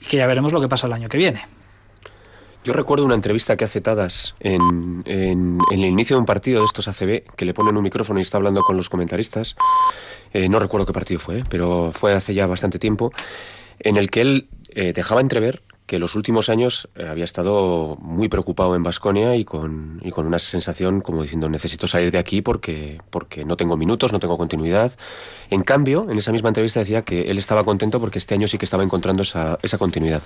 y 0.00 0.06
que 0.06 0.16
ya 0.16 0.26
veremos 0.26 0.52
lo 0.52 0.60
que 0.60 0.68
pasa 0.68 0.86
el 0.86 0.92
año 0.92 1.08
que 1.08 1.18
viene. 1.18 1.46
Yo 2.64 2.72
recuerdo 2.72 3.04
una 3.04 3.16
entrevista 3.16 3.56
que 3.56 3.64
hace 3.64 3.80
Tadas 3.80 4.36
en, 4.38 5.02
en, 5.06 5.58
el 5.72 5.80
inicio 5.84 6.16
de 6.16 6.20
un 6.20 6.26
partido 6.26 6.60
de 6.60 6.66
estos 6.66 6.86
ACB, 6.86 7.34
que 7.36 7.44
le 7.44 7.54
ponen 7.54 7.76
un 7.76 7.82
micrófono 7.82 8.20
y 8.20 8.22
está 8.22 8.36
hablando 8.36 8.62
con 8.62 8.76
los 8.76 8.88
comentaristas. 8.88 9.56
Eh, 10.32 10.48
no 10.48 10.60
recuerdo 10.60 10.86
qué 10.86 10.92
partido 10.92 11.18
fue, 11.18 11.42
pero 11.48 11.90
fue 11.92 12.14
hace 12.14 12.34
ya 12.34 12.46
bastante 12.46 12.78
tiempo, 12.78 13.12
en 13.80 13.96
el 13.96 14.10
que 14.10 14.20
él 14.20 14.48
eh, 14.70 14.92
dejaba 14.92 15.20
entrever 15.20 15.62
que 15.92 15.98
los 15.98 16.14
últimos 16.14 16.48
años 16.48 16.88
eh, 16.94 17.06
había 17.06 17.24
estado 17.24 17.98
muy 18.00 18.30
preocupado 18.30 18.74
en 18.74 18.82
Basconia 18.82 19.36
y 19.36 19.44
con, 19.44 20.00
y 20.02 20.10
con 20.10 20.26
una 20.26 20.38
sensación 20.38 21.02
como 21.02 21.20
diciendo 21.20 21.50
necesito 21.50 21.86
salir 21.86 22.10
de 22.10 22.16
aquí 22.16 22.40
porque, 22.40 23.02
porque 23.10 23.44
no 23.44 23.58
tengo 23.58 23.76
minutos, 23.76 24.10
no 24.10 24.18
tengo 24.18 24.38
continuidad. 24.38 24.90
En 25.50 25.62
cambio, 25.62 26.06
en 26.08 26.16
esa 26.16 26.32
misma 26.32 26.48
entrevista 26.48 26.80
decía 26.80 27.02
que 27.02 27.30
él 27.30 27.36
estaba 27.36 27.62
contento 27.62 28.00
porque 28.00 28.16
este 28.16 28.32
año 28.32 28.46
sí 28.46 28.56
que 28.56 28.64
estaba 28.64 28.82
encontrando 28.82 29.22
esa, 29.22 29.58
esa 29.60 29.76
continuidad. 29.76 30.22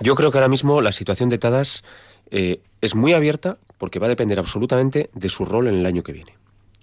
Yo 0.00 0.16
creo 0.16 0.32
que 0.32 0.38
ahora 0.38 0.48
mismo 0.48 0.80
la 0.80 0.90
situación 0.90 1.28
de 1.28 1.38
Tadas 1.38 1.84
eh, 2.32 2.60
es 2.80 2.96
muy 2.96 3.12
abierta 3.12 3.58
porque 3.78 4.00
va 4.00 4.06
a 4.06 4.08
depender 4.08 4.40
absolutamente 4.40 5.08
de 5.14 5.28
su 5.28 5.44
rol 5.44 5.68
en 5.68 5.76
el 5.76 5.86
año 5.86 6.02
que 6.02 6.14
viene. 6.14 6.34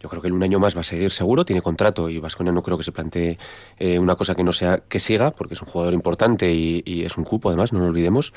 Yo 0.01 0.10
creo 0.10 0.21
que 0.21 0.27
en 0.27 0.36
un 0.36 0.43
año 0.43 0.60
más 0.60 0.75
va 0.75 0.81
a 0.81 0.83
seguir 0.83 1.12
seguro, 1.12 1.43
tiene 1.43 1.62
contrato 1.62 2.10
y 2.10 2.19
Vasconia 2.19 2.53
no 2.53 2.62
creo 2.62 2.77
que 2.77 2.83
se 2.83 2.91
plantee 2.91 3.39
eh, 3.79 3.97
una 3.97 4.15
cosa 4.15 4.36
que 4.36 4.43
no 4.43 4.53
sea 4.53 4.83
que 4.88 4.99
siga, 4.99 5.31
porque 5.31 5.55
es 5.55 5.62
un 5.62 5.67
jugador 5.67 5.93
importante 5.93 6.53
y, 6.53 6.83
es 7.03 7.17
un 7.17 7.23
cupo 7.23 7.49
además, 7.49 7.73
no 7.73 7.79
lo 7.79 7.86
olvidemos. 7.86 8.33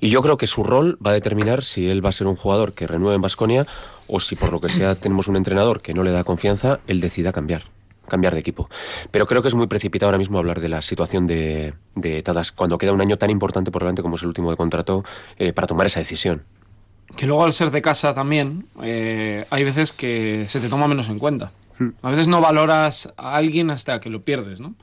Y 0.00 0.10
yo 0.10 0.22
creo 0.22 0.36
que 0.36 0.46
su 0.46 0.64
rol 0.64 0.98
va 1.04 1.10
a 1.12 1.14
determinar 1.14 1.62
si 1.62 1.88
él 1.88 2.04
va 2.04 2.08
a 2.08 2.12
ser 2.12 2.26
un 2.26 2.36
jugador 2.36 2.72
que 2.72 2.86
renueve 2.86 3.14
en 3.14 3.22
Vasconia 3.22 3.66
o 4.08 4.18
si 4.18 4.34
por 4.34 4.52
lo 4.52 4.60
que 4.60 4.68
sea 4.68 4.94
tenemos 4.94 5.28
un 5.28 5.36
entrenador 5.36 5.82
que 5.82 5.94
no 5.94 6.02
le 6.02 6.10
da 6.10 6.24
confianza, 6.24 6.80
él 6.86 7.00
decida 7.00 7.32
cambiar 7.32 7.64
cambiar 8.08 8.32
de 8.32 8.40
equipo. 8.40 8.70
Pero 9.10 9.26
creo 9.26 9.42
que 9.42 9.48
es 9.48 9.54
muy 9.54 9.66
precipitado 9.66 10.08
ahora 10.08 10.16
mismo 10.16 10.38
hablar 10.38 10.60
de 10.60 10.70
la 10.70 10.80
situación 10.80 11.26
de, 11.26 11.74
Tadas 12.24 12.52
cuando 12.52 12.78
queda 12.78 12.92
un 12.92 13.02
año 13.02 13.18
tan 13.18 13.28
importante 13.28 13.70
por 13.70 13.82
delante 13.82 14.00
como 14.00 14.14
es 14.14 14.22
el 14.22 14.28
último 14.28 14.50
de 14.50 14.56
contrato 14.56 15.04
eh, 15.38 15.52
para 15.52 15.66
tomar 15.66 15.86
esa 15.86 16.00
decisión 16.00 16.42
que 17.16 17.26
luego 17.26 17.44
al 17.44 17.52
ser 17.52 17.70
de 17.70 17.82
casa 17.82 18.14
también, 18.14 18.66
eh, 18.82 19.44
hay 19.50 19.64
veces 19.64 19.92
que 19.92 20.44
se 20.48 20.60
te 20.60 20.68
toma 20.68 20.88
menos 20.88 21.08
en 21.08 21.18
cuenta. 21.18 21.52
Hmm. 21.78 21.90
A 22.02 22.10
veces 22.10 22.28
no 22.28 22.40
valoras 22.40 23.12
a 23.16 23.36
alguien 23.36 23.70
hasta 23.70 24.00
que 24.00 24.10
lo 24.10 24.22
pierdes, 24.22 24.60
¿no? 24.60 24.74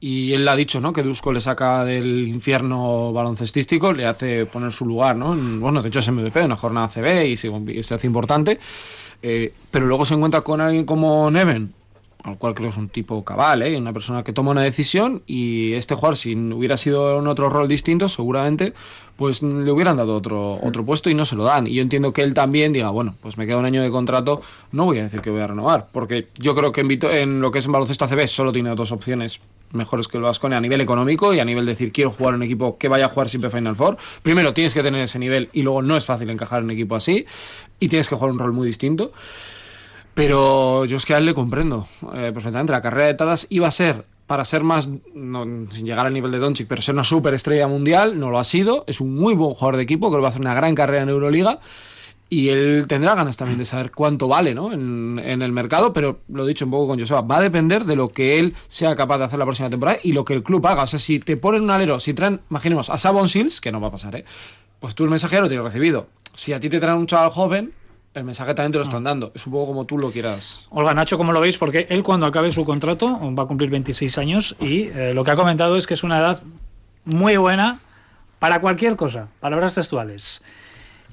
Y 0.00 0.34
él 0.34 0.46
ha 0.48 0.56
dicho, 0.56 0.80
¿no? 0.80 0.92
Que 0.92 1.02
Dusko 1.02 1.32
le 1.32 1.40
saca 1.40 1.84
del 1.84 2.28
infierno 2.28 3.12
baloncestístico, 3.12 3.92
le 3.92 4.04
hace 4.04 4.44
poner 4.44 4.70
su 4.70 4.84
lugar, 4.84 5.16
¿no? 5.16 5.34
Bueno, 5.34 5.80
de 5.82 5.88
hecho 5.88 6.00
es 6.00 6.10
MVP, 6.10 6.44
una 6.44 6.56
jornada 6.56 6.88
CB 6.88 7.26
y 7.26 7.36
se, 7.36 7.94
hace 7.94 8.06
importante. 8.06 8.58
Eh, 9.22 9.54
pero 9.70 9.86
luego 9.86 10.04
se 10.04 10.12
encuentra 10.12 10.42
con 10.42 10.60
alguien 10.60 10.84
como 10.84 11.30
Neven, 11.30 11.72
al 12.24 12.38
cual 12.38 12.54
creo 12.54 12.68
que 12.68 12.72
es 12.72 12.78
un 12.78 12.88
tipo 12.88 13.22
cabal, 13.22 13.62
¿eh? 13.62 13.76
una 13.76 13.92
persona 13.92 14.24
que 14.24 14.32
toma 14.32 14.50
una 14.50 14.62
decisión 14.62 15.22
y 15.26 15.74
este 15.74 15.94
jugador, 15.94 16.16
si 16.16 16.34
hubiera 16.34 16.78
sido 16.78 17.20
en 17.20 17.26
otro 17.26 17.50
rol 17.50 17.68
distinto, 17.68 18.08
seguramente 18.08 18.72
pues 19.16 19.42
le 19.42 19.70
hubieran 19.70 19.96
dado 19.96 20.16
otro, 20.16 20.58
otro 20.62 20.84
puesto 20.84 21.10
y 21.10 21.14
no 21.14 21.24
se 21.24 21.36
lo 21.36 21.44
dan. 21.44 21.66
Y 21.66 21.74
yo 21.74 21.82
entiendo 21.82 22.12
que 22.12 22.22
él 22.22 22.34
también 22.34 22.72
diga, 22.72 22.88
bueno, 22.90 23.14
pues 23.20 23.36
me 23.36 23.46
queda 23.46 23.58
un 23.58 23.66
año 23.66 23.82
de 23.82 23.90
contrato, 23.90 24.40
no 24.72 24.86
voy 24.86 24.98
a 24.98 25.04
decir 25.04 25.20
que 25.20 25.30
voy 25.30 25.42
a 25.42 25.46
renovar, 25.46 25.88
porque 25.92 26.28
yo 26.38 26.54
creo 26.54 26.72
que 26.72 26.80
en, 26.80 26.98
en 27.12 27.40
lo 27.40 27.50
que 27.50 27.58
es 27.58 27.66
en 27.66 27.72
baloncesto 27.72 28.06
ACB 28.06 28.26
solo 28.26 28.52
tiene 28.52 28.74
dos 28.74 28.90
opciones 28.90 29.40
mejores 29.72 30.08
que 30.08 30.16
el 30.16 30.22
Vascone 30.22 30.56
a 30.56 30.60
nivel 30.60 30.80
económico 30.80 31.34
y 31.34 31.40
a 31.40 31.44
nivel 31.44 31.66
de 31.66 31.72
decir 31.72 31.92
quiero 31.92 32.10
jugar 32.10 32.34
un 32.34 32.42
equipo 32.42 32.78
que 32.78 32.88
vaya 32.88 33.06
a 33.06 33.08
jugar 33.08 33.28
siempre 33.28 33.50
Final 33.50 33.76
Four. 33.76 33.98
Primero 34.22 34.54
tienes 34.54 34.72
que 34.72 34.82
tener 34.82 35.02
ese 35.02 35.18
nivel 35.18 35.50
y 35.52 35.62
luego 35.62 35.82
no 35.82 35.96
es 35.96 36.06
fácil 36.06 36.30
encajar 36.30 36.60
en 36.60 36.66
un 36.66 36.70
equipo 36.70 36.94
así 36.94 37.26
y 37.80 37.88
tienes 37.88 38.08
que 38.08 38.14
jugar 38.14 38.30
un 38.30 38.38
rol 38.38 38.52
muy 38.52 38.66
distinto. 38.66 39.12
Pero 40.14 40.84
yo 40.84 40.96
es 40.96 41.06
que 41.06 41.14
a 41.14 41.18
él 41.18 41.26
le 41.26 41.34
comprendo 41.34 41.86
eh, 42.14 42.30
perfectamente. 42.32 42.72
La 42.72 42.80
carrera 42.80 43.06
de 43.06 43.14
Tadas 43.14 43.46
iba 43.50 43.66
a 43.66 43.72
ser 43.72 44.04
para 44.26 44.44
ser 44.44 44.62
más, 44.62 44.88
sin 45.12 45.84
llegar 45.84 46.06
al 46.06 46.14
nivel 46.14 46.30
de 46.30 46.38
Doncic, 46.38 46.66
pero 46.66 46.80
ser 46.80 46.94
una 46.94 47.04
superestrella 47.04 47.68
mundial, 47.68 48.18
no 48.18 48.30
lo 48.30 48.38
ha 48.38 48.44
sido. 48.44 48.84
Es 48.86 49.00
un 49.00 49.14
muy 49.14 49.34
buen 49.34 49.52
jugador 49.52 49.76
de 49.76 49.82
equipo, 49.82 50.08
creo 50.08 50.20
que 50.20 50.22
va 50.22 50.28
a 50.28 50.30
hacer 50.30 50.40
una 50.40 50.54
gran 50.54 50.74
carrera 50.74 51.02
en 51.02 51.10
Euroliga. 51.10 51.60
Y 52.30 52.48
él 52.48 52.86
tendrá 52.88 53.14
ganas 53.14 53.36
también 53.36 53.58
de 53.58 53.64
saber 53.66 53.92
cuánto 53.92 54.26
vale 54.28 54.54
¿no? 54.54 54.72
en, 54.72 55.18
el 55.20 55.52
mercado, 55.52 55.92
pero 55.92 56.20
lo 56.28 56.44
he 56.44 56.48
dicho 56.48 56.64
un 56.64 56.70
poco 56.70 56.88
con 56.88 56.98
Joseba, 56.98 57.20
va 57.20 57.36
a 57.36 57.42
depender 57.42 57.84
de 57.84 57.96
lo 57.96 58.08
que 58.08 58.38
él 58.38 58.54
sea 58.66 58.96
capaz 58.96 59.18
de 59.18 59.24
hacer 59.24 59.38
la 59.38 59.44
próxima 59.44 59.68
temporada 59.68 59.98
y 60.02 60.12
lo 60.12 60.24
que 60.24 60.32
el 60.32 60.42
club 60.42 60.66
haga. 60.66 60.82
O 60.82 60.86
sea, 60.86 60.98
si 60.98 61.20
te 61.20 61.36
ponen 61.36 61.62
un 61.62 61.70
alero, 61.70 62.00
si 62.00 62.14
traen, 62.14 62.40
imaginemos, 62.50 62.88
a 62.88 62.96
Sabon 62.96 63.28
Seals, 63.28 63.60
que 63.60 63.70
no 63.70 63.80
va 63.80 63.88
a 63.88 63.92
pasar, 63.92 64.16
¿eh? 64.16 64.24
pues 64.80 64.94
tú 64.94 65.04
el 65.04 65.10
mensajero 65.10 65.42
lo 65.42 65.48
tienes 65.48 65.64
recibido. 65.64 66.08
Si 66.32 66.52
a 66.52 66.60
ti 66.60 66.68
te 66.68 66.80
traen 66.80 66.98
un 66.98 67.06
chaval 67.06 67.30
joven, 67.30 67.72
el 68.14 68.24
mensaje 68.24 68.54
también 68.54 68.72
te 68.72 68.78
lo 68.78 68.84
están 68.84 69.06
ah. 69.06 69.10
dando. 69.10 69.32
Es 69.34 69.46
un 69.46 69.52
poco 69.52 69.66
como 69.66 69.84
tú 69.84 69.98
lo 69.98 70.10
quieras. 70.10 70.66
Olga, 70.70 70.94
Nacho, 70.94 71.18
¿cómo 71.18 71.32
lo 71.32 71.40
veis? 71.40 71.58
Porque 71.58 71.86
él 71.90 72.02
cuando 72.02 72.26
acabe 72.26 72.50
su 72.50 72.64
contrato 72.64 73.20
va 73.34 73.42
a 73.42 73.46
cumplir 73.46 73.70
26 73.70 74.18
años 74.18 74.56
y 74.60 74.84
eh, 74.88 75.12
lo 75.14 75.24
que 75.24 75.32
ha 75.32 75.36
comentado 75.36 75.76
es 75.76 75.86
que 75.86 75.94
es 75.94 76.04
una 76.04 76.18
edad 76.18 76.42
muy 77.04 77.36
buena 77.36 77.80
para 78.38 78.60
cualquier 78.60 78.96
cosa, 78.96 79.28
palabras 79.40 79.74
textuales. 79.74 80.42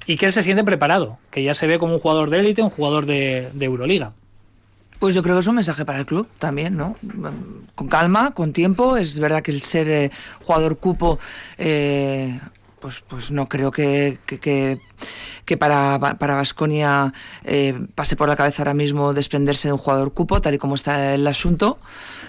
Y 0.06 0.16
que 0.16 0.26
él 0.26 0.32
se 0.32 0.42
siente 0.42 0.64
preparado, 0.64 1.18
que 1.30 1.42
ya 1.42 1.54
se 1.54 1.66
ve 1.66 1.78
como 1.78 1.94
un 1.94 2.00
jugador 2.00 2.30
de 2.30 2.40
élite, 2.40 2.62
un 2.62 2.70
jugador 2.70 3.06
de, 3.06 3.50
Euroliga. 3.60 4.12
Pues 4.98 5.14
yo 5.14 5.22
creo 5.22 5.36
que 5.36 5.40
es 5.40 5.46
un 5.46 5.56
mensaje 5.56 5.84
para 5.84 5.98
el 5.98 6.06
club 6.06 6.28
también, 6.38 6.76
¿no? 6.76 6.96
Con 7.74 7.88
calma, 7.88 8.32
con 8.32 8.52
tiempo. 8.52 8.96
Es 8.96 9.18
verdad 9.18 9.42
que 9.42 9.50
el 9.50 9.60
ser 9.60 9.88
eh, 9.88 10.10
jugador 10.42 10.78
cupo, 10.78 11.18
eh, 11.58 12.38
pues, 12.82 13.02
pues 13.08 13.30
no 13.30 13.46
creo 13.46 13.70
que 13.70 14.18
que 15.44 15.56
para 15.56 15.98
Vasconia 15.98 17.12
eh, 17.44 17.74
pase 17.94 18.16
por 18.16 18.28
la 18.28 18.36
cabeza 18.36 18.62
ahora 18.62 18.74
mismo 18.74 19.12
desprenderse 19.12 19.68
de 19.68 19.72
un 19.72 19.78
jugador 19.78 20.12
cupo, 20.12 20.40
tal 20.40 20.54
y 20.54 20.58
como 20.58 20.74
está 20.74 21.14
el 21.14 21.26
asunto, 21.26 21.78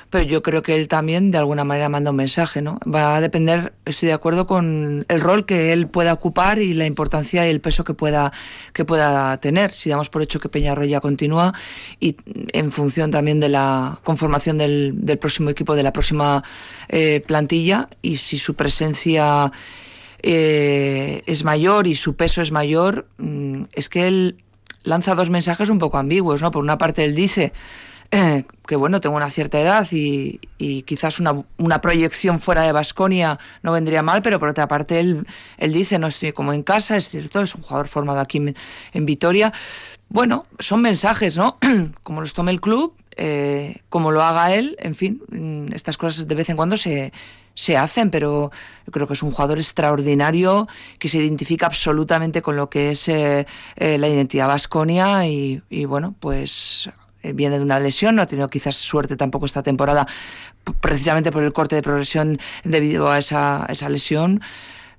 pero 0.10 0.24
yo 0.24 0.42
creo 0.42 0.62
que 0.62 0.76
él 0.76 0.88
también 0.88 1.32
de 1.32 1.38
alguna 1.38 1.64
manera 1.64 1.90
manda 1.90 2.12
un 2.12 2.18
mensaje, 2.18 2.62
¿no? 2.62 2.80
Va 2.92 3.16
a 3.16 3.22
depender, 3.22 3.74
estoy 3.86 4.08
de 4.08 4.14
acuerdo 4.14 4.48
con 4.48 5.06
el 5.08 5.22
rol 5.22 5.46
que 5.46 5.74
él 5.74 5.88
pueda 5.88 6.14
ocupar 6.14 6.60
y 6.60 6.74
la 6.74 6.86
importancia 6.86 7.46
y 7.46 7.50
el 7.50 7.62
peso 7.62 7.84
que 7.84 7.94
pueda, 7.94 8.32
que 8.74 8.86
pueda 8.86 9.38
tener. 9.38 9.72
Si 9.74 9.90
damos 9.90 10.10
por 10.10 10.22
hecho 10.22 10.40
que 10.40 10.50
Peñarroya 10.50 10.94
ya 10.94 11.00
continúa 11.00 11.54
y 12.00 12.18
en 12.52 12.72
función 12.72 13.12
también 13.12 13.40
de 13.40 13.50
la 13.50 14.00
conformación 14.04 14.58
del, 14.58 15.18
próximo 15.20 15.50
equipo, 15.50 15.76
de 15.76 15.84
la 15.84 15.94
próxima 15.94 16.44
eh, 16.90 17.24
plantilla 17.26 17.90
y 18.02 18.18
si 18.18 18.38
su 18.38 18.56
presencia 18.56 19.52
eh, 20.24 21.22
es 21.26 21.44
mayor 21.44 21.86
y 21.86 21.96
su 21.96 22.16
peso 22.16 22.42
es 22.42 22.52
mayor, 22.52 23.08
mm, 23.18 23.64
es 23.74 23.90
que 23.90 24.08
él 24.08 24.44
lanza 24.84 25.16
dos 25.16 25.30
mensajes 25.30 25.70
un 25.70 25.80
poco 25.80 25.98
ambiguos, 25.98 26.42
¿no? 26.42 26.52
Por 26.52 26.64
una 26.64 26.78
parte 26.78 27.04
él 27.04 27.14
dice 27.14 27.54
eh, 28.16 28.46
que 28.68 28.76
bueno, 28.76 29.02
tengo 29.02 29.16
una 29.16 29.32
cierta 29.32 29.60
edad 29.60 29.88
y, 29.92 30.40
quizás 30.86 31.20
una, 31.20 31.82
proyección 31.82 32.40
fuera 32.40 32.62
de 32.62 32.72
Basconia 32.72 33.40
no 33.64 33.72
vendría 33.72 34.04
mal, 34.04 34.22
pero 34.22 34.40
por 34.40 34.50
otra 34.50 34.68
parte 34.68 35.00
él, 35.00 35.26
él 35.58 35.74
dice, 35.74 35.98
no 35.98 36.06
estoy 36.06 36.32
como 36.32 36.54
en 36.54 36.62
casa, 36.62 36.96
es 36.96 37.10
cierto, 37.10 37.42
es 37.42 37.56
un 37.56 37.64
jugador 37.64 37.88
formado 37.88 38.20
aquí 38.20 38.40
en, 38.94 39.06
Vitoria. 39.08 39.52
Bueno, 40.10 40.46
son 40.60 40.84
mensajes, 40.84 41.38
¿no? 41.38 41.58
como 42.04 42.22
los 42.22 42.36
tome 42.36 42.52
el 42.52 42.62
club, 42.62 42.94
eh, 43.18 43.82
como 43.90 44.12
lo 44.12 44.22
haga 44.22 44.54
él, 44.54 44.76
en 44.78 44.94
fin, 44.94 45.24
mm, 45.30 45.74
estas 45.74 45.98
cosas 45.98 46.28
de 46.28 46.36
vez 46.36 46.50
en 46.50 46.56
cuando 46.56 46.78
se, 46.78 47.12
se 47.56 47.78
hacen, 47.78 48.10
pero 48.10 48.52
yo 48.86 48.92
creo 48.92 49.08
que 49.08 49.14
es 49.14 49.24
un 49.24 49.32
jugador 49.32 49.58
extraordinario 49.58 50.68
que 51.00 51.10
se 51.10 51.20
identifica 51.20 51.66
absolutamente 51.66 52.42
con 52.42 52.56
lo 52.56 52.70
que 52.70 52.92
es 52.92 53.08
eh, 53.08 53.46
eh, 53.76 53.98
la 53.98 54.08
identidad 54.08 54.48
vasconia 54.48 55.28
y, 55.28 55.62
bueno, 55.86 56.16
pues 56.20 56.90
eh, 57.22 57.34
viene 57.34 57.58
de 57.58 57.64
una 57.64 57.80
lesión, 57.80 58.16
no 58.16 58.22
ha 58.22 58.26
tenido 58.26 58.50
quizás 58.50 58.76
suerte 58.76 59.16
tampoco 59.16 59.46
esta 59.46 59.64
temporada 59.64 60.08
precisamente 60.82 61.32
por 61.32 61.44
el 61.44 61.54
corte 61.54 61.76
de 61.76 61.82
progresión 61.82 62.40
debido 62.64 63.10
a 63.10 63.18
esa, 63.18 63.66
esa 63.70 63.90
lesión 63.90 64.42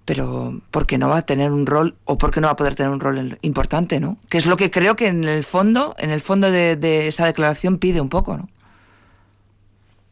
pero 0.04 0.60
¿por 0.70 0.86
qué 0.86 0.98
no 0.98 1.08
va 1.08 1.18
a 1.18 1.22
tener 1.22 1.50
un 1.50 1.64
rol 1.64 1.96
o 2.04 2.18
por 2.18 2.30
qué 2.30 2.40
no 2.42 2.48
va 2.48 2.52
a 2.52 2.56
poder 2.56 2.74
tener 2.74 2.92
un 2.92 3.00
rol 3.00 3.38
importante, 3.40 4.00
¿no? 4.00 4.18
Que 4.28 4.36
es 4.36 4.44
lo 4.44 4.58
que 4.58 4.70
creo 4.70 4.96
que 4.96 5.06
en 5.06 5.24
el 5.24 5.44
fondo, 5.44 5.94
en 5.96 6.10
el 6.10 6.20
fondo 6.20 6.50
de, 6.50 6.76
de 6.76 7.06
esa 7.06 7.24
declaración 7.24 7.78
pide 7.78 8.02
un 8.02 8.10
poco, 8.10 8.36
¿no? 8.36 8.50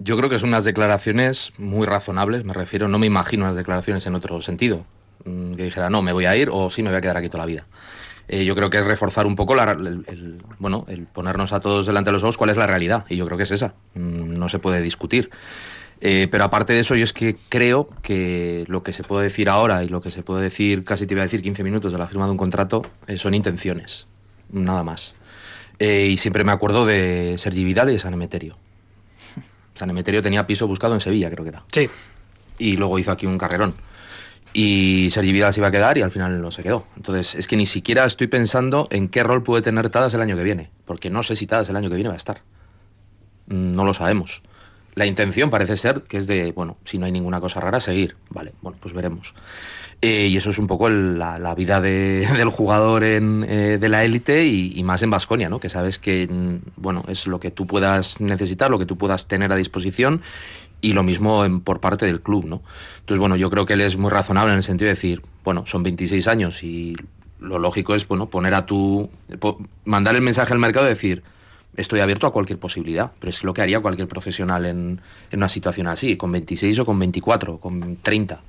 Yo 0.02 0.16
creo 0.16 0.28
que 0.28 0.38
son 0.38 0.48
unas 0.48 0.64
declaraciones 0.64 1.52
muy 1.58 1.86
razonables, 1.86 2.44
me 2.44 2.52
refiero, 2.54 2.88
no 2.88 2.98
me 2.98 3.06
imagino 3.06 3.44
unas 3.44 3.56
declaraciones 3.56 4.06
en 4.06 4.14
otro 4.14 4.40
sentido. 4.42 4.84
Mm, 5.24 5.54
Que 5.54 5.64
dijera, 5.64 5.90
no, 5.90 6.02
me 6.02 6.12
voy 6.12 6.24
a 6.24 6.36
ir 6.36 6.48
o 6.52 6.70
sí, 6.70 6.82
me 6.82 6.88
voy 6.90 6.98
a 6.98 7.00
quedar 7.00 7.16
aquí 7.16 7.28
toda 7.28 7.40
la 7.44 7.46
vida. 7.46 7.66
Eh, 8.28 8.44
yo 8.44 8.54
creo 8.54 8.70
que 8.70 8.78
es 8.78 8.84
reforzar 8.86 9.26
un 9.26 9.36
poco 9.36 9.54
la- 9.54 9.72
el, 9.72 10.42
bueno, 10.58 10.86
ponernos 11.12 11.52
a 11.52 11.60
todos 11.60 11.86
delante 11.86 12.08
de 12.08 12.12
los 12.14 12.22
ojos 12.22 12.36
cuál 12.38 12.50
es 12.50 12.56
la 12.56 12.66
realidad. 12.66 13.04
Y 13.08 13.16
yo 13.16 13.26
creo 13.26 13.36
que 13.36 13.42
es 13.44 13.50
esa. 13.50 13.74
Mm, 13.94 14.38
No 14.38 14.48
se 14.48 14.58
puede 14.58 14.80
discutir. 14.80 15.30
Eh, 16.00 16.26
pero 16.30 16.44
aparte 16.44 16.72
de 16.72 16.80
eso, 16.80 16.96
yo 16.96 17.04
es 17.04 17.12
que 17.12 17.36
creo 17.48 17.88
que 18.02 18.64
lo 18.68 18.82
que 18.82 18.92
se 18.92 19.04
puede 19.04 19.24
decir 19.24 19.48
ahora 19.48 19.84
y 19.84 19.88
lo 19.88 20.00
que 20.00 20.10
se 20.10 20.22
puede 20.24 20.42
decir, 20.42 20.82
casi 20.84 21.06
te 21.06 21.14
iba 21.14 21.22
a 21.22 21.26
decir 21.26 21.42
15 21.42 21.62
minutos 21.62 21.92
de 21.92 21.98
la 21.98 22.08
firma 22.08 22.24
de 22.24 22.32
un 22.32 22.38
contrato, 22.38 22.82
eh, 23.06 23.18
son 23.18 23.34
intenciones. 23.34 24.06
Nada 24.50 24.82
más. 24.82 25.14
Y 25.78 26.16
siempre 26.16 26.44
me 26.44 26.52
acuerdo 26.52 26.86
de 26.86 27.34
Sergi 27.38 27.64
Vidal 27.64 27.90
y 27.90 27.94
de 27.94 27.98
San 27.98 28.12
Emeterio. 28.14 28.56
San 29.82 29.90
Emeterio 29.90 30.22
tenía 30.22 30.46
piso 30.46 30.68
buscado 30.68 30.94
en 30.94 31.00
Sevilla, 31.00 31.28
creo 31.28 31.42
que 31.42 31.48
era. 31.48 31.64
Sí. 31.72 31.90
Y 32.56 32.76
luego 32.76 33.00
hizo 33.00 33.10
aquí 33.10 33.26
un 33.26 33.36
carrerón. 33.36 33.74
Y 34.52 35.08
Sergi 35.10 35.32
Vidal 35.32 35.52
se 35.52 35.58
iba 35.58 35.66
a 35.66 35.70
quedar 35.72 35.98
y 35.98 36.02
al 36.02 36.12
final 36.12 36.40
no 36.40 36.52
se 36.52 36.62
quedó. 36.62 36.86
Entonces, 36.96 37.34
es 37.34 37.48
que 37.48 37.56
ni 37.56 37.66
siquiera 37.66 38.04
estoy 38.04 38.28
pensando 38.28 38.86
en 38.92 39.08
qué 39.08 39.24
rol 39.24 39.42
puede 39.42 39.60
tener 39.60 39.90
Tadas 39.90 40.14
el 40.14 40.20
año 40.20 40.36
que 40.36 40.44
viene. 40.44 40.70
Porque 40.84 41.10
no 41.10 41.24
sé 41.24 41.34
si 41.34 41.48
Tadas 41.48 41.68
el 41.68 41.74
año 41.74 41.90
que 41.90 41.96
viene 41.96 42.10
va 42.10 42.14
a 42.14 42.16
estar. 42.16 42.42
No 43.48 43.84
lo 43.84 43.92
sabemos. 43.92 44.42
La 44.94 45.04
intención 45.04 45.50
parece 45.50 45.76
ser 45.76 46.02
que 46.02 46.18
es 46.18 46.28
de, 46.28 46.52
bueno, 46.52 46.76
si 46.84 46.98
no 46.98 47.06
hay 47.06 47.10
ninguna 47.10 47.40
cosa 47.40 47.58
rara, 47.58 47.80
seguir. 47.80 48.14
Vale, 48.30 48.52
bueno, 48.62 48.78
pues 48.80 48.94
veremos. 48.94 49.34
Eh, 50.04 50.26
y 50.26 50.36
eso 50.36 50.50
es 50.50 50.58
un 50.58 50.66
poco 50.66 50.88
el- 50.88 51.16
la, 51.18 51.38
la 51.38 51.54
vida 51.54 51.80
de- 51.80 52.26
del 52.36 52.48
jugador 52.48 53.04
en, 53.04 53.46
eh, 53.48 53.78
de 53.80 53.88
la 53.88 54.04
élite 54.04 54.44
y, 54.46 54.82
más 54.82 55.02
en 55.04 55.10
Vasconia, 55.10 55.48
¿no? 55.48 55.60
Que 55.60 55.68
sabes 55.68 55.98
que, 56.00 56.26
mm, 56.28 56.70
bueno, 56.76 57.04
es 57.06 57.26
lo 57.28 57.38
que 57.38 57.52
tú 57.52 57.66
puedas 57.68 58.20
necesitar, 58.20 58.70
lo 58.70 58.80
que 58.80 58.86
tú 58.86 58.98
puedas 58.98 59.28
tener 59.28 59.52
a 59.52 59.56
disposición 59.56 60.20
y 60.80 60.94
lo 60.94 61.04
mismo 61.04 61.44
en- 61.44 61.60
por 61.60 61.78
parte 61.78 62.04
del 62.06 62.20
club, 62.20 62.44
¿no? 62.46 62.62
Entonces, 62.98 63.20
bueno, 63.20 63.36
yo 63.36 63.48
creo 63.48 63.64
que 63.64 63.74
él 63.74 63.80
es 63.80 63.96
muy 63.96 64.10
razonable 64.10 64.50
en 64.52 64.56
el 64.56 64.62
sentido 64.64 64.86
de 64.88 64.94
decir, 64.94 65.22
bueno, 65.44 65.64
son 65.66 65.84
26 65.84 66.26
años 66.26 66.64
y 66.64 66.96
lo 67.38 67.60
lógico 67.60 67.94
es, 67.94 68.06
bueno, 68.08 68.26
poner 68.28 68.54
a 68.54 68.66
tu... 68.66 69.08
mandar 69.84 70.16
el 70.16 70.22
mensaje 70.22 70.52
al 70.52 70.58
mercado 70.58 70.86
y 70.86 70.90
decir, 70.90 71.22
estoy 71.76 72.00
abierto 72.00 72.26
a 72.26 72.32
cualquier 72.32 72.58
posibilidad, 72.58 73.12
pero 73.18 73.30
es 73.30 73.44
lo 73.44 73.54
que 73.54 73.62
haría 73.62 73.80
cualquier 73.80 74.08
profesional 74.08 74.66
en, 74.66 75.00
en 75.30 75.38
una 75.38 75.48
situación 75.48 75.86
así, 75.86 76.16
con 76.16 76.32
26 76.32 76.78
o 76.80 76.84
con 76.84 76.98
24, 76.98 77.58
con 77.58 77.96
30. 77.96 78.40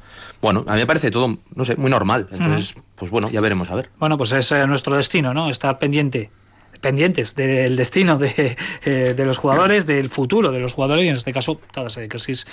Bueno, 0.42 0.66
a 0.68 0.74
mí 0.74 0.80
me 0.80 0.86
parece 0.88 1.12
todo, 1.12 1.38
no 1.56 1.66
sé, 1.66 1.76
muy 1.76 1.90
normal. 1.90 2.28
Entonces, 2.32 2.76
pues 2.96 3.12
bueno, 3.12 3.30
ya 3.30 3.42
veremos, 3.42 3.70
a 3.70 3.76
ver. 3.76 3.90
Bueno, 4.00 4.18
pues 4.18 4.32
es 4.32 4.52
eh, 4.52 4.68
nuestro 4.68 4.96
destino, 4.96 5.34
¿no? 5.34 5.50
Estar 5.50 5.80
pendiente 5.80 6.30
pendientes 6.84 7.34
del 7.36 7.76
destino 7.78 8.18
de, 8.18 8.56
eh, 8.86 9.14
de 9.18 9.26
los 9.26 9.38
jugadores, 9.38 9.88
del 9.88 10.10
futuro 10.10 10.52
de 10.52 10.60
los 10.60 10.74
jugadores, 10.74 11.06
y 11.06 11.08
en 11.08 11.16
este 11.16 11.32
caso, 11.34 11.60
Tadas 11.72 11.98
Crisis, 12.10 12.46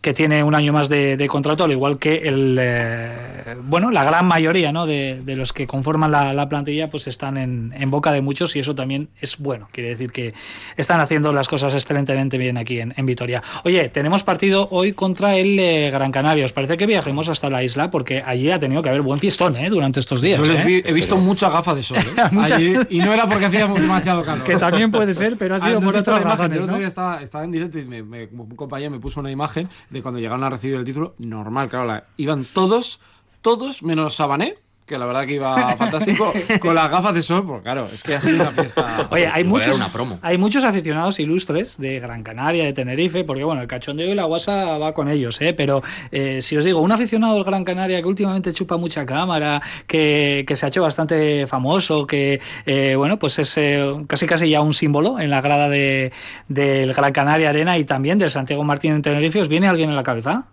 que 0.00 0.14
tiene 0.14 0.42
un 0.44 0.54
año 0.54 0.72
más 0.72 0.88
de, 0.88 1.16
de 1.18 1.26
contrato, 1.26 1.64
al 1.64 1.72
igual 1.72 1.98
que 1.98 2.26
el 2.28 2.56
eh, 2.60 3.56
bueno, 3.64 3.90
la 3.90 4.04
gran 4.04 4.26
mayoría 4.26 4.72
¿no? 4.72 4.86
de, 4.86 5.20
de 5.24 5.36
los 5.36 5.52
que 5.52 5.66
conforman 5.66 6.10
la, 6.12 6.32
la 6.32 6.48
plantilla, 6.48 6.88
pues 6.88 7.06
están 7.08 7.36
en, 7.36 7.74
en, 7.76 7.90
boca 7.90 8.12
de 8.12 8.20
muchos, 8.22 8.54
y 8.56 8.60
eso 8.60 8.74
también 8.74 9.08
es 9.20 9.38
bueno. 9.38 9.68
Quiere 9.72 9.90
decir 9.90 10.12
que 10.12 10.34
están 10.76 11.00
haciendo 11.00 11.32
las 11.32 11.48
cosas 11.48 11.74
excelentemente 11.74 12.38
bien 12.38 12.56
aquí 12.56 12.78
en, 12.80 12.94
en 12.96 13.06
Vitoria. 13.06 13.42
Oye, 13.64 13.88
tenemos 13.88 14.22
partido 14.22 14.68
hoy 14.70 14.92
contra 14.92 15.36
el 15.36 15.58
eh, 15.58 15.90
Gran 15.90 16.12
Canaria. 16.12 16.44
¿Os 16.44 16.52
parece 16.52 16.76
que 16.76 16.86
viajemos 16.86 17.28
hasta 17.28 17.50
la 17.50 17.62
isla? 17.64 17.90
Porque 17.90 18.22
allí 18.24 18.50
ha 18.52 18.58
tenido 18.60 18.82
que 18.82 18.88
haber 18.90 19.02
buen 19.02 19.18
fiestón 19.18 19.56
¿eh? 19.56 19.68
durante 19.68 19.98
estos 20.00 20.20
días. 20.20 20.38
Yo 20.38 20.46
les 20.46 20.60
¿eh? 20.60 20.64
vi- 20.64 20.82
he 20.86 20.92
visto 20.92 21.16
muchas 21.16 21.50
gafas 21.50 21.74
de 21.76 21.82
sol. 21.82 21.98
¿eh? 21.98 22.22
Muchas- 22.30 22.52
Allí, 22.52 22.74
y 22.90 22.98
no 22.98 23.12
era 23.12 23.26
porque 23.26 23.46
hacía 23.46 23.63
demasiado 23.72 24.22
calor. 24.22 24.44
Que 24.44 24.56
también 24.56 24.90
puede 24.90 25.14
ser, 25.14 25.36
pero 25.38 25.54
ha 25.54 25.60
sido 25.60 25.78
Ah, 25.78 25.80
¿no 25.80 25.86
por 25.86 25.96
otras 25.96 26.20
imagen? 26.20 26.30
razones, 26.38 26.58
El 26.58 26.70
otro 26.70 26.76
estaba, 26.86 27.22
estaba 27.22 27.44
en 27.44 27.52
directo 27.52 27.78
y 27.78 27.84
me, 27.84 28.02
me- 28.02 28.26
un 28.26 28.54
compañero 28.56 28.90
me 28.90 29.00
puso 29.00 29.20
una 29.20 29.30
imagen 29.30 29.68
de 29.90 30.02
cuando 30.02 30.20
llegaron 30.20 30.44
a 30.44 30.50
recibir 30.50 30.76
el 30.76 30.84
título. 30.84 31.14
Normal, 31.18 31.68
claro. 31.68 31.86
la- 31.86 32.04
iban 32.16 32.44
todos, 32.44 33.00
todos 33.42 33.82
menos 33.82 34.14
Sabané, 34.16 34.56
que 34.86 34.98
la 34.98 35.06
verdad 35.06 35.26
que 35.26 35.34
iba 35.34 35.70
fantástico, 35.76 36.32
con 36.60 36.74
las 36.74 36.90
gafas 36.90 37.14
de 37.14 37.22
sol, 37.22 37.44
porque 37.46 37.62
claro, 37.62 37.88
es 37.92 38.02
que 38.02 38.14
ha 38.14 38.20
sido 38.20 38.42
una 38.42 38.50
fiesta. 38.50 39.08
Oye, 39.10 39.26
hay 39.26 39.44
muchos, 39.44 39.74
una 39.74 39.88
promo. 39.88 40.18
hay 40.20 40.36
muchos 40.36 40.64
aficionados 40.64 41.18
ilustres 41.20 41.78
de 41.78 42.00
Gran 42.00 42.22
Canaria, 42.22 42.64
de 42.64 42.72
Tenerife, 42.72 43.24
porque 43.24 43.44
bueno, 43.44 43.62
el 43.62 43.68
cachondeo 43.68 44.10
y 44.10 44.14
la 44.14 44.24
guasa 44.24 44.76
va 44.78 44.92
con 44.92 45.08
ellos, 45.08 45.40
¿eh? 45.40 45.54
pero 45.54 45.82
eh, 46.12 46.42
si 46.42 46.56
os 46.56 46.64
digo, 46.64 46.80
un 46.80 46.92
aficionado 46.92 47.34
del 47.34 47.44
Gran 47.44 47.64
Canaria 47.64 48.00
que 48.02 48.08
últimamente 48.08 48.52
chupa 48.52 48.76
mucha 48.76 49.06
cámara, 49.06 49.62
que, 49.86 50.44
que 50.46 50.56
se 50.56 50.66
ha 50.66 50.68
hecho 50.68 50.82
bastante 50.82 51.46
famoso, 51.46 52.06
que 52.06 52.40
eh, 52.66 52.94
bueno, 52.96 53.18
pues 53.18 53.38
es 53.38 53.56
eh, 53.56 53.82
casi 54.06 54.26
casi 54.26 54.50
ya 54.50 54.60
un 54.60 54.74
símbolo 54.74 55.18
en 55.18 55.30
la 55.30 55.40
grada 55.40 55.68
de, 55.68 56.12
del 56.48 56.92
Gran 56.92 57.12
Canaria 57.12 57.48
Arena 57.48 57.78
y 57.78 57.84
también 57.84 58.18
del 58.18 58.30
Santiago 58.30 58.64
Martín 58.64 58.92
en 58.92 59.02
Tenerife, 59.02 59.40
¿os 59.40 59.48
viene 59.48 59.66
alguien 59.66 59.88
en 59.88 59.96
la 59.96 60.02
cabeza? 60.02 60.48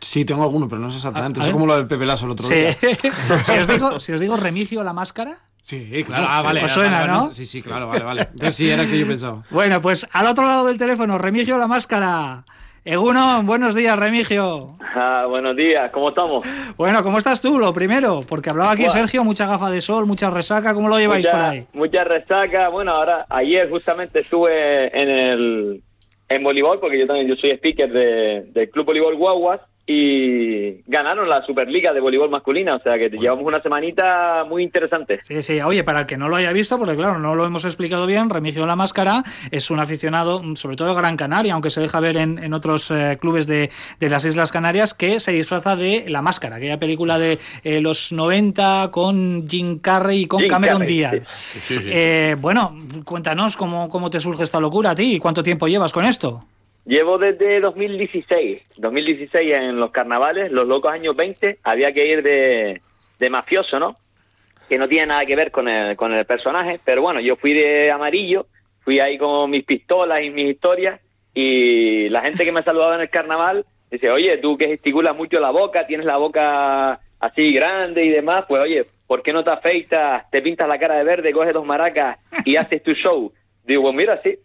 Sí, 0.00 0.24
tengo 0.24 0.42
alguno, 0.42 0.68
pero 0.68 0.80
no 0.80 0.90
sé 0.90 0.96
exactamente. 0.96 1.40
Es 1.40 1.50
como 1.50 1.66
lo 1.66 1.76
del 1.76 1.86
Pepe 1.86 2.06
Lasso 2.06 2.24
el 2.26 2.32
otro 2.32 2.46
Sí. 2.46 2.54
día. 2.54 2.72
si, 3.44 3.52
os 3.52 3.68
digo, 3.68 4.00
si 4.00 4.12
os 4.12 4.20
digo 4.20 4.36
Remigio 4.36 4.82
la 4.82 4.92
máscara. 4.92 5.36
Sí, 5.60 6.02
claro. 6.06 6.24
Ah, 6.28 6.42
vale. 6.42 6.60
Pues 6.60 6.72
suena, 6.72 7.00
vale, 7.00 7.12
¿no? 7.12 7.34
Sí, 7.34 7.44
sí, 7.44 7.62
claro, 7.62 7.86
vale, 7.88 8.02
vale. 8.04 8.22
Entonces 8.22 8.54
sí, 8.54 8.70
era 8.70 8.86
que 8.86 8.98
yo 8.98 9.06
pensaba. 9.06 9.42
Bueno, 9.50 9.80
pues 9.82 10.06
al 10.12 10.26
otro 10.26 10.46
lado 10.46 10.66
del 10.66 10.78
teléfono, 10.78 11.18
Remigio 11.18 11.58
la 11.58 11.66
máscara. 11.66 12.44
Eguno, 12.82 13.42
buenos 13.42 13.74
días, 13.74 13.98
Remigio. 13.98 14.78
Ah, 14.94 15.26
buenos 15.28 15.54
días, 15.54 15.90
¿cómo 15.90 16.08
estamos? 16.08 16.46
Bueno, 16.78 17.02
¿cómo 17.02 17.18
estás 17.18 17.42
tú? 17.42 17.58
Lo 17.58 17.74
primero, 17.74 18.22
porque 18.26 18.48
hablaba 18.48 18.72
aquí 18.72 18.84
Buah. 18.84 18.92
Sergio, 18.92 19.22
mucha 19.22 19.44
gafa 19.46 19.70
de 19.70 19.82
sol, 19.82 20.06
mucha 20.06 20.30
resaca, 20.30 20.72
¿cómo 20.72 20.88
lo 20.88 20.98
lleváis 20.98 21.26
mucha, 21.26 21.36
por 21.36 21.46
ahí? 21.46 21.66
mucha 21.74 22.04
resaca. 22.04 22.68
Bueno, 22.70 22.92
ahora 22.92 23.26
ayer 23.28 23.68
justamente 23.68 24.20
estuve 24.20 24.98
en 24.98 25.08
el 25.10 25.82
en 26.30 26.42
voleibol 26.42 26.80
porque 26.80 26.98
yo 26.98 27.06
también 27.06 27.28
yo 27.28 27.36
soy 27.36 27.50
speaker 27.50 27.92
de, 27.92 28.44
del 28.52 28.70
Club 28.70 28.86
Voleibol 28.86 29.16
Guaguas 29.16 29.60
y 29.92 30.82
ganaron 30.86 31.28
la 31.28 31.42
Superliga 31.44 31.92
de 31.92 31.98
voleibol 31.98 32.30
masculina, 32.30 32.76
o 32.76 32.80
sea 32.80 32.96
que 32.96 33.08
llevamos 33.08 33.44
una 33.44 33.60
semanita 33.60 34.44
muy 34.48 34.62
interesante. 34.62 35.18
Sí, 35.20 35.42
sí, 35.42 35.60
oye, 35.60 35.82
para 35.82 36.00
el 36.00 36.06
que 36.06 36.16
no 36.16 36.28
lo 36.28 36.36
haya 36.36 36.52
visto, 36.52 36.78
porque 36.78 36.94
claro, 36.94 37.18
no 37.18 37.34
lo 37.34 37.44
hemos 37.44 37.64
explicado 37.64 38.06
bien, 38.06 38.30
Remigio 38.30 38.66
La 38.66 38.76
Máscara 38.76 39.24
es 39.50 39.68
un 39.68 39.80
aficionado, 39.80 40.44
mm, 40.44 40.54
sobre 40.54 40.76
todo 40.76 40.88
de 40.88 40.94
Gran 40.94 41.16
Canaria, 41.16 41.54
aunque 41.54 41.70
se 41.70 41.80
deja 41.80 41.98
ver 41.98 42.18
en, 42.18 42.38
en 42.38 42.54
otros 42.54 42.88
eh, 42.92 43.18
clubes 43.20 43.48
de, 43.48 43.70
de 43.98 44.08
las 44.08 44.24
Islas 44.24 44.52
Canarias, 44.52 44.94
que 44.94 45.18
se 45.18 45.32
disfraza 45.32 45.74
de 45.74 46.04
La 46.06 46.22
Máscara, 46.22 46.56
aquella 46.56 46.78
película 46.78 47.18
de 47.18 47.40
eh, 47.64 47.80
los 47.80 48.12
90 48.12 48.90
con 48.92 49.48
Jim 49.48 49.80
Carrey 49.80 50.20
y 50.20 50.26
con 50.26 50.40
Jim 50.40 50.50
Cameron 50.50 50.78
Carrey, 50.78 50.94
Díaz. 50.94 51.56
Eh, 51.68 52.36
bueno, 52.38 52.76
cuéntanos 53.04 53.56
cómo, 53.56 53.88
cómo 53.88 54.08
te 54.08 54.20
surge 54.20 54.44
esta 54.44 54.60
locura 54.60 54.90
a 54.90 54.94
ti 54.94 55.16
y 55.16 55.18
cuánto 55.18 55.42
tiempo 55.42 55.66
llevas 55.66 55.92
con 55.92 56.04
esto. 56.04 56.44
Llevo 56.84 57.18
desde 57.18 57.60
2016, 57.60 58.62
2016 58.78 59.56
en 59.56 59.76
los 59.76 59.90
carnavales, 59.90 60.50
los 60.50 60.66
locos 60.66 60.92
años 60.92 61.14
20, 61.14 61.58
había 61.62 61.92
que 61.92 62.06
ir 62.06 62.22
de, 62.22 62.80
de 63.18 63.30
mafioso, 63.30 63.78
¿no? 63.78 63.96
Que 64.68 64.78
no 64.78 64.88
tiene 64.88 65.06
nada 65.06 65.26
que 65.26 65.36
ver 65.36 65.50
con 65.50 65.68
el, 65.68 65.96
con 65.96 66.12
el 66.12 66.24
personaje, 66.24 66.80
pero 66.84 67.02
bueno, 67.02 67.20
yo 67.20 67.36
fui 67.36 67.52
de 67.52 67.90
amarillo, 67.90 68.46
fui 68.80 68.98
ahí 68.98 69.18
con 69.18 69.50
mis 69.50 69.64
pistolas 69.64 70.22
y 70.22 70.30
mis 70.30 70.50
historias, 70.50 71.00
y 71.34 72.08
la 72.08 72.22
gente 72.22 72.44
que 72.44 72.52
me 72.52 72.62
saludaba 72.62 72.94
en 72.96 73.02
el 73.02 73.10
carnaval 73.10 73.64
dice, 73.90 74.10
oye, 74.10 74.38
tú 74.38 74.56
que 74.56 74.68
gesticulas 74.68 75.16
mucho 75.16 75.38
la 75.38 75.50
boca, 75.50 75.86
tienes 75.86 76.06
la 76.06 76.16
boca 76.16 77.00
así 77.18 77.52
grande 77.52 78.04
y 78.04 78.08
demás, 78.08 78.44
pues 78.48 78.62
oye, 78.62 78.86
¿por 79.06 79.22
qué 79.22 79.32
no 79.32 79.44
te 79.44 79.50
afeitas, 79.50 80.28
te 80.30 80.40
pintas 80.40 80.68
la 80.68 80.78
cara 80.78 80.96
de 80.96 81.04
verde, 81.04 81.32
coges 81.32 81.52
dos 81.52 81.66
maracas 81.66 82.18
y 82.44 82.56
haces 82.56 82.82
tu 82.82 82.92
show? 82.92 83.32
Digo, 83.64 83.82
pues 83.82 83.94
mira, 83.94 84.20
sí. 84.22 84.38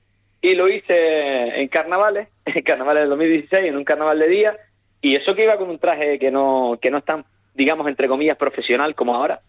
Y 0.46 0.54
lo 0.56 0.68
hice 0.70 1.60
en 1.62 1.68
carnavales, 1.70 2.28
en 2.46 2.64
carnavales 2.64 3.04
del 3.04 3.10
2016, 3.10 3.66
en 3.66 3.78
un 3.78 3.84
carnaval 3.84 4.20
de 4.20 4.28
día, 4.28 4.58
y 5.02 5.16
eso 5.16 5.34
que 5.36 5.44
iba 5.44 5.58
con 5.58 5.70
un 5.70 5.80
traje 5.80 6.20
que 6.20 6.30
no, 6.32 6.78
que 6.82 6.92
no 6.92 7.00
es 7.00 7.06
tan, 7.06 7.26
digamos, 7.54 7.88
entre 7.88 8.08
comillas, 8.08 8.38
profesional 8.38 8.94
como 8.96 9.16
ahora. 9.16 9.42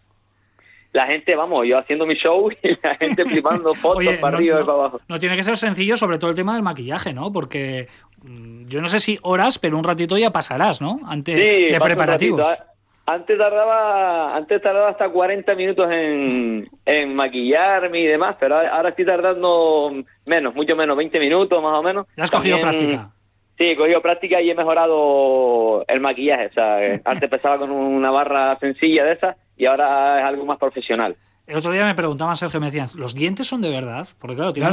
La 0.93 1.05
gente, 1.05 1.35
vamos, 1.35 1.67
yo 1.67 1.77
haciendo 1.77 2.05
mi 2.07 2.15
show 2.15 2.49
y 2.63 2.69
la 2.81 2.95
gente 2.95 3.25
flipando 3.29 3.75
fotos 3.75 3.97
Oye, 3.99 4.13
para 4.17 4.31
no- 4.31 4.37
arriba 4.37 4.61
y 4.61 4.63
para 4.63 4.73
abajo. 4.79 5.01
No 5.07 5.19
tiene 5.19 5.35
que 5.35 5.43
ser 5.43 5.57
sencillo, 5.57 5.97
sobre 5.97 6.17
todo 6.17 6.29
el 6.29 6.35
tema 6.35 6.53
del 6.55 6.63
maquillaje, 6.63 7.13
¿no? 7.13 7.31
Porque 7.31 7.87
mm, 8.23 8.65
yo 8.67 8.81
no 8.81 8.87
sé 8.87 8.99
si 8.99 9.19
horas, 9.21 9.59
pero 9.59 9.77
un 9.77 9.83
ratito 9.83 10.17
ya 10.17 10.31
pasarás, 10.31 10.81
¿no? 10.81 10.99
Antes 11.05 11.39
Sí, 11.39 11.65
de 11.65 11.71
pasa 11.73 11.83
un 11.83 11.87
preparativos. 11.89 12.39
ratito. 12.47 12.63
Antes 13.09 13.37
tardaba, 13.37 14.35
antes 14.35 14.61
tardaba 14.61 14.89
hasta 14.89 15.07
40 15.07 15.55
minutos 15.55 15.89
en, 15.89 16.67
en 16.85 17.15
maquillarme 17.15 18.01
y 18.01 18.05
demás, 18.05 18.35
pero 18.37 18.57
ahora 18.57 18.89
estoy 18.89 19.05
tardando 19.05 19.93
menos, 20.25 20.53
mucho 20.53 20.75
menos, 20.75 20.97
20 20.97 21.17
minutos 21.17 21.63
más 21.63 21.77
o 21.77 21.81
menos. 21.81 22.05
Ya 22.17 22.25
has 22.25 22.31
cogido 22.31 22.59
práctica. 22.59 23.09
Sí, 23.57 23.69
he 23.69 23.77
cogido 23.77 24.01
práctica 24.01 24.41
y 24.41 24.49
he 24.49 24.55
mejorado 24.55 25.85
el 25.87 26.01
maquillaje. 26.01 26.47
O 26.47 26.51
sea, 26.51 26.85
eh, 26.85 27.01
antes 27.05 27.23
empezaba 27.23 27.57
con 27.57 27.71
una 27.71 28.11
barra 28.11 28.59
sencilla 28.59 29.05
de 29.05 29.13
esas 29.13 29.37
y 29.55 29.67
ahora 29.67 30.19
es 30.19 30.25
algo 30.25 30.45
más 30.45 30.57
profesional. 30.57 31.15
El 31.47 31.55
otro 31.55 31.71
día 31.71 31.85
me 31.85 31.95
preguntaban, 31.95 32.35
Sergio, 32.35 32.59
me 32.59 32.65
decían, 32.65 32.89
¿los 32.97 33.15
dientes 33.15 33.47
son 33.47 33.61
de 33.61 33.71
verdad? 33.71 34.05
Porque 34.19 34.35
claro, 34.35 34.51
tío, 34.51 34.65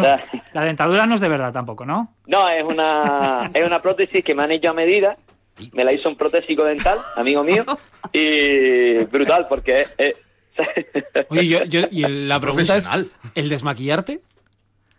la 0.52 0.64
dentadura 0.64 1.06
no 1.06 1.14
es 1.14 1.20
de 1.20 1.28
verdad 1.28 1.52
tampoco, 1.52 1.86
¿no? 1.86 2.12
No, 2.26 2.48
es 2.48 2.64
una, 2.64 3.48
es 3.54 3.64
una 3.64 3.80
prótesis 3.80 4.24
que 4.24 4.34
me 4.34 4.42
han 4.42 4.50
hecho 4.50 4.70
a 4.70 4.74
medida. 4.74 5.16
Me 5.72 5.84
la 5.84 5.92
hizo 5.92 6.08
un 6.08 6.16
protésico 6.16 6.64
dental, 6.64 6.98
amigo 7.16 7.44
mío, 7.44 7.64
y 8.12 8.98
brutal 9.04 9.46
porque 9.48 9.80
es- 9.82 9.94
es- 9.98 10.16
Oye, 11.30 11.46
yo, 11.46 11.64
yo- 11.64 11.86
y 11.90 12.04
el- 12.04 12.28
la 12.28 12.40
pregunta 12.40 12.76
es. 12.76 12.88
¿el 13.34 13.48
desmaquillarte? 13.48 14.20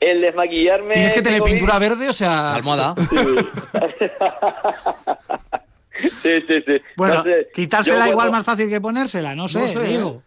el 0.01 0.22
desmaquillarme. 0.22 0.93
Tienes 0.93 1.14
que 1.14 1.22
tener 1.22 1.41
pintura 1.41 1.80
verde, 1.80 2.10
o 2.10 2.14
sea. 2.14 2.53
Almohada. 2.56 2.93
Sí, 6.22 6.41
sí, 6.47 6.62
sí. 6.68 6.82
Bueno, 6.97 7.16
No 7.16 7.24
sé, 7.24 7.47
quitársela 7.53 8.10
igual 8.10 8.30
más 8.30 8.45
fácil 8.45 8.68
que 8.68 8.82
ponérsela, 8.82 9.34
no 9.34 9.47
sé, 9.47 9.60
No 9.60 9.68
sé, 9.70 9.80
digo. 9.84 10.22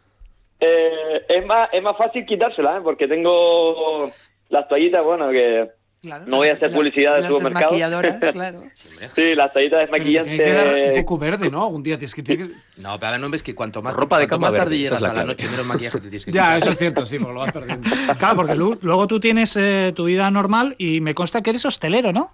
Eh, 0.60 1.22
es, 1.28 1.44
más, 1.46 1.68
es 1.72 1.82
más 1.82 1.96
fácil 1.96 2.24
quitársela, 2.24 2.78
¿eh? 2.78 2.80
porque 2.82 3.06
tengo 3.06 4.10
las 4.48 4.66
toallitas, 4.66 5.04
bueno, 5.04 5.28
que 5.30 5.68
no 6.02 6.36
voy 6.36 6.48
a 6.48 6.52
hacer 6.52 6.72
publicidad 6.72 7.14
de 7.16 7.22
las 7.22 7.30
supermercado. 7.30 7.72
desmaquilladoras, 7.74 8.30
claro. 8.32 8.62
sí, 8.72 9.34
las 9.34 9.50
Pero 9.50 9.70
te 9.70 9.82
tiene 9.82 10.38
que 10.38 10.52
dar 10.52 10.66
un 10.68 10.74
desmaquillantes. 10.74 10.94
poco 11.02 11.18
verde, 11.18 11.50
¿no? 11.50 11.64
Algún 11.64 11.82
día 11.82 11.98
tienes 11.98 12.14
que. 12.14 12.22
No, 12.76 12.94
pero 12.96 13.06
ahora 13.06 13.18
no 13.18 13.28
ves 13.30 13.42
que 13.42 13.54
cuanto 13.54 13.82
más, 13.82 13.94
Ropa 13.96 14.18
de 14.18 14.24
cuanto 14.28 14.36
cama 14.36 14.46
más 14.46 14.54
tarde 14.54 14.78
llegas 14.78 14.92
es 14.92 15.00
la 15.00 15.08
a 15.08 15.10
la 15.10 15.14
clave. 15.14 15.28
noche, 15.28 15.48
menos 15.48 15.66
maquillaje 15.66 15.98
te 15.98 16.08
tienes 16.08 16.24
que 16.24 16.32
Ya, 16.32 16.42
quitar. 16.44 16.58
eso 16.58 16.70
es 16.70 16.78
cierto, 16.78 17.06
sí, 17.06 17.18
porque 17.18 17.34
lo 17.34 17.40
vas 17.40 17.52
perdiendo. 17.52 17.88
Claro, 18.18 18.36
porque 18.36 18.54
lu- 18.54 18.78
luego 18.82 19.06
tú 19.08 19.18
tienes 19.18 19.56
eh, 19.56 19.92
tu 19.96 20.04
vida 20.04 20.30
normal 20.30 20.74
y 20.78 21.00
me 21.00 21.14
consta 21.14 21.42
que 21.42 21.50
eres 21.50 21.66
hostelero, 21.66 22.12
¿no? 22.12 22.30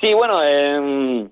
Sí, 0.00 0.14
bueno, 0.14 0.42
em, 0.42 1.28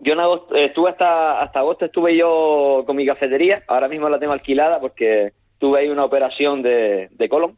yo 0.00 0.12
en 0.12 0.20
agosto, 0.20 0.54
estuve 0.56 0.90
hasta, 0.90 1.40
hasta 1.40 1.60
agosto 1.60 1.84
estuve 1.84 2.16
yo 2.16 2.82
con 2.86 2.96
mi 2.96 3.06
cafetería, 3.06 3.62
ahora 3.68 3.88
mismo 3.88 4.08
la 4.08 4.18
tengo 4.18 4.32
alquilada 4.32 4.80
porque 4.80 5.32
tuve 5.58 5.80
ahí 5.80 5.88
una 5.88 6.04
operación 6.04 6.62
de, 6.62 7.08
de 7.12 7.28
colon, 7.28 7.56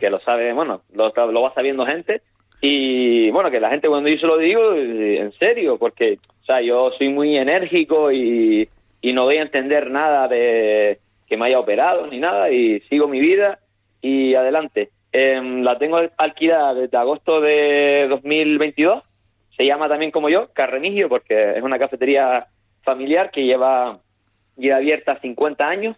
que 0.00 0.08
lo 0.10 0.18
sabe, 0.20 0.52
bueno, 0.52 0.82
lo, 0.92 1.12
lo 1.30 1.42
va 1.42 1.52
sabiendo 1.54 1.84
gente, 1.84 2.22
y 2.60 3.30
bueno, 3.30 3.50
que 3.50 3.60
la 3.60 3.70
gente 3.70 3.88
cuando 3.88 4.08
yo 4.08 4.18
se 4.18 4.26
lo 4.26 4.38
digo, 4.38 4.72
eh, 4.74 5.18
en 5.18 5.32
serio, 5.32 5.78
porque, 5.78 6.18
o 6.42 6.44
sea, 6.44 6.60
yo 6.60 6.90
soy 6.98 7.08
muy 7.08 7.36
enérgico 7.36 8.10
y, 8.10 8.68
y 9.00 9.12
no 9.12 9.24
voy 9.24 9.36
a 9.36 9.42
entender 9.42 9.90
nada 9.90 10.28
de 10.28 10.98
que 11.26 11.36
me 11.36 11.46
haya 11.46 11.58
operado 11.58 12.06
ni 12.06 12.18
nada, 12.18 12.50
y 12.50 12.80
sigo 12.88 13.08
mi 13.08 13.20
vida 13.20 13.58
y 14.00 14.34
adelante. 14.34 14.90
Em, 15.12 15.62
la 15.62 15.78
tengo 15.78 15.98
alquilada 16.16 16.74
desde 16.74 16.96
agosto 16.96 17.40
de 17.40 18.06
2022 18.08 19.02
se 19.56 19.64
llama 19.64 19.88
también 19.88 20.10
como 20.10 20.28
yo, 20.28 20.48
Carremigio, 20.52 21.08
porque 21.08 21.56
es 21.56 21.62
una 21.62 21.78
cafetería 21.78 22.46
familiar 22.82 23.30
que 23.30 23.44
lleva, 23.44 23.98
lleva 24.56 24.76
abierta 24.76 25.20
50 25.20 25.68
años. 25.68 25.96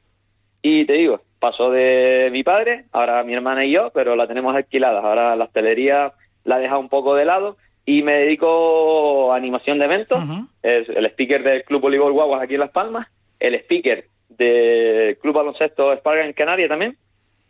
Y 0.60 0.84
te 0.84 0.94
digo, 0.94 1.22
pasó 1.38 1.70
de 1.70 2.28
mi 2.32 2.42
padre, 2.42 2.84
ahora 2.92 3.22
mi 3.24 3.34
hermana 3.34 3.64
y 3.64 3.72
yo, 3.72 3.90
pero 3.94 4.14
la 4.14 4.26
tenemos 4.26 4.54
alquilada. 4.54 5.00
Ahora 5.00 5.36
la 5.36 5.44
hostelería 5.44 6.12
la 6.46 6.56
he 6.58 6.62
dejado 6.62 6.80
un 6.80 6.88
poco 6.88 7.14
de 7.14 7.26
lado 7.26 7.58
y 7.84 8.02
me 8.02 8.14
dedico 8.14 9.32
a 9.32 9.36
animación 9.36 9.78
de 9.78 9.84
eventos. 9.84 10.18
Es 10.62 10.88
el 10.88 11.04
speaker 11.06 11.42
del 11.42 11.62
Club 11.64 11.82
Voleibol 11.82 12.12
Guaguas 12.12 12.42
aquí 12.42 12.54
en 12.54 12.60
Las 12.60 12.70
Palmas, 12.70 13.06
el 13.38 13.54
speaker 13.56 14.06
del 14.30 15.18
Club 15.18 15.34
Baloncesto 15.34 15.92
Esparga 15.92 16.24
en 16.24 16.32
Canarias 16.32 16.68
también. 16.70 16.96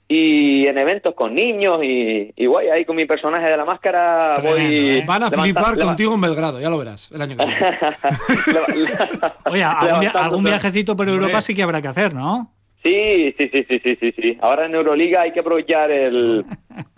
Y 0.09 0.68
en 0.68 0.78
eventos 0.78 1.14
con 1.14 1.34
niños 1.34 1.82
y, 1.82 2.32
y 2.36 2.47
guay, 2.47 2.68
ahí 2.68 2.84
con 2.84 2.94
mi 2.94 3.07
personaje 3.07 3.51
de 3.51 3.57
la 3.57 3.64
máscara 3.64 4.34
voy... 4.40 4.53
Tremendo, 4.53 4.92
¿eh? 4.92 5.05
Van 5.05 5.22
a 5.24 5.30
flipar 5.32 5.76
contigo 5.78 6.14
en 6.14 6.20
Belgrado, 6.20 6.61
ya 6.61 6.70
lo 6.70 6.78
verás, 6.78 7.11
el 7.11 7.22
año 7.22 7.36
que 7.36 7.44
viene. 7.44 7.61
Oye, 9.51 9.64
algún, 9.64 10.01
via- 10.01 10.11
algún 10.12 10.44
viajecito 10.44 10.94
por 10.97 11.09
Europa 11.09 11.26
Hombre. 11.26 11.42
sí 11.42 11.55
que 11.57 11.62
habrá 11.64 11.82
que 11.82 11.88
hacer, 11.88 12.14
¿no? 12.14 12.53
Sí, 12.84 13.34
sí, 13.36 13.51
sí, 13.53 13.66
sí, 13.68 13.80
sí, 13.82 13.99
sí, 14.01 14.14
sí. 14.16 14.38
Ahora 14.42 14.66
en 14.66 14.74
Euroliga 14.76 15.22
hay 15.22 15.32
que 15.32 15.40
aprovechar 15.40 15.90
el, 15.90 16.44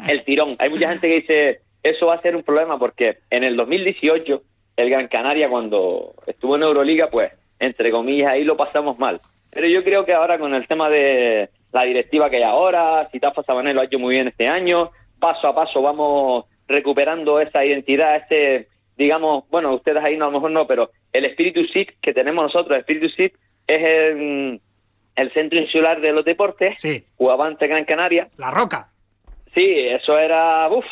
el 0.07 0.25
tirón. 0.25 0.57
Hay 0.59 0.69
mucha 0.69 0.91
gente 0.91 1.09
que 1.09 1.15
dice, 1.21 1.61
eso 1.91 2.07
va 2.07 2.15
a 2.15 2.23
ser 2.23 2.37
un 2.37 2.43
problema 2.43 2.79
porque 2.79 3.19
en 3.31 3.45
el 3.45 3.57
2018 3.57 4.43
el 4.77 4.91
Gran 4.91 5.09
Canaria 5.09 5.49
cuando 5.49 6.15
estuvo 6.27 6.57
en 6.57 6.63
Euroliga, 6.63 7.09
pues, 7.11 7.33
entre 7.59 7.91
comillas, 7.91 8.33
ahí 8.33 8.45
lo 8.45 8.57
pasamos 8.57 8.99
mal. 8.99 9.21
Pero 9.51 9.67
yo 9.67 9.83
creo 9.83 10.05
que 10.05 10.15
ahora 10.15 10.39
con 10.39 10.55
el 10.55 10.67
tema 10.69 10.89
de 10.89 11.49
la 11.73 11.83
directiva 11.85 12.31
que 12.31 12.37
hay 12.37 12.43
ahora, 12.45 13.09
si 13.11 13.19
Tafa 13.19 13.43
Sabané 13.43 13.75
lo 13.75 13.81
ha 13.81 13.85
hecho 13.85 13.99
muy 13.99 14.15
bien 14.15 14.29
este 14.29 14.47
año, 14.47 14.91
paso 15.19 15.49
a 15.49 15.55
paso 15.55 15.83
vamos 15.83 16.45
recuperando 16.69 17.41
esa 17.41 17.65
identidad, 17.65 18.17
ese, 18.17 18.69
digamos, 18.97 19.45
bueno, 19.51 19.75
ustedes 19.75 20.03
ahí 20.05 20.17
no, 20.17 20.27
a 20.27 20.29
lo 20.29 20.35
mejor 20.35 20.51
no, 20.53 20.67
pero 20.67 20.91
el 21.13 21.25
espíritu 21.25 21.65
SIC 21.65 21.99
que 22.01 22.13
tenemos 22.15 22.43
nosotros, 22.45 22.75
el 22.77 22.81
espíritu 22.81 23.09
SIC 23.09 23.35
es 23.67 23.89
el, 23.89 24.61
el 25.17 25.33
centro 25.33 25.59
insular 25.61 26.01
de 26.01 26.13
los 26.13 26.25
deportes, 26.25 26.75
Sí. 26.81 27.05
jugaba 27.17 27.47
ante 27.47 27.67
Gran 27.67 27.85
Canaria. 27.85 28.29
La 28.37 28.51
Roca. 28.51 28.91
Sí, 29.55 29.67
eso 29.71 30.17
era, 30.19 30.69
uff, 30.71 30.87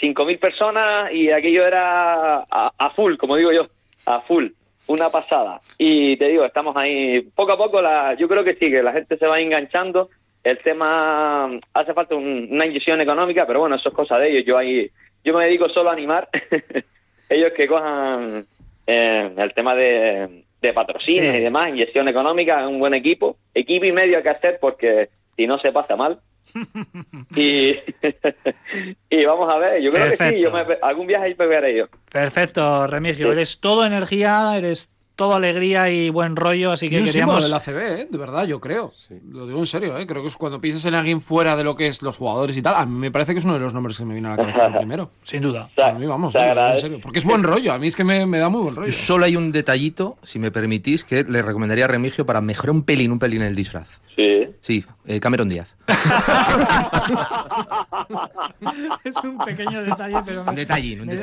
5.000 0.00 0.38
personas 0.38 1.12
y 1.12 1.30
aquello 1.30 1.64
era 1.66 2.36
a, 2.50 2.72
a 2.76 2.90
full, 2.90 3.16
como 3.16 3.36
digo 3.36 3.52
yo, 3.52 3.66
a 4.06 4.20
full, 4.22 4.46
una 4.88 5.08
pasada. 5.10 5.60
Y 5.78 6.16
te 6.16 6.28
digo, 6.28 6.44
estamos 6.44 6.76
ahí, 6.76 7.20
poco 7.34 7.52
a 7.52 7.56
poco, 7.58 7.80
la, 7.82 8.14
yo 8.14 8.28
creo 8.28 8.44
que 8.44 8.54
sí, 8.54 8.70
que 8.70 8.82
la 8.82 8.92
gente 8.92 9.16
se 9.16 9.26
va 9.26 9.40
enganchando. 9.40 10.10
El 10.44 10.58
tema, 10.58 11.50
hace 11.74 11.92
falta 11.92 12.14
un- 12.14 12.48
una 12.50 12.66
inyección 12.66 13.00
económica, 13.00 13.46
pero 13.46 13.60
bueno, 13.60 13.74
eso 13.76 13.88
es 13.88 13.94
cosa 13.94 14.18
de 14.18 14.30
ellos. 14.30 14.44
Yo 14.44 14.56
ahí, 14.58 14.88
yo 15.24 15.34
me 15.36 15.44
dedico 15.44 15.68
solo 15.68 15.90
a 15.90 15.92
animar. 15.92 16.28
ellos 17.28 17.52
que 17.56 17.66
cojan 17.66 18.46
eh, 18.86 19.30
el 19.36 19.54
tema 19.54 19.74
de, 19.74 20.44
de 20.62 20.74
Sí. 21.00 21.18
y 21.18 21.40
demás, 21.40 21.68
inyección 21.68 22.06
económica, 22.08 22.66
un 22.68 22.78
buen 22.78 22.94
equipo, 22.94 23.36
equipo 23.54 23.86
y 23.86 23.92
medio 23.92 24.22
que 24.22 24.28
hacer 24.28 24.58
porque 24.60 25.08
si 25.36 25.46
no 25.46 25.58
se 25.58 25.72
pasa 25.72 25.96
mal. 25.96 26.20
Y, 27.34 27.74
y 29.10 29.24
vamos 29.24 29.52
a 29.52 29.58
ver, 29.58 29.82
yo 29.82 29.90
creo 29.90 30.10
que 30.10 30.16
sí, 30.16 30.40
yo 30.40 30.50
me, 30.50 30.64
algún 30.82 31.06
viaje 31.06 31.26
ahí 31.26 31.34
pegaré 31.34 31.76
yo. 31.76 31.86
Perfecto, 32.10 32.86
Remigio. 32.86 33.26
Sí. 33.26 33.32
Eres 33.32 33.60
todo 33.60 33.84
energía, 33.84 34.56
eres 34.56 34.88
todo 35.16 35.34
alegría 35.34 35.90
y 35.90 36.10
buen 36.10 36.36
rollo, 36.36 36.72
así 36.72 36.90
que 36.90 37.02
queríamos... 37.02 37.44
del 37.44 37.54
ACB, 37.54 37.78
¿eh? 37.78 38.08
de 38.08 38.18
verdad, 38.18 38.46
yo 38.46 38.60
creo. 38.60 38.92
Lo 39.30 39.46
digo 39.46 39.58
en 39.58 39.66
serio, 39.66 39.98
¿eh? 39.98 40.06
creo 40.06 40.20
que 40.20 40.28
es 40.28 40.36
cuando 40.36 40.60
piensas 40.60 40.84
en 40.84 40.94
alguien 40.94 41.22
fuera 41.22 41.56
de 41.56 41.64
lo 41.64 41.74
que 41.74 41.88
es 41.88 42.02
los 42.02 42.18
jugadores 42.18 42.56
y 42.56 42.62
tal, 42.62 42.74
a 42.74 42.84
mí 42.84 42.98
me 42.98 43.10
parece 43.10 43.32
que 43.32 43.38
es 43.38 43.44
uno 43.46 43.54
de 43.54 43.60
los 43.60 43.72
nombres 43.72 43.96
que 43.96 44.04
me 44.04 44.12
viene 44.12 44.28
a 44.28 44.32
la 44.32 44.36
cabeza 44.36 44.70
primero. 44.78 45.10
Sin 45.22 45.42
duda. 45.42 45.70
A 45.82 45.92
mí 45.92 46.06
vamos, 46.06 46.34
¿eh? 46.34 46.40
En 46.40 46.80
serio. 46.80 46.98
Porque 47.02 47.18
es 47.18 47.24
buen 47.24 47.42
rollo, 47.42 47.72
a 47.72 47.78
mí 47.78 47.86
es 47.86 47.96
que 47.96 48.04
me, 48.04 48.26
me 48.26 48.38
da 48.38 48.50
muy 48.50 48.60
buen 48.60 48.76
rollo. 48.76 48.92
Solo 48.92 49.24
hay 49.24 49.36
un 49.36 49.52
detallito, 49.52 50.18
si 50.22 50.38
me 50.38 50.50
permitís, 50.50 51.02
que 51.02 51.24
le 51.24 51.40
recomendaría 51.40 51.86
a 51.86 51.88
Remigio 51.88 52.26
para 52.26 52.42
mejorar 52.42 52.74
un 52.74 52.82
pelín, 52.82 53.10
un 53.10 53.18
pelín 53.18 53.40
el 53.40 53.56
disfraz. 53.56 54.00
Sí. 54.16 54.46
Sí, 54.60 54.84
eh, 55.06 55.20
Cameron 55.20 55.48
Díaz. 55.48 55.76
es 59.04 59.16
un 59.22 59.36
pequeño 59.38 59.82
detalle, 59.82 60.16
pero... 60.24 60.42
Un 60.42 60.54
detallín, 60.54 61.00
un 61.02 61.08
Un- 61.10 61.14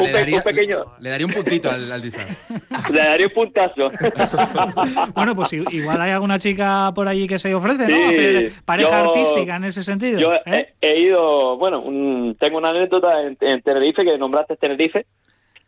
un 0.00 0.42
pequeño- 0.42 0.84
le 1.00 1.10
daría 1.10 1.26
un 1.26 1.32
puntito 1.32 1.70
al, 1.70 1.90
al 1.92 2.02
disfraz. 2.02 2.28
Le 2.90 2.98
daré 3.00 3.26
un 3.26 3.32
puntazo. 3.32 3.90
Bueno, 5.14 5.34
pues 5.36 5.52
igual 5.52 6.00
hay 6.00 6.10
alguna 6.12 6.38
chica 6.38 6.90
por 6.94 7.06
allí 7.08 7.26
que 7.26 7.38
se 7.38 7.54
ofrece, 7.54 7.86
¿no? 7.86 8.06
Hacer 8.06 8.52
pareja 8.64 9.02
yo- 9.02 9.10
artística 9.10 9.56
en 9.56 9.64
ese 9.64 9.82
sentido. 9.84 10.18
Yo 10.18 10.32
¿eh? 10.46 10.74
he, 10.80 10.88
he 10.90 11.00
ido, 11.00 11.56
bueno, 11.58 11.80
un- 11.80 12.36
tengo 12.40 12.58
una 12.58 12.70
anécdota 12.70 13.22
en, 13.22 13.36
en 13.40 13.62
Tenerife, 13.62 14.04
que 14.04 14.18
nombraste 14.18 14.56
Tenerife. 14.56 15.06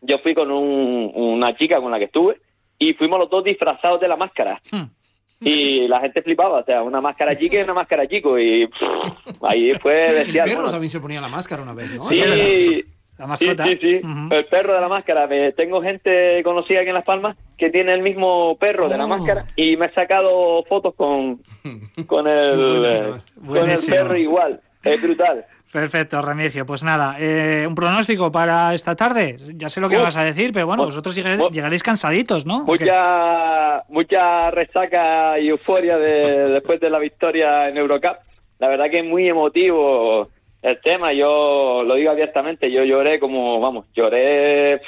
Yo 0.00 0.18
fui 0.18 0.34
con 0.34 0.50
un- 0.50 1.12
una 1.14 1.54
chica 1.56 1.80
con 1.80 1.90
la 1.92 1.98
que 1.98 2.06
estuve 2.06 2.40
y 2.78 2.94
fuimos 2.94 3.18
los 3.18 3.30
dos 3.30 3.44
disfrazados 3.44 4.00
de 4.00 4.08
la 4.08 4.16
máscara. 4.16 4.60
Hmm. 4.70 4.84
Y 5.44 5.88
la 5.88 6.00
gente 6.00 6.22
flipaba, 6.22 6.58
o 6.60 6.64
sea, 6.64 6.82
una 6.82 7.00
máscara 7.00 7.36
chica 7.38 7.58
y 7.58 7.62
una 7.62 7.74
máscara 7.74 8.06
chico. 8.06 8.38
Y 8.38 8.66
pff, 8.68 9.42
ahí 9.42 9.72
fue 9.80 10.06
El 10.06 10.14
bestial. 10.14 10.44
perro 10.48 10.56
bueno. 10.60 10.70
también 10.72 10.90
se 10.90 11.00
ponía 11.00 11.20
la 11.20 11.28
máscara 11.28 11.62
una 11.62 11.74
vez, 11.74 11.90
¿no? 11.94 12.02
Sí, 12.02 12.16
La 12.20 12.36
sí, 12.36 12.84
mascota. 13.26 13.66
sí, 13.66 13.78
sí. 13.80 14.00
El 14.30 14.44
perro 14.46 14.74
de 14.74 14.80
la 14.80 14.88
máscara. 14.88 15.26
Me- 15.26 15.52
tengo 15.52 15.82
gente 15.82 16.42
conocida 16.44 16.80
aquí 16.80 16.88
en 16.88 16.94
Las 16.94 17.04
Palmas 17.04 17.36
que 17.58 17.70
tiene 17.70 17.92
el 17.92 18.02
mismo 18.02 18.56
perro 18.58 18.88
de 18.88 18.96
la 18.98 19.04
Oh. 19.04 19.08
máscara 19.08 19.46
y 19.56 19.76
me 19.76 19.86
he 19.86 19.92
sacado 19.94 20.64
fotos 20.68 20.94
con, 20.94 21.40
con, 22.06 22.26
el, 22.26 22.84
eh, 22.86 23.12
con 23.46 23.70
el 23.70 23.78
perro 23.88 24.16
igual. 24.16 24.60
Es 24.82 25.00
brutal. 25.00 25.44
Perfecto, 25.72 26.20
Remigio. 26.20 26.66
Pues 26.66 26.84
nada, 26.84 27.16
eh, 27.18 27.64
un 27.66 27.74
pronóstico 27.74 28.30
para 28.30 28.74
esta 28.74 28.94
tarde. 28.94 29.38
Ya 29.54 29.70
sé 29.70 29.80
lo 29.80 29.88
que 29.88 29.96
vas 29.96 30.16
a 30.18 30.24
decir, 30.24 30.52
pero 30.52 30.66
bueno, 30.66 30.84
vosotros 30.84 31.14
llegaréis, 31.14 31.82
cansaditos, 31.82 32.44
¿no? 32.44 32.64
Mucha, 32.64 33.82
mucha 33.88 34.50
resaca 34.50 35.38
y 35.38 35.48
euforia 35.48 35.96
de, 35.96 36.48
después 36.50 36.78
de 36.78 36.90
la 36.90 36.98
victoria 36.98 37.70
en 37.70 37.78
Eurocup. 37.78 38.18
La 38.58 38.68
verdad 38.68 38.90
que 38.90 38.98
es 38.98 39.04
muy 39.04 39.26
emotivo 39.26 40.28
el 40.60 40.78
tema. 40.82 41.14
Yo 41.14 41.82
lo 41.86 41.94
digo 41.94 42.10
abiertamente, 42.10 42.70
yo 42.70 42.84
lloré 42.84 43.18
como, 43.18 43.58
vamos, 43.58 43.86
lloré 43.94 44.82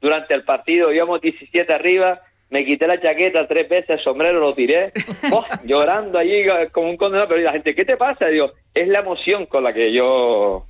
durante 0.00 0.34
el 0.34 0.42
partido. 0.42 0.92
Íbamos 0.92 1.20
17 1.20 1.72
arriba, 1.72 2.20
me 2.50 2.64
quité 2.64 2.86
la 2.86 3.00
chaqueta 3.00 3.48
tres 3.48 3.68
veces, 3.68 3.90
el 3.90 4.00
sombrero 4.00 4.40
lo 4.40 4.54
tiré, 4.54 4.92
¡oh! 5.32 5.44
llorando 5.64 6.18
allí 6.18 6.44
como 6.72 6.88
un 6.88 6.96
condenado. 6.96 7.28
Pero 7.28 7.40
la 7.40 7.52
gente, 7.52 7.74
¿qué 7.74 7.84
te 7.84 7.96
pasa? 7.96 8.26
Digo, 8.26 8.52
es 8.72 8.88
la 8.88 9.00
emoción 9.00 9.46
con 9.46 9.64
la 9.64 9.72
que 9.72 9.92
yo, 9.92 10.66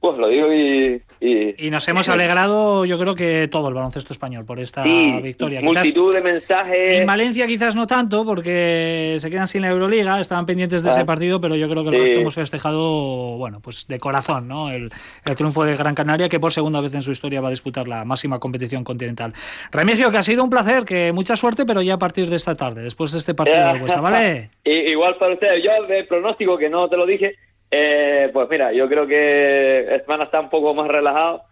pues 0.00 0.16
lo 0.18 0.28
digo 0.28 0.52
y... 0.52 1.02
y 1.20 1.66
Y 1.66 1.70
nos 1.70 1.86
hemos 1.88 2.08
alegrado, 2.08 2.84
yo 2.84 2.98
creo 2.98 3.14
que 3.14 3.48
todo 3.48 3.68
el 3.68 3.74
baloncesto 3.74 4.12
español 4.12 4.44
por 4.44 4.60
esta 4.60 4.84
Sí, 4.84 5.18
victoria. 5.22 5.60
Quizás 5.60 5.72
multitud 5.74 6.14
de 6.14 6.20
mensajes. 6.22 7.00
en 7.00 7.06
Valencia 7.06 7.46
quizás 7.46 7.74
no 7.74 7.86
tanto, 7.86 8.24
porque 8.24 9.16
se 9.18 9.28
quedan 9.30 9.46
sin 9.46 9.62
la 9.62 9.68
Euroliga, 9.68 10.20
estaban 10.20 10.46
pendientes 10.46 10.82
de 10.82 10.90
Ah. 10.90 10.92
ese 10.92 11.04
partido, 11.04 11.40
pero 11.40 11.56
yo 11.56 11.68
creo 11.68 11.82
que 11.82 11.90
el 11.90 11.94
Sí. 11.96 12.00
resto 12.02 12.20
hemos 12.20 12.34
festejado, 12.34 13.36
bueno, 13.38 13.60
pues 13.60 13.86
de 13.88 13.98
corazón, 13.98 14.46
¿no? 14.48 14.70
El, 14.70 14.90
el 15.24 15.34
triunfo 15.36 15.64
de 15.64 15.76
Gran 15.76 15.94
Canaria, 15.94 16.28
que 16.28 16.38
por 16.40 16.52
segunda 16.52 16.80
vez 16.80 16.94
en 16.94 17.02
su 17.02 17.10
historia 17.12 17.40
va 17.40 17.48
a 17.48 17.50
disputar 17.50 17.88
la 17.88 18.04
máxima 18.04 18.38
competición 18.38 18.84
continental. 18.84 19.32
Remigio, 19.72 20.10
que 20.10 20.18
ha 20.18 20.22
sido 20.22 20.44
un 20.44 20.50
placer, 20.50 20.84
que 20.84 21.12
mucha 21.12 21.36
suerte, 21.36 21.64
pero 21.66 21.82
ya 21.82 21.94
a 21.94 21.98
partir 21.98 22.30
de 22.30 22.36
esta 22.36 22.54
tarde, 22.56 22.82
después 22.82 23.12
de 23.12 23.18
este 23.18 23.34
partido 23.34 23.66
del 23.66 23.82
Huesa, 23.82 24.00
¿vale? 24.00 24.50
Igual 24.64 25.16
para 25.18 25.34
ustedes, 25.34 25.64
yo 25.64 25.86
de 25.86 26.04
pronóstico, 26.04 26.56
que 26.56 26.68
no 26.70 26.88
te 26.88 26.96
lo 26.96 27.06
dije, 27.06 27.34
Eh, 27.70 28.30
pues 28.32 28.48
mira, 28.50 28.72
yo 28.72 28.88
creo 28.88 29.06
que 29.06 30.02
van 30.06 30.20
a 30.20 30.24
estar 30.24 30.40
un 30.42 30.50
poco 30.50 30.72
más 30.74 30.88
relajados 30.88 31.42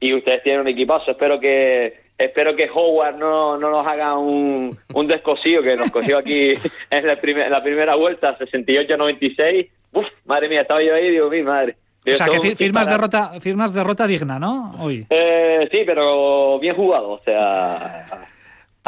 y 0.00 0.14
ustedes 0.14 0.42
tienen 0.42 0.62
un 0.62 0.68
equipazo. 0.68 1.10
Espero 1.10 1.38
que 1.38 2.00
espero 2.16 2.56
que 2.56 2.68
Howard 2.72 3.16
no, 3.16 3.56
no 3.58 3.70
nos 3.70 3.86
haga 3.86 4.16
un, 4.18 4.76
un 4.94 5.06
descosido 5.06 5.62
que 5.62 5.76
nos 5.76 5.90
cogió 5.90 6.18
aquí 6.18 6.50
en 6.90 7.06
la, 7.06 7.20
primer- 7.20 7.50
la 7.50 7.62
primera 7.62 7.94
vuelta, 7.96 8.36
68-96. 8.38 9.68
Uf, 9.92 10.06
madre 10.26 10.48
mía, 10.48 10.62
estaba 10.62 10.82
yo 10.82 10.94
ahí 10.94 11.06
y 11.06 11.10
digo, 11.10 11.28
mi 11.30 11.42
madre. 11.42 11.76
O 12.10 12.14
sea, 12.14 12.26
que 12.28 12.56
firmas 12.56 12.88
derrota, 12.88 13.32
firmas 13.40 13.72
derrota 13.74 14.06
digna, 14.06 14.38
¿no? 14.38 14.72
Hoy. 14.80 15.06
Eh, 15.10 15.68
sí, 15.70 15.82
pero 15.84 16.58
bien 16.58 16.74
jugado, 16.74 17.10
o 17.10 17.20
sea... 17.22 18.06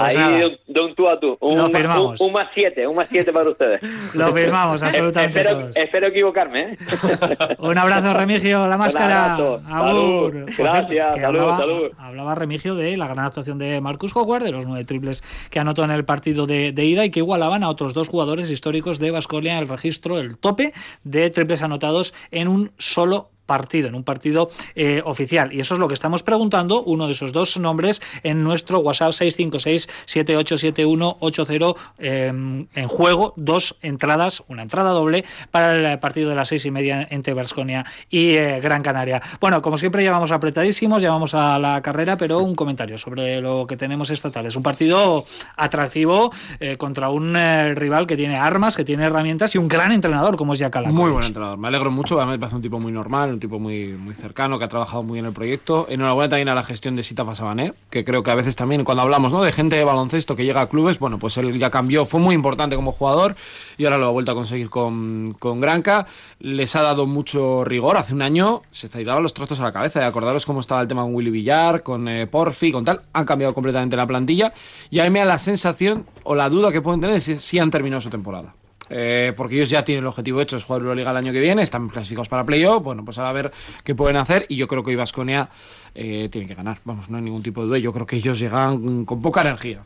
Pues 0.05 0.16
ahí 0.16 0.38
de, 0.40 0.46
un- 0.46 0.86
un 0.88 0.94
tú 0.94 1.09
a 1.09 1.18
tú. 1.20 1.36
Un, 1.40 1.57
Lo 1.57 1.68
ma- 1.68 1.78
firmamos. 1.78 2.20
Un, 2.20 2.26
un 2.28 2.32
más 2.32 2.48
siete, 2.55 2.86
un 2.86 2.96
más 2.96 3.07
siete 3.11 3.32
para 3.32 3.48
ustedes. 3.48 3.80
Lo 4.14 4.32
firmamos, 4.32 4.82
absolutamente 4.82 5.38
espero, 5.40 5.59
todos. 5.59 5.76
espero 5.76 6.07
equivocarme, 6.09 6.61
¿eh? 6.62 6.78
Un 7.59 7.78
abrazo, 7.78 8.14
Remigio, 8.14 8.66
la 8.66 8.76
máscara. 8.76 9.34
abrazo. 9.34 9.62
Salud. 9.68 10.32
Por 10.32 10.57
Gracias, 10.57 11.14
salud, 11.14 11.24
hablaba, 11.24 11.59
salud. 11.59 11.90
hablaba 11.98 12.34
Remigio 12.34 12.74
de 12.74 12.96
la 12.96 13.07
gran 13.07 13.24
actuación 13.26 13.59
de 13.59 13.80
Marcus 13.80 14.14
Howard, 14.16 14.44
de 14.44 14.53
los 14.53 14.66
nueve 14.66 14.84
triples 14.84 15.22
que 15.51 15.59
anotó 15.61 15.84
en 15.84 15.90
el 15.90 16.05
partido 16.05 16.46
de, 16.46 16.72
de 16.72 16.84
ida 16.84 17.05
y 17.05 17.11
que 17.11 17.20
igualaban 17.20 17.62
a 17.62 17.68
otros 17.68 17.94
dos 17.94 18.09
jugadores 18.09 18.51
históricos 18.51 18.98
de 18.98 19.11
Bascolia 19.11 19.53
en 19.53 19.59
el 19.59 19.68
registro, 19.68 20.18
el 20.18 20.38
tope 20.38 20.72
de 21.05 21.30
triples 21.30 21.62
anotados 21.62 22.14
en 22.30 22.48
un 22.48 22.72
solo 22.78 23.30
partido, 23.51 23.88
en 23.88 23.96
un 23.96 24.05
partido 24.05 24.51
eh, 24.76 25.03
oficial. 25.05 25.53
Y 25.53 25.59
eso 25.59 25.74
es 25.74 25.80
lo 25.80 25.88
que 25.88 25.94
estamos 25.94 26.22
preguntando, 26.22 26.84
uno 26.84 27.07
de 27.07 27.12
esos 27.14 27.32
dos 27.32 27.59
nombres, 27.59 28.01
en 28.22 28.44
nuestro 28.44 28.78
WhatsApp 28.78 29.11
656-787180, 29.11 31.74
eh, 31.98 32.28
en 32.28 32.68
juego, 32.86 33.34
dos 33.34 33.76
entradas, 33.82 34.44
una 34.46 34.62
entrada 34.62 34.90
doble 34.90 35.24
para 35.51 35.74
el 35.74 35.98
partido 35.98 36.30
de 36.30 36.36
las 36.36 36.46
seis 36.46 36.64
y 36.64 36.70
media 36.70 37.09
entre 37.11 37.34
Barsconia 37.34 37.84
y 38.09 38.36
eh, 38.36 38.61
Gran 38.61 38.84
Canaria. 38.84 39.20
Bueno, 39.40 39.61
como 39.62 39.78
siempre 39.78 40.05
ya 40.05 40.12
vamos 40.12 40.30
apretadísimos, 40.30 41.03
ya 41.03 41.11
vamos 41.11 41.34
a 41.34 41.59
la 41.59 41.82
carrera, 41.82 42.16
pero 42.16 42.38
un 42.38 42.55
comentario 42.55 42.98
sobre 42.98 43.40
lo 43.40 43.66
que 43.66 43.76
tenemos 43.76 44.11
esta 44.11 44.30
tarde. 44.30 44.51
Es 44.51 44.57
un 44.57 44.62
partido 44.62 45.24
atractivo 45.57 46.32
eh, 46.61 46.76
contra 46.76 47.11
un 47.11 47.34
eh, 47.34 47.74
rival 47.74 48.07
que 48.07 48.16
tiene 48.16 48.36
armas, 48.36 48.76
que 48.76 48.84
tiene 48.84 49.07
herramientas 49.07 49.57
y 49.57 49.59
un 49.59 49.66
gran 49.66 49.90
entrenador 49.90 50.36
como 50.36 50.53
es 50.53 50.61
Yakala. 50.61 50.92
Muy 50.92 51.11
buen 51.11 51.24
entrenador. 51.24 51.59
Me 51.59 51.66
alegro 51.66 51.90
mucho. 51.90 52.20
A 52.20 52.26
mí 52.26 52.30
me 52.30 52.38
parece 52.38 52.55
un 52.55 52.62
tipo 52.62 52.78
muy 52.78 52.92
normal, 52.92 53.39
tipo 53.41 53.59
muy, 53.59 53.88
muy 53.88 54.14
cercano, 54.14 54.59
que 54.59 54.64
ha 54.64 54.68
trabajado 54.68 55.03
muy 55.03 55.14
bien 55.14 55.26
el 55.26 55.32
proyecto. 55.32 55.86
Enhorabuena 55.88 56.28
también 56.28 56.49
a 56.49 56.55
la 56.55 56.62
gestión 56.62 56.97
de 56.97 57.03
Sita 57.03 57.24
Fasabané, 57.24 57.74
que 57.91 58.05
creo 58.05 58.22
que 58.22 58.30
a 58.30 58.34
veces 58.34 58.55
también 58.55 58.84
cuando 58.84 59.03
hablamos 59.03 59.32
¿no? 59.32 59.43
de 59.43 59.53
gente 59.53 59.76
de 59.76 59.84
baloncesto 59.84 60.36
que 60.36 60.45
llega 60.45 60.61
a 60.61 60.68
clubes, 60.68 60.99
bueno, 60.99 61.18
pues 61.18 61.36
él 61.38 61.59
ya 61.59 61.70
cambió, 61.70 62.05
fue 62.07 62.20
muy 62.20 62.34
importante 62.34 62.76
como 62.76 62.93
jugador 62.93 63.36
y 63.78 63.84
ahora 63.84 63.99
lo 63.99 64.07
ha 64.07 64.11
vuelto 64.11 64.32
a 64.32 64.34
conseguir 64.34 64.70
con, 64.70 65.34
con 65.38 65.61
Granca. 65.61 66.07
Les 66.38 66.76
ha 66.76 66.82
dado 66.82 67.07
mucho 67.07 67.64
rigor. 67.64 67.97
Hace 67.97 68.14
un 68.14 68.22
año 68.22 68.62
se 68.70 68.88
tiraban 68.88 69.22
los 69.22 69.34
trastos 69.34 69.61
a 69.61 69.64
la 69.64 69.72
cabeza. 69.72 70.01
Y 70.01 70.05
acordaros 70.05 70.47
cómo 70.47 70.61
estaba 70.61 70.80
el 70.82 70.88
tema 70.88 71.03
con 71.03 71.14
Willy 71.14 71.30
Villar, 71.30 71.82
con 71.82 72.07
eh, 72.09 72.26
Porfi, 72.26 72.72
con 72.72 72.84
tal. 72.84 73.03
Han 73.12 73.24
cambiado 73.24 73.55
completamente 73.55 73.97
la 73.97 74.07
plantilla 74.07 74.53
y 74.91 75.01
a 75.01 75.05
mí 75.05 75.11
me 75.11 75.20
da 75.20 75.24
la 75.24 75.38
sensación 75.38 76.07
o 76.24 76.34
la 76.34 76.49
duda 76.49 76.72
que 76.72 76.80
pueden 76.80 77.01
tener 77.01 77.16
es 77.16 77.24
si 77.24 77.59
han 77.59 77.70
terminado 77.70 78.01
su 78.01 78.11
temporada. 78.11 78.55
Eh, 78.91 79.32
porque 79.36 79.55
ellos 79.55 79.70
ya 79.70 79.84
tienen 79.84 80.03
el 80.03 80.09
objetivo 80.09 80.41
hecho, 80.41 80.57
es 80.57 80.64
jugar 80.64 80.82
Euroliga 80.82 81.12
el 81.12 81.16
año 81.16 81.32
que 81.32 81.41
viene, 81.41 81.62
están 81.62 81.88
clasificados 81.88 82.28
para 82.28 82.45
playoff, 82.45 82.82
bueno, 82.82 83.05
pues 83.05 83.18
ahora 83.18 83.30
a 83.30 83.32
ver 83.32 83.53
qué 83.84 83.95
pueden 83.95 84.16
hacer 84.16 84.47
y 84.49 84.57
yo 84.57 84.66
creo 84.66 84.82
que 84.82 84.91
hoy 84.91 84.97
Vasconia 84.97 85.49
eh, 85.95 86.28
tiene 86.30 86.49
que 86.49 86.57
ganar, 86.57 86.80
vamos, 86.84 87.09
no 87.09 87.16
hay 87.16 87.22
ningún 87.22 87.43
tipo 87.43 87.62
de 87.62 87.68
duda, 87.68 87.78
yo 87.78 87.93
creo 87.93 88.05
que 88.05 88.16
ellos 88.16 88.41
llegan 88.41 89.05
con 89.05 89.22
poca 89.22 89.43
energía. 89.43 89.84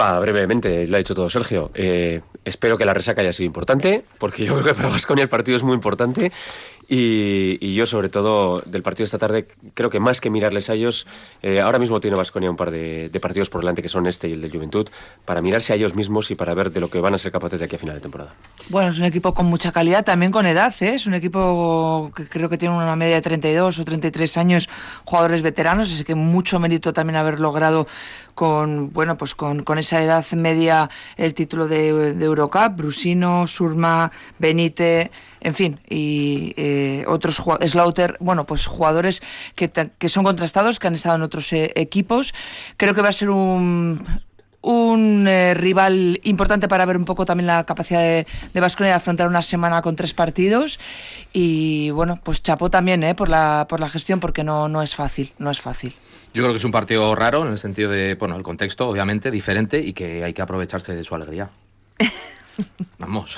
Va, 0.00 0.18
brevemente, 0.18 0.86
lo 0.86 0.96
ha 0.96 0.98
dicho 0.98 1.14
todo 1.14 1.30
Sergio. 1.30 1.70
Eh, 1.72 2.20
espero 2.44 2.76
que 2.76 2.84
la 2.84 2.94
resaca 2.94 3.22
haya 3.22 3.32
sido 3.32 3.46
importante, 3.46 4.04
porque 4.18 4.44
yo 4.44 4.54
creo 4.54 4.64
que 4.64 4.74
para 4.74 4.88
Vasconia 4.88 5.22
el 5.22 5.28
partido 5.28 5.56
es 5.56 5.62
muy 5.62 5.74
importante. 5.74 6.32
Y, 6.88 7.58
y 7.60 7.74
yo, 7.74 7.86
sobre 7.86 8.08
todo, 8.08 8.60
del 8.66 8.82
partido 8.82 9.04
de 9.04 9.06
esta 9.06 9.18
tarde, 9.18 9.46
creo 9.74 9.90
que 9.90 10.00
más 10.00 10.20
que 10.20 10.30
mirarles 10.30 10.70
a 10.70 10.74
ellos, 10.74 11.06
eh, 11.42 11.60
ahora 11.60 11.78
mismo 11.78 12.00
tiene 12.00 12.16
Vasconia 12.16 12.50
un 12.50 12.56
par 12.56 12.70
de, 12.70 13.08
de 13.08 13.20
partidos 13.20 13.50
por 13.50 13.60
delante, 13.62 13.82
que 13.82 13.88
son 13.88 14.06
este 14.06 14.28
y 14.28 14.32
el 14.32 14.40
del 14.40 14.50
Juventud, 14.50 14.88
para 15.24 15.40
mirarse 15.40 15.72
a 15.72 15.76
ellos 15.76 15.94
mismos 15.94 16.30
y 16.30 16.34
para 16.34 16.54
ver 16.54 16.70
de 16.70 16.80
lo 16.80 16.90
que 16.90 17.00
van 17.00 17.14
a 17.14 17.18
ser 17.18 17.32
capaces 17.32 17.60
de 17.60 17.66
aquí 17.66 17.76
a 17.76 17.78
final 17.78 17.94
de 17.96 18.00
temporada. 18.00 18.34
Bueno, 18.68 18.90
es 18.90 18.98
un 18.98 19.04
equipo 19.04 19.34
con 19.34 19.46
mucha 19.46 19.72
calidad, 19.72 20.04
también 20.04 20.32
con 20.32 20.46
edad, 20.46 20.74
¿eh? 20.80 20.94
es 20.94 21.06
un 21.06 21.14
equipo 21.14 22.10
que 22.14 22.26
creo 22.26 22.48
que 22.48 22.58
tiene 22.58 22.74
una 22.74 22.96
media 22.96 23.16
de 23.16 23.22
32 23.22 23.78
o 23.78 23.84
33 23.84 24.36
años, 24.36 24.68
jugadores 25.04 25.42
veteranos, 25.42 25.92
así 25.92 26.04
que 26.04 26.14
mucho 26.14 26.58
mérito 26.58 26.92
también 26.92 27.16
haber 27.16 27.40
logrado 27.40 27.86
con, 28.34 28.92
bueno, 28.92 29.16
pues 29.16 29.34
con, 29.34 29.62
con 29.62 29.78
esa 29.78 30.02
edad 30.02 30.24
media 30.32 30.90
el 31.16 31.34
título 31.34 31.68
de, 31.68 32.14
de 32.14 32.24
Eurocup, 32.24 32.76
Brusino, 32.76 33.46
Surma, 33.46 34.10
Benite, 34.38 35.10
en 35.44 35.54
fin, 35.54 35.80
y 35.88 36.54
eh, 36.56 37.04
otros 37.06 37.38
jugadores, 37.38 37.72
Slaughter, 37.72 38.16
bueno, 38.18 38.44
pues 38.46 38.64
jugadores 38.64 39.22
que, 39.54 39.70
que 39.70 40.08
son 40.08 40.24
contrastados, 40.24 40.78
que 40.78 40.86
han 40.86 40.94
estado 40.94 41.16
en 41.16 41.22
otros 41.22 41.52
eh, 41.52 41.70
equipos. 41.76 42.34
Creo 42.78 42.94
que 42.94 43.02
va 43.02 43.10
a 43.10 43.12
ser 43.12 43.28
un, 43.28 44.02
un 44.62 45.28
eh, 45.28 45.52
rival 45.52 46.18
importante 46.24 46.66
para 46.66 46.86
ver 46.86 46.96
un 46.96 47.04
poco 47.04 47.26
también 47.26 47.46
la 47.46 47.64
capacidad 47.64 48.00
de, 48.00 48.26
de 48.54 48.60
Baskonia 48.60 48.92
de 48.92 48.96
afrontar 48.96 49.28
una 49.28 49.42
semana 49.42 49.82
con 49.82 49.96
tres 49.96 50.14
partidos. 50.14 50.80
Y 51.34 51.90
bueno, 51.90 52.18
pues 52.22 52.42
chapó 52.42 52.70
también 52.70 53.04
eh, 53.04 53.14
por, 53.14 53.28
la, 53.28 53.66
por 53.68 53.80
la 53.80 53.90
gestión, 53.90 54.20
porque 54.20 54.42
no, 54.44 54.68
no 54.68 54.80
es 54.80 54.94
fácil, 54.94 55.32
no 55.38 55.50
es 55.50 55.60
fácil. 55.60 55.94
Yo 56.32 56.42
creo 56.42 56.52
que 56.52 56.56
es 56.56 56.64
un 56.64 56.72
partido 56.72 57.14
raro 57.14 57.46
en 57.46 57.52
el 57.52 57.58
sentido 57.58 57.90
de, 57.90 58.14
bueno, 58.14 58.36
el 58.36 58.42
contexto, 58.42 58.88
obviamente, 58.88 59.30
diferente 59.30 59.78
y 59.78 59.92
que 59.92 60.24
hay 60.24 60.32
que 60.32 60.40
aprovecharse 60.40 60.94
de 60.94 61.04
su 61.04 61.14
alegría. 61.14 61.50
Vamos. 62.98 63.36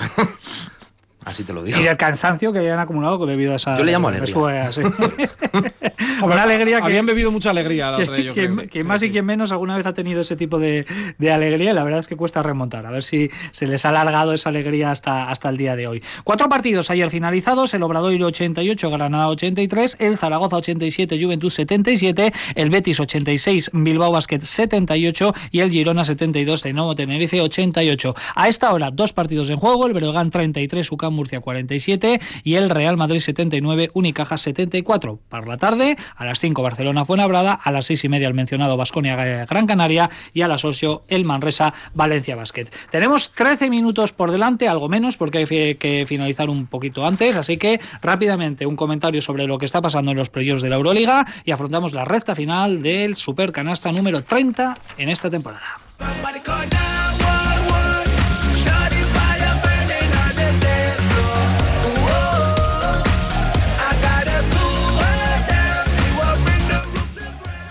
Así 1.27 1.43
te 1.43 1.51
lo 1.51 1.61
digo. 1.61 1.77
Y 1.77 1.83
del 1.83 1.97
cansancio 1.97 2.53
que 2.53 2.59
hayan 2.59 2.79
acumulado 2.79 3.25
debido 3.25 3.51
a 3.51 3.57
esa. 3.57 3.77
Yo 3.77 3.83
le 3.83 3.91
llamo 3.91 4.09
eso 4.11 4.47
alegría. 4.47 4.69
es 4.69 4.77
así. 4.77 4.87
Una 6.23 6.43
alegría 6.43 6.77
que. 6.79 6.85
Habían 6.87 7.05
bebido 7.05 7.31
mucha 7.31 7.49
alegría 7.51 7.91
la 7.91 7.97
que- 7.97 8.03
otra 8.03 8.15
vez, 8.15 8.25
yo 8.25 8.33
que- 8.33 8.67
que 8.67 8.83
más 8.83 9.01
y 9.03 9.11
quien 9.11 9.25
menos 9.25 9.51
alguna 9.51 9.75
vez 9.77 9.85
ha 9.85 9.93
tenido 9.93 10.21
ese 10.21 10.35
tipo 10.35 10.59
de, 10.59 10.85
de 11.17 11.31
alegría 11.31 11.71
y 11.71 11.73
la 11.73 11.83
verdad 11.83 11.99
es 11.99 12.07
que 12.07 12.15
cuesta 12.15 12.43
remontar. 12.43 12.85
A 12.85 12.91
ver 12.91 13.03
si 13.03 13.29
se 13.51 13.67
les 13.67 13.85
ha 13.85 13.89
alargado 13.89 14.33
esa 14.33 14.49
alegría 14.49 14.91
hasta, 14.91 15.29
hasta 15.29 15.49
el 15.49 15.57
día 15.57 15.75
de 15.75 15.87
hoy. 15.87 16.03
Cuatro 16.23 16.49
partidos 16.49 16.89
ayer 16.89 17.09
finalizados: 17.09 17.73
el 17.73 17.83
Obradoiro 17.83 18.27
88, 18.27 18.89
Granada 18.89 19.27
83, 19.29 19.97
el 19.99 20.17
Zaragoza 20.17 20.57
87, 20.57 21.21
Juventud 21.23 21.49
77, 21.49 22.33
el 22.55 22.69
Betis 22.69 22.99
86, 22.99 23.71
Bilbao 23.73 24.11
Basket 24.11 24.41
78 24.41 25.33
y 25.51 25.59
el 25.59 25.71
Girona 25.71 26.03
72, 26.03 26.63
de 26.63 26.73
nuevo 26.73 26.95
Tenerife 26.95 27.41
88. 27.41 28.15
A 28.35 28.47
esta 28.47 28.73
hora, 28.73 28.91
dos 28.91 29.13
partidos 29.13 29.49
en 29.49 29.57
juego: 29.57 29.87
el 29.87 29.93
Breogán 29.93 30.31
33, 30.31 30.91
UCAM 30.91 31.13
Murcia 31.13 31.39
47 31.39 32.19
y 32.43 32.55
el 32.55 32.69
Real 32.69 32.97
Madrid 32.97 33.19
79, 33.19 33.91
Unicaja 33.93 34.37
74. 34.37 35.19
Para 35.29 35.45
la 35.45 35.57
tarde, 35.57 35.97
a 36.15 36.25
las 36.25 36.39
5 36.39 36.61
Barcelona 36.61 37.05
Fuenlabrada, 37.05 37.53
a 37.53 37.71
las 37.71 37.85
6 37.85 38.05
y 38.05 38.09
media 38.09 38.27
el 38.27 38.33
mencionado 38.33 38.77
Basconia 38.77 39.45
Gran 39.45 39.67
Canaria 39.67 40.09
y 40.33 40.41
a 40.41 40.47
las 40.47 40.65
8 40.65 41.03
el 41.07 41.25
Manresa 41.25 41.73
Valencia 41.93 42.35
Basket. 42.35 42.67
Tenemos 42.89 43.31
13 43.31 43.69
minutos 43.69 44.13
por 44.13 44.31
delante, 44.31 44.67
algo 44.67 44.89
menos 44.89 45.17
porque 45.17 45.39
hay 45.39 45.75
que 45.75 46.05
finalizar 46.07 46.49
un 46.49 46.67
poquito 46.67 47.05
antes, 47.05 47.35
así 47.35 47.57
que 47.57 47.79
rápidamente 48.01 48.65
un 48.65 48.75
comentario 48.75 49.21
sobre 49.21 49.47
lo 49.47 49.57
que 49.57 49.65
está 49.65 49.81
pasando 49.81 50.11
en 50.11 50.17
los 50.17 50.29
playoffs 50.29 50.61
de 50.61 50.69
la 50.69 50.75
Euroliga 50.75 51.25
y 51.45 51.51
afrontamos 51.51 51.93
la 51.93 52.05
recta 52.05 52.35
final 52.35 52.81
del 52.81 53.15
Super 53.15 53.51
Canasta 53.51 53.91
número 53.91 54.23
30 54.23 54.77
en 54.97 55.09
esta 55.09 55.29
temporada. 55.29 55.77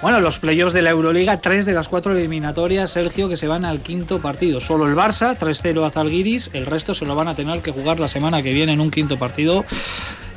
Bueno, 0.02 0.20
los 0.20 0.38
playoffs 0.38 0.74
de 0.74 0.82
la 0.82 0.90
Euroliga, 0.90 1.40
tres 1.40 1.64
de 1.64 1.72
las 1.72 1.88
cuatro 1.88 2.12
eliminatorias, 2.12 2.90
Sergio, 2.90 3.28
que 3.28 3.36
se 3.36 3.48
van 3.48 3.64
al 3.64 3.80
quinto 3.80 4.20
partido. 4.20 4.60
Solo 4.60 4.86
el 4.86 4.94
Barça, 4.94 5.36
3-0 5.36 5.86
a 5.86 5.90
Zalgiris, 5.90 6.50
el 6.52 6.66
resto 6.66 6.94
se 6.94 7.06
lo 7.06 7.14
van 7.14 7.28
a 7.28 7.34
tener 7.34 7.62
que 7.62 7.72
jugar 7.72 7.98
la 7.98 8.06
semana 8.06 8.42
que 8.42 8.52
viene 8.52 8.72
en 8.72 8.80
un 8.80 8.90
quinto 8.90 9.18
partido 9.18 9.64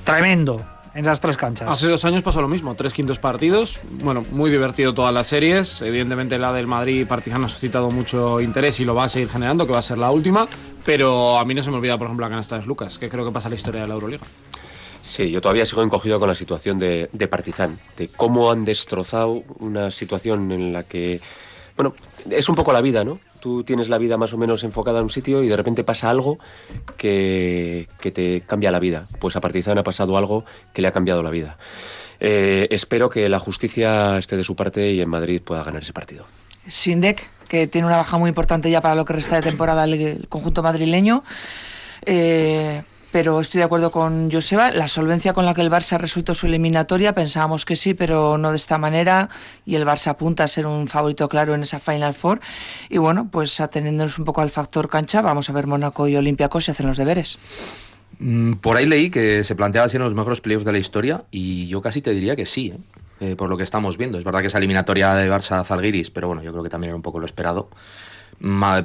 tremendo 0.06 0.66
en 0.96 1.02
esas 1.02 1.20
tres 1.22 1.38
canchas. 1.38 1.68
Hace 1.70 1.88
dos 1.88 2.04
años 2.06 2.24
pasó 2.24 2.42
lo 2.42 2.48
mismo, 2.48 2.74
tres 2.76 2.94
quintos 2.94 3.20
partidos. 3.20 3.82
Bueno, 4.02 4.24
muy 4.32 4.50
divertido 4.50 4.94
todas 4.94 5.14
las 5.14 5.28
series. 5.28 5.82
Evidentemente 5.82 6.38
la 6.40 6.54
del 6.54 6.66
Madrid 6.66 7.06
Partizan 7.06 7.44
ha 7.44 7.50
suscitado 7.50 7.92
mucho 7.92 8.40
interés 8.40 8.80
y 8.80 8.86
lo 8.86 8.96
va 8.96 9.04
a 9.04 9.10
seguir 9.10 9.30
generando, 9.30 9.68
que 9.68 9.74
va 9.74 9.80
a 9.80 9.84
ser 9.84 9.98
la 9.98 10.10
última. 10.10 10.48
Pero 10.86 11.38
a 11.38 11.46
mí 11.46 11.54
no 11.54 11.62
se 11.62 11.70
me 11.70 11.78
olvida, 11.78 11.98
por 11.98 12.08
ejemplo, 12.08 12.26
la 12.26 12.30
canasta 12.30 12.58
de 12.58 12.66
Lucas, 12.66 12.98
que 12.98 13.10
creo 13.10 13.26
que 13.26 13.32
pasa 13.32 13.50
la 13.50 13.56
historia 13.56 13.82
de 13.82 13.88
la 13.88 13.94
Euroliga. 13.94 14.24
Sí, 15.10 15.32
yo 15.32 15.42
todavía 15.42 15.66
sigo 15.66 15.82
encogido 15.82 16.20
con 16.20 16.28
la 16.28 16.36
situación 16.36 16.78
de, 16.78 17.10
de 17.12 17.28
Partizan, 17.28 17.80
de 17.98 18.10
cómo 18.10 18.52
han 18.52 18.64
destrozado 18.64 19.44
una 19.58 19.90
situación 19.90 20.52
en 20.52 20.72
la 20.72 20.84
que, 20.84 21.20
bueno, 21.76 21.96
es 22.30 22.48
un 22.48 22.54
poco 22.54 22.72
la 22.72 22.80
vida, 22.80 23.04
¿no? 23.04 23.20
Tú 23.40 23.64
tienes 23.64 23.90
la 23.90 23.98
vida 23.98 24.18
más 24.18 24.34
o 24.34 24.38
menos 24.38 24.64
enfocada 24.64 25.00
en 25.00 25.06
un 25.06 25.10
sitio 25.10 25.42
y 25.42 25.48
de 25.48 25.58
repente 25.58 25.84
pasa 25.84 26.12
algo 26.12 26.38
que, 26.96 27.88
que 28.00 28.12
te 28.12 28.42
cambia 28.42 28.70
la 28.70 28.78
vida. 28.78 29.08
Pues 29.20 29.36
a 29.36 29.42
Partizan 29.42 29.80
ha 29.80 29.84
pasado 29.84 30.16
algo 30.16 30.46
que 30.74 30.84
le 30.84 30.88
ha 30.88 30.92
cambiado 30.92 31.24
la 31.24 31.32
vida. 31.32 31.58
Eh, 32.20 32.68
espero 32.70 33.10
que 33.10 33.28
la 33.30 33.40
justicia 33.40 34.16
esté 34.20 34.38
de 34.38 34.44
su 34.44 34.56
parte 34.56 34.92
y 34.92 35.02
en 35.02 35.10
Madrid 35.10 35.42
pueda 35.42 35.64
ganar 35.64 35.82
ese 35.82 35.92
partido. 35.92 36.28
Sindek, 36.68 37.28
que 37.48 37.66
tiene 37.66 37.88
una 37.88 37.98
baja 37.98 38.20
muy 38.20 38.30
importante 38.30 38.70
ya 38.70 38.80
para 38.80 38.94
lo 38.94 39.06
que 39.06 39.14
resta 39.14 39.38
de 39.38 39.42
temporada 39.42 39.86
el 39.86 40.28
conjunto 40.30 40.62
madrileño. 40.62 41.24
Eh, 42.06 42.84
pero 43.12 43.40
estoy 43.40 43.60
de 43.60 43.66
acuerdo 43.66 43.92
con 43.92 44.32
Joseba. 44.32 44.72
La 44.72 44.88
solvencia 44.88 45.34
con 45.34 45.46
la 45.46 45.54
que 45.54 45.62
el 45.62 45.70
Barça 45.70 45.98
resuelto 45.98 46.34
su 46.34 46.48
eliminatoria, 46.48 47.14
pensábamos 47.14 47.66
que 47.66 47.76
sí, 47.76 47.94
pero 47.94 48.38
no 48.38 48.52
de 48.52 48.56
esta 48.56 48.78
manera. 48.78 49.30
Y 49.66 49.76
el 49.76 49.86
Barça 49.86 50.08
apunta 50.08 50.44
a 50.44 50.48
ser 50.48 50.66
un 50.66 50.88
favorito 50.88 51.28
claro 51.30 51.56
en 51.56 51.64
esa 51.64 51.80
Final 51.80 52.14
Four. 52.14 52.40
Y 52.90 52.98
bueno, 52.98 53.30
pues 53.32 53.60
ateniéndonos 53.60 54.20
un 54.20 54.26
poco 54.26 54.42
al 54.42 54.50
factor 54.50 54.90
cancha, 54.90 55.22
vamos 55.22 55.50
a 55.50 55.54
ver 55.54 55.68
Mónaco 55.68 56.08
y 56.08 56.16
Olympiacos 56.16 56.66
si 56.66 56.72
hacen 56.72 56.88
los 56.88 56.98
deberes. 56.98 57.40
Mm, 58.20 58.54
por 58.54 58.78
ahí 58.78 58.86
leí 58.86 59.10
que 59.10 59.44
se 59.44 59.56
planteaba 59.56 59.88
ser 59.88 60.02
los 60.02 60.14
mejores 60.14 60.42
playoffs 60.42 60.66
de 60.66 60.72
la 60.72 60.80
historia 60.80 61.24
y 61.32 61.68
yo 61.68 61.82
casi 61.82 62.02
te 62.02 62.14
diría 62.14 62.36
que 62.36 62.46
sí, 62.46 62.74
¿eh? 62.76 62.80
Eh, 63.22 63.36
por 63.36 63.50
lo 63.50 63.58
que 63.58 63.64
estamos 63.64 63.98
viendo. 63.98 64.18
Es 64.18 64.24
verdad 64.24 64.40
que 64.40 64.48
esa 64.48 64.60
eliminatoria 64.60 65.14
de 65.14 65.30
Barça-Zalgiris, 65.30 66.10
pero 66.14 66.28
bueno, 66.28 66.42
yo 66.42 66.52
creo 66.52 66.64
que 66.64 66.70
también 66.70 66.90
era 66.90 66.96
un 66.96 67.02
poco 67.02 67.20
lo 67.20 67.26
esperado 67.26 67.70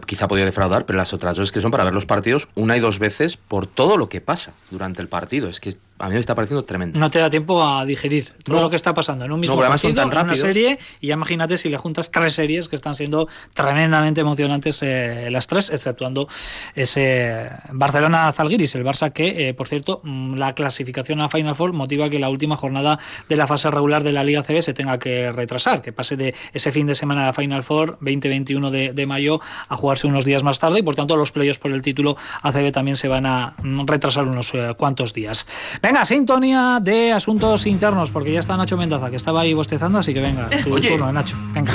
quizá 0.07 0.29
podía 0.29 0.45
defraudar, 0.45 0.87
pero 0.87 0.97
las 0.97 1.13
otras 1.13 1.37
dos 1.37 1.49
es 1.49 1.53
que 1.53 1.61
son 1.61 1.71
para 1.71 1.85
ver 1.85 1.95
los 1.95 2.07
partidos 2.07 2.49
una 2.55 2.77
y 2.77 2.81
dos 2.81 2.99
veces 2.99 3.37
por 3.37 3.67
todo 3.67 3.97
lo 3.97 4.09
que 4.09 4.21
pasa 4.21 4.53
durante 4.71 5.01
el 5.03 5.09
partido. 5.09 5.49
Es 5.49 5.61
que 5.61 5.77
a 5.99 6.09
mí 6.09 6.15
me 6.15 6.21
está 6.21 6.35
pareciendo 6.35 6.65
tremendo. 6.65 6.99
No 6.99 7.11
te 7.11 7.21
da 7.21 7.31
tiempo 7.31 7.63
a 7.63 7.85
digerir 7.85 8.33
todo 8.43 8.61
lo 8.61 8.71
que 8.71 8.77
está 8.77 8.95
pasando 8.95 9.25
en 9.25 9.33
un 9.33 9.41
mismo 9.41 9.57
partido, 9.57 10.03
en 10.03 10.09
una 10.09 10.35
serie, 10.35 10.79
y 11.01 11.09
ya 11.09 11.15
imagínate 11.15 11.57
si 11.57 11.69
le 11.69 11.77
juntas 11.77 12.11
tres 12.11 12.35
series 12.35 12.69
que 12.69 12.77
están 12.77 12.95
siendo 12.95 13.29
tremendamente 13.53 14.21
emocionantes 14.21 14.83
eh, 14.83 15.29
las 15.31 15.47
tres, 15.47 15.71
exceptuando 15.71 16.27
ese 16.75 17.49
Barcelona-Zalgiris, 17.71 18.75
el 18.75 18.85
Barça 18.85 19.13
que, 19.13 19.49
eh, 19.49 19.55
por 19.55 19.69
cierto, 19.69 20.01
mm, 20.03 20.35
la 20.35 20.55
clasificación 20.55 21.21
a 21.21 21.29
Final 21.29 21.55
Four 21.55 21.73
motiva 21.73 22.11
que 22.11 22.19
la 22.19 22.29
última 22.29 22.57
jornada 22.57 22.99
de 23.29 23.37
la 23.37 23.47
fase 23.47 23.71
regular 23.71 24.03
de 24.03 24.13
la 24.13 24.25
Liga 24.25 24.43
CB 24.43 24.63
se 24.63 24.75
tenga 24.75 24.99
que 24.99 25.31
retrasar, 25.31 25.81
que 25.81 25.93
pase 25.93 26.17
de 26.17 26.35
ese 26.53 26.73
fin 26.73 26.87
de 26.87 26.97
semana 26.97 27.21
de 27.21 27.27
la 27.29 27.33
Final 27.33 27.63
Four 27.63 27.99
20-21 28.01 28.71
de, 28.71 28.93
de 28.93 29.07
mayo 29.07 29.41
a 29.69 29.77
jugarse 29.77 30.07
unos 30.07 30.25
días 30.25 30.43
más 30.43 30.59
tarde 30.59 30.81
y 30.81 30.83
por 30.83 30.97
tanto 30.97 31.17
los 31.17 31.31
playoffs 31.31 31.61
por 31.61 31.73
el 31.73 31.83
título 31.83 32.17
ACB 32.43 32.73
también 32.73 32.97
se 32.97 33.07
van 33.07 33.27
a 33.27 33.55
mm, 33.63 33.87
retrasar 33.87 34.25
unos 34.25 34.53
eh, 34.55 34.75
cuantos 34.77 35.15
días. 35.15 35.47
Venga, 35.85 36.03
sintonía 36.07 36.79
de 36.81 37.13
asuntos 37.13 37.67
internos, 37.67 38.11
porque 38.11 38.33
ya 38.33 38.41
está 38.41 38.57
Nacho 38.57 38.75
Mendoza, 38.79 39.11
que 39.11 39.17
estaba 39.17 39.43
ahí 39.43 39.53
bostezando, 39.53 39.99
así 39.99 40.15
que 40.15 40.21
venga, 40.21 40.49
tu 40.65 40.81
turno, 40.81 41.13
Nacho. 41.13 41.37
Venga. 41.53 41.75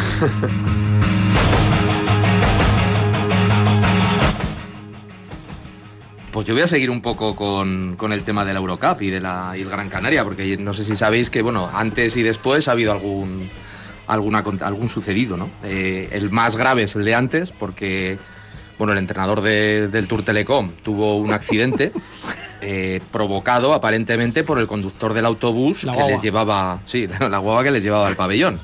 Pues 6.32 6.48
yo 6.48 6.56
voy 6.56 6.64
a 6.64 6.68
seguir 6.68 6.90
un 6.90 7.02
poco 7.02 7.36
con, 7.36 7.98
el 8.12 8.24
tema 8.24 8.46
de 8.46 8.54
la 8.54 8.60
Eurocup 8.60 9.00
y 9.04 9.12
de 9.12 9.20
la 9.20 9.54
y 9.56 9.62
el 9.62 9.70
Gran 9.70 9.90
Canaria, 9.90 10.24
porque 10.24 10.58
no 10.58 10.74
sé 10.74 10.86
si 10.86 10.96
sabéis 10.96 11.30
que 11.30 11.44
bueno, 11.44 11.70
antes 11.72 12.18
y 12.18 12.24
después 12.24 12.68
ha 12.68 12.72
habido 12.72 12.92
algún 12.92 13.48
alguna, 14.08 14.44
algún 14.62 14.90
sucedido, 14.90 15.38
¿no? 15.38 15.52
Eh, 15.64 16.10
el 16.14 16.32
más 16.32 16.56
grave 16.56 16.82
es 16.82 16.96
el 16.96 17.06
de 17.06 17.14
antes, 17.14 17.52
porque 17.52 18.18
bueno, 18.80 18.94
el 18.94 19.00
entrenador 19.00 19.42
del 19.42 20.08
Tour 20.08 20.24
Telecom 20.24 20.72
tuvo 20.84 21.18
un 21.18 21.32
accidente 21.32 21.92
eh, 22.62 23.02
provocado 23.12 23.74
aparentemente 23.74 24.44
por 24.44 24.60
el 24.60 24.68
conductor 24.68 25.14
del 25.14 25.26
autobús 25.26 25.86
que 25.86 26.04
les 26.04 26.22
llevaba, 26.22 26.82
sí, 26.86 27.08
la 27.20 27.38
guagua 27.38 27.64
que 27.64 27.72
les 27.72 27.84
llevaba 27.84 28.08
al 28.08 28.16
pabellón. 28.16 28.60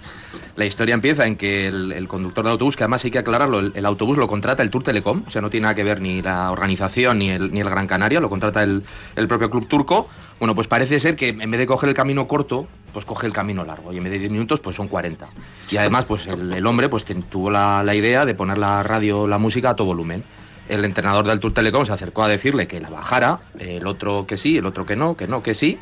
La 0.57 0.65
historia 0.65 0.93
empieza 0.93 1.25
en 1.25 1.35
que 1.35 1.67
el, 1.67 2.07
conductor 2.07 2.45
del 2.45 2.53
autobús, 2.53 2.77
que 2.77 2.83
además 2.83 3.03
hay 3.03 3.11
que 3.11 3.19
aclararlo, 3.19 3.59
el, 3.59 3.85
autobús 3.85 4.17
lo 4.17 4.27
contrata 4.27 4.63
el 4.63 4.69
Tour 4.69 4.83
Telecom, 4.83 5.23
o 5.27 5.29
sea, 5.29 5.41
no 5.41 5.49
tiene 5.49 5.63
nada 5.63 5.75
que 5.75 5.83
ver 5.83 6.01
ni 6.01 6.21
la 6.21 6.51
organización 6.51 7.19
ni 7.19 7.29
el, 7.29 7.51
ni 7.53 7.59
el 7.59 7.69
Gran 7.69 7.87
Canaria, 7.87 8.21
lo 8.21 8.29
contrata 8.29 8.63
el, 8.63 8.83
el 9.15 9.27
propio 9.27 9.49
club 9.49 9.67
turco. 9.67 10.07
Bueno, 10.39 10.55
pues 10.55 10.67
parece 10.67 10.99
ser 10.99 11.15
que 11.15 11.29
en 11.29 11.51
vez 11.51 11.59
de 11.59 11.65
coger 11.65 11.89
el 11.89 11.95
camino 11.95 12.27
corto, 12.27 12.67
pues 12.93 13.05
coge 13.05 13.27
el 13.27 13.33
camino 13.33 13.65
largo 13.65 13.91
y 13.91 13.97
en 13.97 14.03
vez 14.03 14.13
de 14.13 14.19
10 14.19 14.31
minutos 14.31 14.61
pues 14.61 14.75
son 14.75 14.87
40. 14.87 15.27
Y 15.71 15.77
además 15.77 16.05
pues 16.05 16.27
el, 16.27 16.65
hombre 16.65 16.87
pues 16.87 17.05
tuvo 17.29 17.49
la, 17.49 17.83
la, 17.83 17.93
idea 17.93 18.25
de 18.25 18.33
poner 18.35 18.57
la 18.57 18.83
radio, 18.83 19.27
la 19.27 19.37
música 19.37 19.71
a 19.71 19.75
todo 19.75 19.87
volumen. 19.87 20.23
El 20.69 20.83
entrenador 20.83 21.25
del 21.27 21.39
Tour 21.39 21.53
Telecom 21.53 21.85
se 21.85 21.93
acercó 21.93 22.23
a 22.23 22.27
decirle 22.27 22.67
que 22.67 22.79
la 22.79 22.89
bajara, 22.89 23.39
el 23.59 23.85
otro 23.85 24.25
que 24.27 24.37
sí, 24.37 24.57
el 24.57 24.65
otro 24.65 24.85
que 24.85 24.95
no, 24.95 25.15
que 25.15 25.27
no, 25.27 25.43
que 25.43 25.53
sí. 25.53 25.77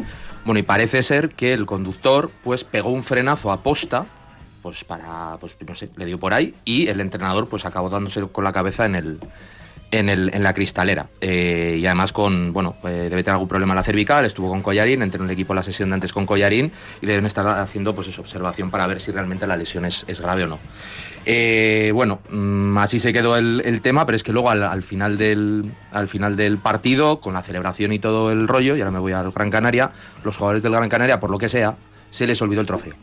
Bueno, 0.45 0.59
y 0.59 0.63
parece 0.63 1.03
ser 1.03 1.29
que 1.29 1.53
el 1.53 1.65
conductor 1.65 2.29
pues 2.43 2.63
pegó 2.63 2.89
un 2.89 3.03
frenazo 3.03 3.51
a 3.51 3.63
posta 3.63 4.05
pues 4.61 4.83
para, 4.85 5.37
pues 5.41 5.55
no 5.67 5.75
sé, 5.75 5.89
le 5.97 6.05
dio 6.05 6.19
por 6.19 6.33
ahí 6.33 6.55
y 6.63 6.87
el 6.87 7.01
entrenador 7.01 7.47
pues 7.47 7.65
acabó 7.65 7.89
dándose 7.89 8.25
con 8.27 8.45
la 8.45 8.53
cabeza 8.53 8.85
en 8.85 8.95
el, 8.95 9.19
en, 9.93 10.43
la 10.43 10.53
cristalera. 10.53 11.07
Eh, 11.21 11.77
y 11.79 11.85
además 11.85 12.11
con, 12.11 12.51
bueno, 12.51 12.75
eh, 12.83 13.07
debe 13.09 13.23
tener 13.23 13.33
algún 13.33 13.47
problema 13.47 13.73
en 13.73 13.77
la 13.77 13.83
cervical, 13.83 14.25
estuvo 14.25 14.49
con 14.49 14.61
Collarín, 14.61 15.01
entró 15.01 15.21
en 15.21 15.29
el 15.29 15.33
equipo 15.33 15.53
la 15.53 15.63
sesión 15.63 15.89
de 15.89 15.95
antes 15.95 16.11
con 16.11 16.25
Collarín 16.25 16.71
y 17.01 17.05
deben 17.05 17.25
estar 17.25 17.45
haciendo 17.47 17.93
pues 17.93 18.07
esa 18.07 18.21
observación 18.21 18.71
para 18.71 18.87
ver 18.87 18.99
si 18.99 19.11
realmente 19.11 19.45
la 19.45 19.55
lesión 19.55 19.85
es, 19.85 20.05
grave 20.21 20.43
o 20.43 20.47
no. 20.47 20.59
Eh, 21.25 21.91
bueno, 21.93 22.19
mm, 22.29 22.77
así 22.79 22.99
se 22.99 23.13
quedó 23.13 23.37
el, 23.37 23.61
el, 23.65 23.81
tema, 23.81 24.05
pero 24.05 24.15
es 24.15 24.23
que 24.23 24.33
luego 24.33 24.49
al, 24.49 24.63
al, 24.63 24.83
final 24.83 25.17
del, 25.17 25.71
al 25.91 26.09
final 26.09 26.35
del 26.35 26.57
partido, 26.57 27.21
con 27.21 27.33
la 27.33 27.43
celebración 27.43 27.93
y 27.93 27.99
todo 27.99 28.31
el 28.31 28.47
rollo, 28.47 28.75
y 28.75 28.81
ahora 28.81 28.91
me 28.91 28.99
voy 28.99 29.13
al 29.13 29.31
Gran 29.31 29.49
Canaria, 29.49 29.91
los 30.23 30.35
jugadores 30.35 30.63
del 30.63 30.73
Gran 30.73 30.89
Canaria, 30.89 31.19
por 31.19 31.29
lo 31.29 31.37
que 31.37 31.49
sea, 31.49 31.77
se 32.09 32.27
les 32.27 32.41
olvidó 32.41 32.61
el 32.61 32.67
trofeo 32.67 32.93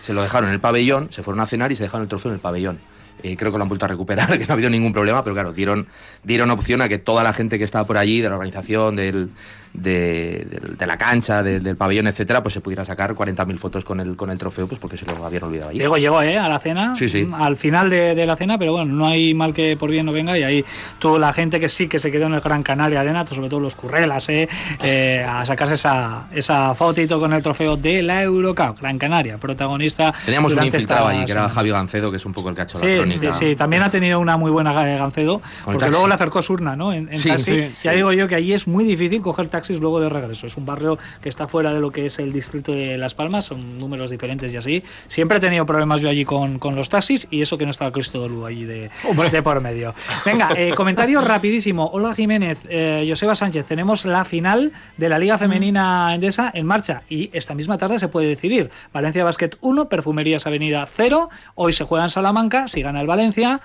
se 0.00 0.12
lo 0.12 0.20
dejaron 0.20 0.50
en 0.50 0.54
el 0.54 0.60
pabellón, 0.60 1.08
se 1.10 1.22
fueron 1.22 1.40
a 1.40 1.46
cenar 1.46 1.72
y 1.72 1.76
se 1.76 1.84
dejaron 1.84 2.02
el 2.02 2.08
trofeo 2.10 2.30
en 2.30 2.34
el 2.34 2.40
pabellón. 2.42 2.78
Eh, 3.22 3.36
creo 3.36 3.52
que 3.52 3.58
lo 3.58 3.62
han 3.62 3.68
vuelto 3.68 3.84
a 3.84 3.88
recuperar, 3.88 4.26
que 4.38 4.44
no 4.44 4.50
ha 4.50 4.52
habido 4.54 4.70
ningún 4.70 4.92
problema, 4.92 5.22
pero 5.24 5.34
claro, 5.34 5.52
dieron, 5.52 5.86
dieron 6.22 6.50
opción 6.50 6.82
a 6.82 6.88
que 6.88 6.98
toda 6.98 7.22
la 7.22 7.32
gente 7.32 7.58
que 7.58 7.64
estaba 7.64 7.86
por 7.86 7.96
allí, 7.96 8.20
de 8.20 8.28
la 8.28 8.34
organización, 8.34 8.96
del, 8.96 9.30
de, 9.74 10.46
la 10.86 10.96
cancha, 10.96 11.42
del 11.42 11.76
pabellón, 11.76 12.06
etcétera, 12.06 12.42
pues 12.42 12.54
se 12.54 12.60
pudiera 12.60 12.84
sacar 12.84 13.14
40.000 13.14 13.58
fotos 13.58 13.84
con 13.84 14.00
el, 14.00 14.16
con 14.16 14.30
el 14.30 14.38
trofeo, 14.38 14.66
pues 14.68 14.80
porque 14.80 14.96
se 14.96 15.04
lo 15.04 15.24
habían 15.24 15.42
olvidado 15.42 15.70
ahí. 15.70 15.78
Llegó, 15.78 15.98
llegó, 15.98 16.22
¿eh? 16.22 16.38
A 16.38 16.48
la 16.48 16.60
cena. 16.60 16.94
Sí, 16.94 17.08
sí. 17.08 17.24
Mm, 17.24 17.34
al 17.34 17.56
final 17.56 17.90
de, 17.90 18.24
la 18.24 18.36
cena, 18.36 18.56
pero 18.56 18.72
bueno, 18.72 18.92
no 18.92 19.06
hay 19.06 19.34
mal 19.34 19.52
que 19.52 19.76
por 19.76 19.90
bien 19.90 20.06
no 20.06 20.12
venga. 20.12 20.38
Y 20.38 20.42
ahí 20.42 20.64
toda 20.98 21.18
la 21.18 21.32
gente 21.32 21.58
que 21.58 21.68
sí 21.68 21.88
que 21.88 21.98
se 21.98 22.10
quedó 22.10 22.26
en 22.26 22.34
el 22.34 22.40
Gran 22.40 22.62
Canaria 22.62 23.00
Arena, 23.00 23.26
sobre 23.26 23.48
todo 23.48 23.60
los 23.60 23.74
currelas, 23.74 24.28
¿eh? 24.28 24.48
eh 24.82 25.26
a 25.28 25.44
sacarse 25.44 25.74
esa, 25.74 26.26
esa 26.32 26.74
fotito 26.74 27.18
con 27.18 27.32
el 27.32 27.42
trofeo 27.42 27.76
de 27.76 28.02
la 28.02 28.22
Eurocup. 28.22 28.80
Gran 28.80 28.98
Canaria, 28.98 29.38
protagonista. 29.38 30.14
Teníamos 30.24 30.54
un 30.54 30.64
infiltrado 30.64 31.08
allí, 31.08 31.24
que 31.26 31.32
era 31.32 31.48
Javi 31.48 31.70
Gancedo, 31.70 32.10
que 32.10 32.18
es 32.18 32.26
un 32.26 32.32
poco 32.32 32.48
el 32.50 32.58
ha 32.58 32.62
hecho 32.62 32.78
la 32.78 32.96
crónica. 32.96 33.32
Sí, 33.32 33.46
sí, 33.50 33.56
también 33.56 33.82
ha 33.82 33.90
tenido 33.90 34.20
una 34.20 34.36
muy 34.36 34.50
buena 34.50 34.72
Gancedo, 34.72 35.42
porque 35.64 35.88
luego 35.88 36.06
le 36.06 36.14
acercó 36.14 36.42
Surna, 36.42 36.76
¿no? 36.76 36.92
En, 36.92 37.08
taxi. 37.08 37.68
ya 37.82 37.92
digo 37.92 38.12
yo 38.12 38.28
que 38.28 38.36
allí 38.36 38.52
es 38.52 38.66
muy 38.66 38.84
difícil 38.84 39.20
coger 39.20 39.48
taxis 39.64 39.80
luego 39.80 39.98
de 39.98 40.10
regreso. 40.10 40.46
Es 40.46 40.58
un 40.58 40.66
barrio 40.66 40.98
que 41.22 41.30
está 41.30 41.48
fuera 41.48 41.72
de 41.72 41.80
lo 41.80 41.90
que 41.90 42.04
es 42.04 42.18
el 42.18 42.34
distrito 42.34 42.72
de 42.72 42.98
Las 42.98 43.14
Palmas, 43.14 43.46
son 43.46 43.78
números 43.78 44.10
diferentes 44.10 44.52
y 44.52 44.58
así. 44.58 44.84
Siempre 45.08 45.38
he 45.38 45.40
tenido 45.40 45.64
problemas 45.64 46.02
yo 46.02 46.10
allí 46.10 46.26
con, 46.26 46.58
con 46.58 46.76
los 46.76 46.90
taxis 46.90 47.26
y 47.30 47.40
eso 47.40 47.56
que 47.56 47.64
no 47.64 47.70
estaba 47.70 47.90
Cristo 47.90 48.18
Dolu 48.18 48.44
allí 48.44 48.64
de, 48.64 48.90
de 49.32 49.42
por 49.42 49.62
medio. 49.62 49.94
Venga, 50.26 50.50
eh, 50.54 50.74
comentario 50.76 51.20
rapidísimo. 51.22 51.88
Hola 51.94 52.14
Jiménez, 52.14 52.66
eh, 52.68 53.06
Joseba 53.08 53.34
Sánchez, 53.34 53.64
tenemos 53.64 54.04
la 54.04 54.26
final 54.26 54.72
de 54.98 55.08
la 55.08 55.18
Liga 55.18 55.38
Femenina 55.38 56.14
Endesa 56.14 56.50
en 56.52 56.66
marcha 56.66 57.04
y 57.08 57.30
esta 57.32 57.54
misma 57.54 57.78
tarde 57.78 57.98
se 57.98 58.08
puede 58.08 58.28
decidir. 58.28 58.70
Valencia 58.92 59.24
Basket 59.24 59.52
1, 59.62 59.88
Perfumerías 59.88 60.46
Avenida 60.46 60.86
0. 60.94 61.30
Hoy 61.54 61.72
se 61.72 61.84
juega 61.84 62.04
en 62.04 62.10
Salamanca, 62.10 62.68
si 62.68 62.82
gana 62.82 63.00
el 63.00 63.06
Valencia, 63.06 63.62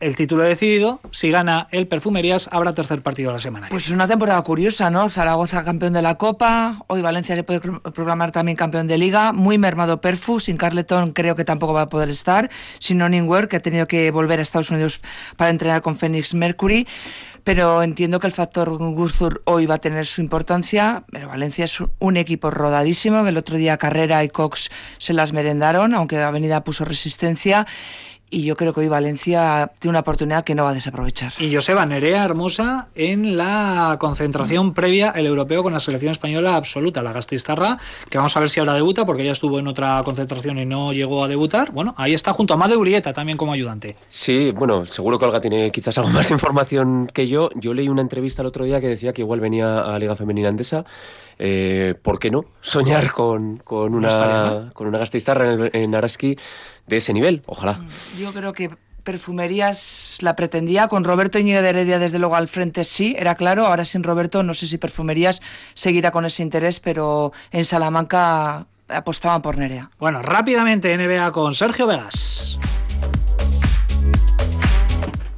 el 0.00 0.16
título 0.16 0.42
decidido. 0.42 1.00
Si 1.12 1.30
gana 1.30 1.68
el 1.70 1.86
Perfumerías, 1.86 2.48
habrá 2.52 2.74
tercer 2.74 3.02
partido 3.02 3.30
de 3.30 3.34
la 3.34 3.38
semana. 3.38 3.68
Pues 3.70 3.86
es 3.86 3.92
una 3.92 4.08
temporada 4.08 4.40
curiosa, 4.42 4.90
¿no? 4.90 5.08
Zaragoza 5.08 5.62
campeón 5.62 5.92
de 5.92 6.02
la 6.02 6.16
Copa, 6.16 6.82
hoy 6.88 7.02
Valencia 7.02 7.36
se 7.36 7.42
puede 7.42 7.60
programar 7.60 8.32
también 8.32 8.56
campeón 8.56 8.86
de 8.86 8.98
Liga, 8.98 9.32
muy 9.32 9.58
mermado 9.58 10.00
Perfu, 10.00 10.40
sin 10.40 10.56
Carleton 10.56 11.12
creo 11.12 11.36
que 11.36 11.44
tampoco 11.44 11.72
va 11.72 11.82
a 11.82 11.88
poder 11.88 12.08
estar, 12.08 12.50
sin 12.78 12.98
Noningwer, 12.98 13.48
que 13.48 13.56
ha 13.56 13.60
tenido 13.60 13.86
que 13.86 14.10
volver 14.10 14.38
a 14.38 14.42
Estados 14.42 14.70
Unidos 14.70 15.00
para 15.36 15.50
entrenar 15.50 15.82
con 15.82 15.96
Phoenix 15.96 16.34
Mercury, 16.34 16.86
pero 17.44 17.82
entiendo 17.82 18.20
que 18.20 18.26
el 18.26 18.32
factor 18.32 18.70
Gurzur 18.70 19.42
hoy 19.44 19.66
va 19.66 19.76
a 19.76 19.78
tener 19.78 20.06
su 20.06 20.20
importancia, 20.20 21.04
pero 21.10 21.28
Valencia 21.28 21.64
es 21.64 21.82
un 21.98 22.16
equipo 22.16 22.50
rodadísimo, 22.50 23.26
el 23.26 23.36
otro 23.36 23.56
día 23.56 23.76
Carrera 23.76 24.22
y 24.24 24.28
Cox 24.28 24.70
se 24.98 25.12
las 25.14 25.32
merendaron, 25.32 25.94
aunque 25.94 26.20
Avenida 26.20 26.64
puso 26.64 26.84
resistencia, 26.84 27.66
y 28.30 28.44
yo 28.44 28.56
creo 28.56 28.72
que 28.72 28.80
hoy 28.80 28.88
Valencia 28.88 29.72
tiene 29.78 29.90
una 29.90 30.00
oportunidad 30.00 30.44
que 30.44 30.54
no 30.54 30.64
va 30.64 30.70
a 30.70 30.74
desaprovechar. 30.74 31.32
Y 31.38 31.54
Joseba 31.54 31.84
Nerea 31.84 32.24
Hermosa 32.24 32.88
en 32.94 33.36
la 33.36 33.96
concentración 33.98 34.72
previa 34.72 35.10
el 35.10 35.26
europeo 35.26 35.62
con 35.62 35.72
la 35.72 35.80
selección 35.80 36.12
española 36.12 36.54
absoluta, 36.54 37.02
la 37.02 37.12
Gastistarra, 37.12 37.78
que 38.08 38.18
vamos 38.18 38.36
a 38.36 38.40
ver 38.40 38.48
si 38.48 38.60
ahora 38.60 38.74
debuta, 38.74 39.04
porque 39.04 39.24
ya 39.24 39.32
estuvo 39.32 39.58
en 39.58 39.66
otra 39.66 40.00
concentración 40.04 40.58
y 40.58 40.66
no 40.66 40.92
llegó 40.92 41.24
a 41.24 41.28
debutar. 41.28 41.72
Bueno, 41.72 41.94
ahí 41.98 42.14
está 42.14 42.32
junto 42.32 42.54
a 42.54 42.56
Made 42.56 42.76
Urieta 42.76 43.12
también 43.12 43.36
como 43.36 43.52
ayudante. 43.52 43.96
Sí, 44.08 44.52
bueno, 44.52 44.86
seguro 44.86 45.18
que 45.18 45.24
Olga 45.24 45.40
tiene 45.40 45.70
quizás 45.72 45.98
algo 45.98 46.10
más 46.10 46.28
de 46.28 46.34
información 46.34 47.10
que 47.12 47.26
yo. 47.26 47.50
Yo 47.56 47.74
leí 47.74 47.88
una 47.88 48.02
entrevista 48.02 48.42
el 48.42 48.46
otro 48.46 48.64
día 48.64 48.80
que 48.80 48.88
decía 48.88 49.12
que 49.12 49.22
igual 49.22 49.40
venía 49.40 49.80
a 49.80 49.98
Liga 49.98 50.14
Femenina 50.14 50.48
Andesa. 50.48 50.84
Eh, 51.42 51.94
¿Por 52.00 52.18
qué 52.18 52.30
no? 52.30 52.44
Soñar 52.60 53.12
con, 53.12 53.58
con 53.58 53.94
una, 53.94 54.70
con 54.74 54.86
una 54.86 54.98
Gastistarra 54.98 55.52
en, 55.52 55.70
en 55.72 55.94
Araski 55.94 56.36
de 56.86 56.96
ese 56.96 57.12
nivel, 57.12 57.42
ojalá. 57.46 57.74
Mm, 57.74 58.20
yo 58.20 58.32
creo 58.32 58.52
que 58.52 58.70
Perfumerías 59.02 60.18
la 60.20 60.36
pretendía, 60.36 60.88
con 60.88 61.04
Roberto 61.04 61.38
Iñigo 61.38 61.62
de 61.62 61.70
Heredia 61.70 61.98
desde 61.98 62.18
luego 62.18 62.36
al 62.36 62.48
frente 62.48 62.84
sí, 62.84 63.16
era 63.18 63.34
claro, 63.34 63.66
ahora 63.66 63.84
sin 63.84 64.02
Roberto 64.02 64.42
no 64.42 64.54
sé 64.54 64.66
si 64.66 64.78
Perfumerías 64.78 65.40
seguirá 65.74 66.10
con 66.10 66.24
ese 66.24 66.42
interés, 66.42 66.80
pero 66.80 67.32
en 67.50 67.64
Salamanca 67.64 68.66
apostaban 68.88 69.42
por 69.42 69.56
Nerea. 69.56 69.90
Bueno, 69.98 70.22
rápidamente 70.22 70.96
NBA 70.96 71.32
con 71.32 71.54
Sergio 71.54 71.86
Vegas. 71.86 72.58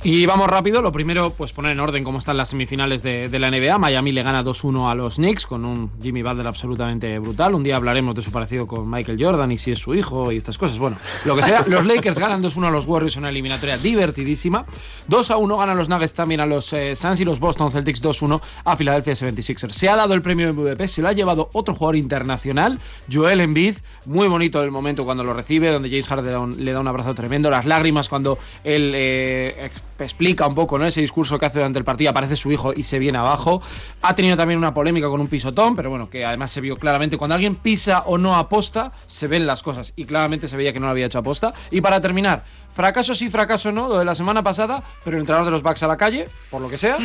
Y 0.05 0.26
vamos 0.26 0.50
rápido, 0.50 0.82
lo 0.82 0.90
primero, 0.90 1.30
pues 1.30 1.53
poner 1.53 1.70
en 1.70 1.78
orden 1.78 2.03
cómo 2.03 2.18
están 2.18 2.36
las 2.36 2.48
semifinales 2.48 3.05
de, 3.05 3.28
de 3.28 3.38
la 3.38 3.53
NBA. 3.53 3.78
Miami 3.78 4.11
le 4.11 4.24
gana 4.24 4.42
2-1 4.42 4.90
a 4.90 4.96
los 4.96 5.14
Knicks 5.14 5.46
con 5.46 5.64
un 5.64 5.92
Jimmy 6.03 6.22
Butler 6.22 6.44
absolutamente 6.44 7.20
brutal. 7.20 7.55
Un 7.55 7.62
día 7.62 7.76
hablaremos 7.76 8.16
de 8.16 8.22
su 8.22 8.32
parecido 8.32 8.66
con 8.66 8.90
Michael 8.90 9.24
Jordan 9.24 9.53
y 9.53 9.59
si 9.59 9.70
es 9.70 9.78
su 9.78 9.94
hijo 9.94 10.32
y 10.32 10.38
estas 10.38 10.59
cosas. 10.59 10.76
Bueno, 10.80 10.96
lo 11.24 11.36
que 11.36 11.44
sea. 11.44 11.64
Los 11.68 11.86
Lakers 11.86 12.18
ganan 12.18 12.42
2-1 12.42 12.66
a 12.66 12.70
los 12.72 12.86
Warriors 12.86 13.14
en 13.14 13.20
una 13.20 13.28
eliminatoria 13.28 13.78
divertidísima. 13.78 14.66
2-1 15.09 15.57
ganan 15.57 15.76
los 15.76 15.88
Nuggets 15.88 16.14
también 16.14 16.40
a 16.40 16.46
los 16.46 16.72
eh, 16.72 16.96
Suns 16.96 17.20
y 17.20 17.24
los 17.24 17.38
Boston 17.38 17.70
Celtics 17.70 18.03
2-1 18.03 18.40
a 18.64 18.76
Philadelphia 18.76 19.12
76ers. 19.12 19.70
Se 19.70 19.88
ha 19.88 19.94
dado 19.94 20.14
el 20.14 20.22
premio 20.22 20.53
MVP, 20.53 20.88
se 20.88 21.00
lo 21.00 21.07
ha 21.07 21.12
llevado 21.12 21.48
otro 21.53 21.74
jugador 21.76 21.94
internacional, 21.94 22.80
Joel 23.11 23.40
Embiid. 23.40 23.76
Muy 24.07 24.26
bonito 24.26 24.64
el 24.64 24.72
momento 24.72 25.05
cuando 25.05 25.22
lo 25.22 25.32
recibe, 25.32 25.70
donde 25.70 25.88
James 25.88 26.09
Harden 26.09 26.26
le 26.26 26.32
da 26.32 26.40
un, 26.40 26.64
le 26.64 26.72
da 26.72 26.80
un 26.80 26.88
abrazo 26.88 27.14
tremendo. 27.14 27.50
Las 27.50 27.66
lágrimas 27.66 28.09
cuando 28.09 28.36
él 28.64 28.92
eh, 28.96 29.70
explica 30.05 30.46
un 30.46 30.55
poco 30.55 30.78
¿no? 30.78 30.86
ese 30.86 31.00
discurso 31.00 31.38
que 31.38 31.46
hace 31.46 31.59
durante 31.59 31.78
el 31.78 31.84
partido, 31.84 32.11
aparece 32.11 32.36
su 32.36 32.50
hijo 32.53 32.72
y 32.74 32.82
se 32.82 32.98
viene 32.98 33.18
abajo. 33.18 33.62
Ha 34.03 34.14
tenido 34.14 34.36
también 34.36 34.59
una 34.59 34.74
polémica 34.74 35.09
con 35.09 35.20
un 35.20 35.26
pisotón, 35.26 35.76
pero 35.76 35.90
bueno, 35.90 36.09
que 36.09 36.24
además 36.24 36.50
se 36.50 36.61
vio 36.61 36.76
claramente 36.76 37.16
cuando 37.16 37.34
alguien 37.34 37.55
pisa 37.55 38.00
o 38.07 38.18
no 38.18 38.36
aposta, 38.36 38.92
se 39.07 39.26
ven 39.26 39.46
las 39.46 39.62
cosas 39.62 39.92
y 39.96 40.05
claramente 40.05 40.48
se 40.48 40.57
veía 40.57 40.72
que 40.72 40.80
no 40.80 40.86
lo 40.86 40.92
había 40.92 41.07
hecho 41.07 41.18
aposta. 41.18 41.53
Y 41.70 41.80
para 41.80 42.00
terminar, 42.00 42.44
fracaso 42.74 43.14
sí, 43.14 43.30
fracaso 43.30 43.72
no, 43.72 43.88
lo 43.88 43.98
de 43.98 44.05
la 44.05 44.14
semana 44.14 44.42
pasada, 44.42 44.82
pero 45.05 45.16
el 45.16 45.22
entrenador 45.22 45.46
de 45.46 45.53
los 45.53 45.62
Bucks 45.62 45.82
a 45.82 45.88
la 45.88 45.96
calle, 45.96 46.28
por 46.50 46.61
lo 46.61 46.68
que 46.68 46.78
sea. 46.78 46.98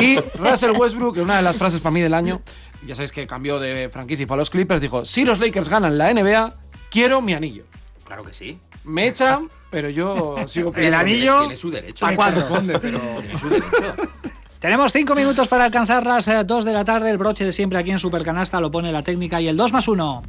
Y 0.00 0.18
Russell 0.38 0.72
Westbrook, 0.72 1.18
una 1.18 1.36
de 1.36 1.42
las 1.42 1.56
frases 1.56 1.80
para 1.80 1.92
mí 1.92 2.00
del 2.00 2.14
año, 2.14 2.40
ya 2.86 2.94
sabéis 2.94 3.12
que 3.12 3.26
cambió 3.26 3.58
de 3.58 3.88
franquicia 3.90 4.24
y 4.24 4.26
fue 4.26 4.36
a 4.36 4.38
los 4.38 4.50
Clippers, 4.50 4.80
dijo, 4.80 5.04
si 5.04 5.24
los 5.24 5.38
Lakers 5.38 5.68
ganan 5.68 5.98
la 5.98 6.12
NBA, 6.12 6.52
quiero 6.90 7.20
mi 7.20 7.34
anillo. 7.34 7.64
Claro 8.04 8.24
que 8.24 8.32
sí. 8.32 8.58
Me 8.84 9.08
echan, 9.08 9.48
pero 9.70 9.90
yo 9.90 10.36
sigo 10.46 10.70
El 10.70 10.74
pensando- 10.74 10.98
anillo. 10.98 11.38
Tiene 11.40 11.56
su 11.56 11.70
derecho. 11.70 12.06
¿A 12.06 12.14
cuándo? 12.14 12.40
Corresponde, 12.40 12.78
pero- 12.78 13.00
Tiene 13.20 13.38
su 13.38 13.48
derecho. 13.48 13.68
Tenemos 14.60 14.92
cinco 14.92 15.14
minutos 15.14 15.48
para 15.48 15.64
alcanzar 15.64 16.04
las 16.04 16.28
2 16.46 16.64
de 16.66 16.72
la 16.74 16.84
tarde. 16.84 17.08
El 17.10 17.16
broche 17.16 17.44
de 17.46 17.52
siempre 17.52 17.78
aquí 17.78 17.90
en 17.90 17.98
Supercanasta 17.98 18.60
lo 18.60 18.70
pone 18.70 18.92
la 18.92 19.02
técnica 19.02 19.40
y 19.40 19.48
el 19.48 19.56
2 19.56 19.72
más 19.72 19.88
1. 19.88 20.22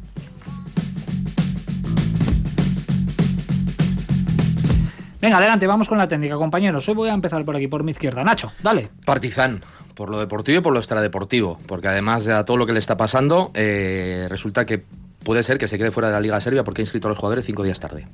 Venga, 5.19 5.37
adelante, 5.37 5.67
vamos 5.67 5.87
con 5.87 5.97
la 5.99 6.07
técnica, 6.07 6.35
compañeros. 6.35 6.87
Hoy 6.89 6.95
voy 6.95 7.09
a 7.09 7.13
empezar 7.13 7.45
por 7.45 7.55
aquí, 7.55 7.67
por 7.67 7.83
mi 7.83 7.91
izquierda. 7.91 8.23
Nacho, 8.23 8.51
dale. 8.63 8.89
Partizan, 9.05 9.61
por 9.93 10.09
lo 10.09 10.19
deportivo 10.19 10.57
y 10.59 10.61
por 10.61 10.73
lo 10.73 10.79
extradeportivo, 10.79 11.59
porque 11.67 11.89
además 11.89 12.25
de 12.25 12.33
a 12.33 12.43
todo 12.43 12.57
lo 12.57 12.65
que 12.65 12.73
le 12.73 12.79
está 12.79 12.97
pasando, 12.97 13.51
eh, 13.53 14.25
resulta 14.29 14.65
que 14.65 14.83
puede 15.23 15.43
ser 15.43 15.57
que 15.57 15.67
se 15.67 15.77
quede 15.77 15.91
fuera 15.91 16.07
de 16.09 16.13
la 16.13 16.19
Liga 16.19 16.39
Serbia 16.41 16.63
porque 16.63 16.81
ha 16.81 16.83
inscrito 16.83 17.07
a 17.07 17.09
los 17.09 17.17
jugadores 17.17 17.45
cinco 17.45 17.63
días 17.63 17.79
tarde. 17.79 18.07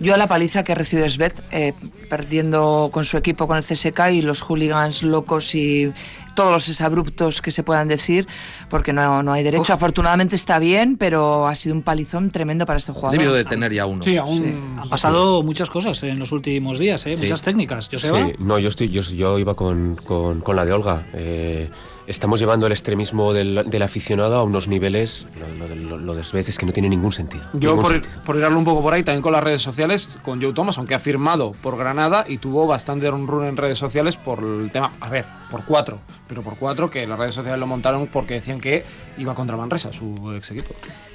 Yo 0.00 0.14
a 0.14 0.16
la 0.16 0.26
paliza 0.26 0.64
que 0.64 0.74
recibió 0.74 1.08
Svet, 1.08 1.34
eh, 1.52 1.74
perdiendo 2.10 2.88
con 2.92 3.04
su 3.04 3.16
equipo 3.16 3.46
con 3.46 3.56
el 3.56 3.62
CSK 3.64 4.10
y 4.12 4.22
los 4.22 4.40
hooligans 4.42 5.02
locos 5.02 5.54
y 5.54 5.92
todos 6.34 6.50
los 6.50 6.68
exabruptos 6.68 7.40
que 7.40 7.52
se 7.52 7.62
puedan 7.62 7.86
decir, 7.86 8.26
porque 8.68 8.92
no, 8.92 9.22
no 9.22 9.32
hay 9.32 9.44
derecho. 9.44 9.72
Afortunadamente 9.72 10.34
está 10.34 10.58
bien, 10.58 10.96
pero 10.96 11.46
ha 11.46 11.54
sido 11.54 11.76
un 11.76 11.82
palizón 11.82 12.30
tremendo 12.30 12.66
para 12.66 12.78
este 12.78 12.90
jugador. 12.92 13.12
debido 13.12 13.34
de 13.34 13.44
tener 13.44 13.72
ya 13.72 13.86
uno. 13.86 14.02
Sí, 14.02 14.16
aún. 14.16 14.76
Han 14.82 14.88
pasado 14.88 15.42
muchas 15.44 15.70
cosas 15.70 16.02
en 16.02 16.18
los 16.18 16.32
últimos 16.32 16.80
días, 16.80 17.06
¿eh? 17.06 17.16
Sí. 17.16 17.22
muchas 17.22 17.42
técnicas. 17.42 17.88
Joseba. 17.88 18.26
Sí, 18.26 18.32
no, 18.40 18.58
yo, 18.58 18.68
estoy, 18.68 18.88
yo, 18.88 19.02
yo 19.02 19.38
iba 19.38 19.54
con, 19.54 19.94
con- 20.04 20.40
con 20.40 20.56
la 20.56 20.64
de 20.64 20.72
Olga. 20.72 21.02
Eh, 21.12 21.68
estamos 22.06 22.40
llevando 22.40 22.66
el 22.66 22.72
extremismo 22.72 23.32
del, 23.32 23.62
del 23.66 23.82
aficionado 23.82 24.36
a 24.36 24.42
unos 24.42 24.68
niveles, 24.68 25.26
lo, 25.38 25.48
lo, 25.58 25.68
de- 25.68 25.76
lo, 25.76 25.96
lo 25.98 26.14
de 26.14 26.22
veces 26.32 26.58
que 26.58 26.66
no 26.66 26.72
tiene 26.72 26.88
ningún 26.88 27.12
sentido. 27.12 27.44
Yo, 27.52 27.70
Ningún 27.70 27.82
por, 27.84 27.92
sentido. 27.92 28.22
por 28.24 28.36
irarlo 28.36 28.58
un 28.58 28.64
poco 28.64 28.82
por 28.82 28.92
ahí, 28.94 29.02
también 29.02 29.22
con 29.22 29.32
las 29.32 29.42
redes 29.44 29.62
sociales, 29.62 30.08
con 30.22 30.40
Joe 30.42 30.52
Thomas, 30.52 30.78
aunque 30.78 30.94
ha 30.94 30.98
firmado 30.98 31.52
por 31.62 31.76
Granada 31.76 32.24
y 32.28 32.38
tuvo 32.38 32.66
bastante 32.66 33.10
run 33.10 33.26
run 33.26 33.46
en 33.46 33.56
redes 33.56 33.78
sociales 33.78 34.16
por 34.16 34.40
el 34.42 34.70
tema, 34.70 34.90
a 35.00 35.08
ver, 35.08 35.24
por 35.50 35.64
cuatro, 35.64 35.98
pero 36.28 36.42
por 36.42 36.56
cuatro 36.56 36.90
que 36.90 37.06
las 37.06 37.18
redes 37.18 37.34
sociales 37.34 37.60
lo 37.60 37.66
montaron 37.66 38.06
porque 38.06 38.34
decían 38.34 38.60
que 38.60 38.84
iba 39.18 39.34
contra 39.34 39.56
Manresa, 39.56 39.92
su 39.92 40.32
ex 40.36 40.50
equipo. 40.50 40.74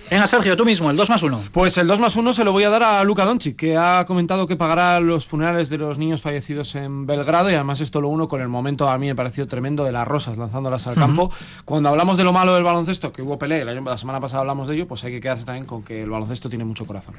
Venga, 0.09 0.25
Sergio, 0.25 0.57
tú 0.57 0.65
mismo, 0.65 0.89
el 0.89 0.97
2 0.97 1.07
más 1.07 1.21
1. 1.21 1.43
Pues 1.51 1.77
el 1.77 1.85
2 1.85 1.99
más 1.99 2.15
1 2.15 2.33
se 2.33 2.43
lo 2.43 2.51
voy 2.51 2.63
a 2.63 2.71
dar 2.71 2.81
a 2.81 3.03
Luka 3.03 3.25
Doncic, 3.25 3.55
que 3.55 3.77
ha 3.77 4.05
comentado 4.07 4.47
que 4.47 4.55
pagará 4.55 4.99
los 4.99 5.27
funerales 5.27 5.69
de 5.69 5.77
los 5.77 5.99
niños 5.99 6.23
fallecidos 6.23 6.73
en 6.73 7.05
Belgrado 7.05 7.51
y 7.51 7.53
además 7.53 7.79
esto 7.79 8.01
lo 8.01 8.07
uno 8.07 8.27
con 8.27 8.41
el 8.41 8.47
momento 8.47 8.89
a 8.89 8.97
mí 8.97 9.05
me 9.05 9.13
pareció 9.13 9.47
tremendo 9.47 9.83
de 9.83 9.91
las 9.91 10.07
rosas 10.07 10.35
lanzándolas 10.39 10.87
al 10.87 10.95
campo. 10.95 11.31
Cuando 11.63 11.89
hablamos 11.89 12.17
de 12.17 12.23
lo 12.23 12.33
malo 12.33 12.55
del 12.55 12.63
baloncesto, 12.63 13.13
que 13.13 13.21
hubo 13.21 13.37
pelea, 13.37 13.63
la 13.63 13.97
semana 13.99 14.19
pasada 14.19 14.41
hablamos 14.41 14.67
de 14.67 14.75
ello, 14.75 14.87
pues 14.87 15.03
hay 15.03 15.11
que 15.11 15.21
quedarse 15.21 15.45
también 15.45 15.65
con 15.65 15.83
que 15.83 16.01
el 16.01 16.09
baloncesto 16.09 16.49
tiene 16.49 16.65
mucho 16.65 16.87
corazón. 16.87 17.13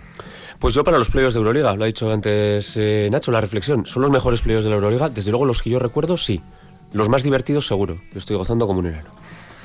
Pues 0.59 0.74
yo 0.74 0.82
para 0.82 0.99
los 0.99 1.11
playoffs 1.11 1.34
de 1.34 1.38
Euroliga, 1.38 1.76
lo 1.76 1.84
ha 1.84 1.86
dicho 1.86 2.12
antes 2.12 2.76
eh, 2.76 3.09
Nacho, 3.12 3.30
la 3.30 3.41
reflexión, 3.41 3.86
¿son 3.86 4.03
los 4.03 4.11
mejores 4.11 4.43
playoffs 4.43 4.64
de 4.64 4.70
la 4.70 4.76
Euroliga? 4.76 5.09
Desde 5.09 5.30
luego 5.30 5.47
los 5.47 5.62
que 5.62 5.70
yo 5.70 5.78
recuerdo, 5.78 6.16
sí. 6.16 6.41
Los 6.93 7.09
más 7.09 7.22
divertidos, 7.22 7.66
seguro. 7.66 8.01
Lo 8.12 8.18
estoy 8.18 8.36
gozando 8.36 8.66
como 8.66 8.80
un 8.80 8.86
enano. 8.86 9.11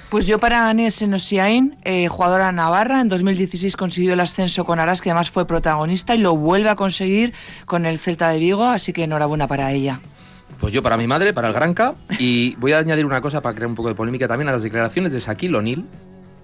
Pues 0.10 0.28
yo 0.28 0.40
para 0.40 0.70
Anies 0.70 1.02
Enosiain, 1.02 1.78
eh, 1.84 2.08
jugadora 2.08 2.52
navarra, 2.52 3.02
en 3.02 3.08
2016 3.08 3.76
consiguió 3.76 4.14
el 4.14 4.20
ascenso 4.20 4.64
con 4.64 4.80
Aras, 4.80 5.02
que 5.02 5.10
además 5.10 5.32
fue 5.32 5.48
protagonista, 5.48 6.16
y 6.16 6.20
lo 6.20 6.36
vuelve 6.36 6.70
a 6.70 6.76
conseguir 6.76 7.34
con 7.66 7.86
el 7.86 7.98
Celta 7.98 8.30
de 8.30 8.40
Vigo, 8.40 8.64
así 8.66 8.94
que 8.94 9.04
enhorabuena 9.04 9.48
para 9.48 9.72
ella. 9.72 10.00
Pues 10.60 10.74
yo 10.74 10.84
para 10.84 10.96
mi 10.96 11.08
madre, 11.08 11.34
para 11.34 11.48
el 11.48 11.54
Granca, 11.54 11.96
y 12.20 12.56
voy 12.56 12.74
a 12.74 12.78
añadir 12.78 13.06
una 13.06 13.20
cosa 13.20 13.42
para 13.42 13.56
crear 13.56 13.68
un 13.68 13.76
poco 13.76 13.90
de 13.90 13.96
polémica 13.96 14.28
también 14.28 14.48
a 14.48 14.52
las 14.52 14.64
declaraciones 14.64 15.12
de 15.12 15.20
Shaquille 15.20 15.56
O'Neal 15.56 15.84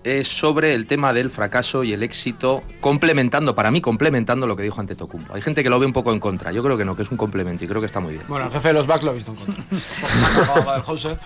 eh, 0.04 0.24
sobre 0.24 0.74
el 0.74 0.88
tema 0.88 1.14
del 1.14 1.30
fracaso 1.30 1.84
y 1.84 1.94
el 1.94 2.04
éxito, 2.04 2.64
complementando, 2.80 3.54
para 3.56 3.70
mí 3.72 3.82
complementando 3.82 4.48
lo 4.48 4.56
que 4.56 4.64
dijo 4.64 4.80
ante 4.82 4.96
Tocumbo. 4.96 5.34
Hay 5.36 5.42
gente 5.42 5.64
que 5.64 5.70
lo 5.70 5.80
ve 5.80 5.86
un 5.86 5.94
poco 5.94 6.12
en 6.12 6.20
contra, 6.20 6.52
yo 6.52 6.64
creo 6.64 6.78
que 6.78 6.86
no, 6.86 6.96
que 6.96 7.04
es 7.04 7.12
un 7.12 7.18
complemento 7.18 7.64
y 7.66 7.68
creo 7.68 7.80
que 7.82 7.86
está 7.86 8.00
muy 8.00 8.14
bien. 8.14 8.24
Bueno, 8.28 8.46
el 8.48 8.52
jefe 8.52 8.70
de 8.70 8.74
los 8.74 8.88
Bucks 8.88 9.04
lo 9.04 9.12
ha 9.12 9.14
visto 9.14 9.32
en 9.32 9.38
contra. 9.38 9.64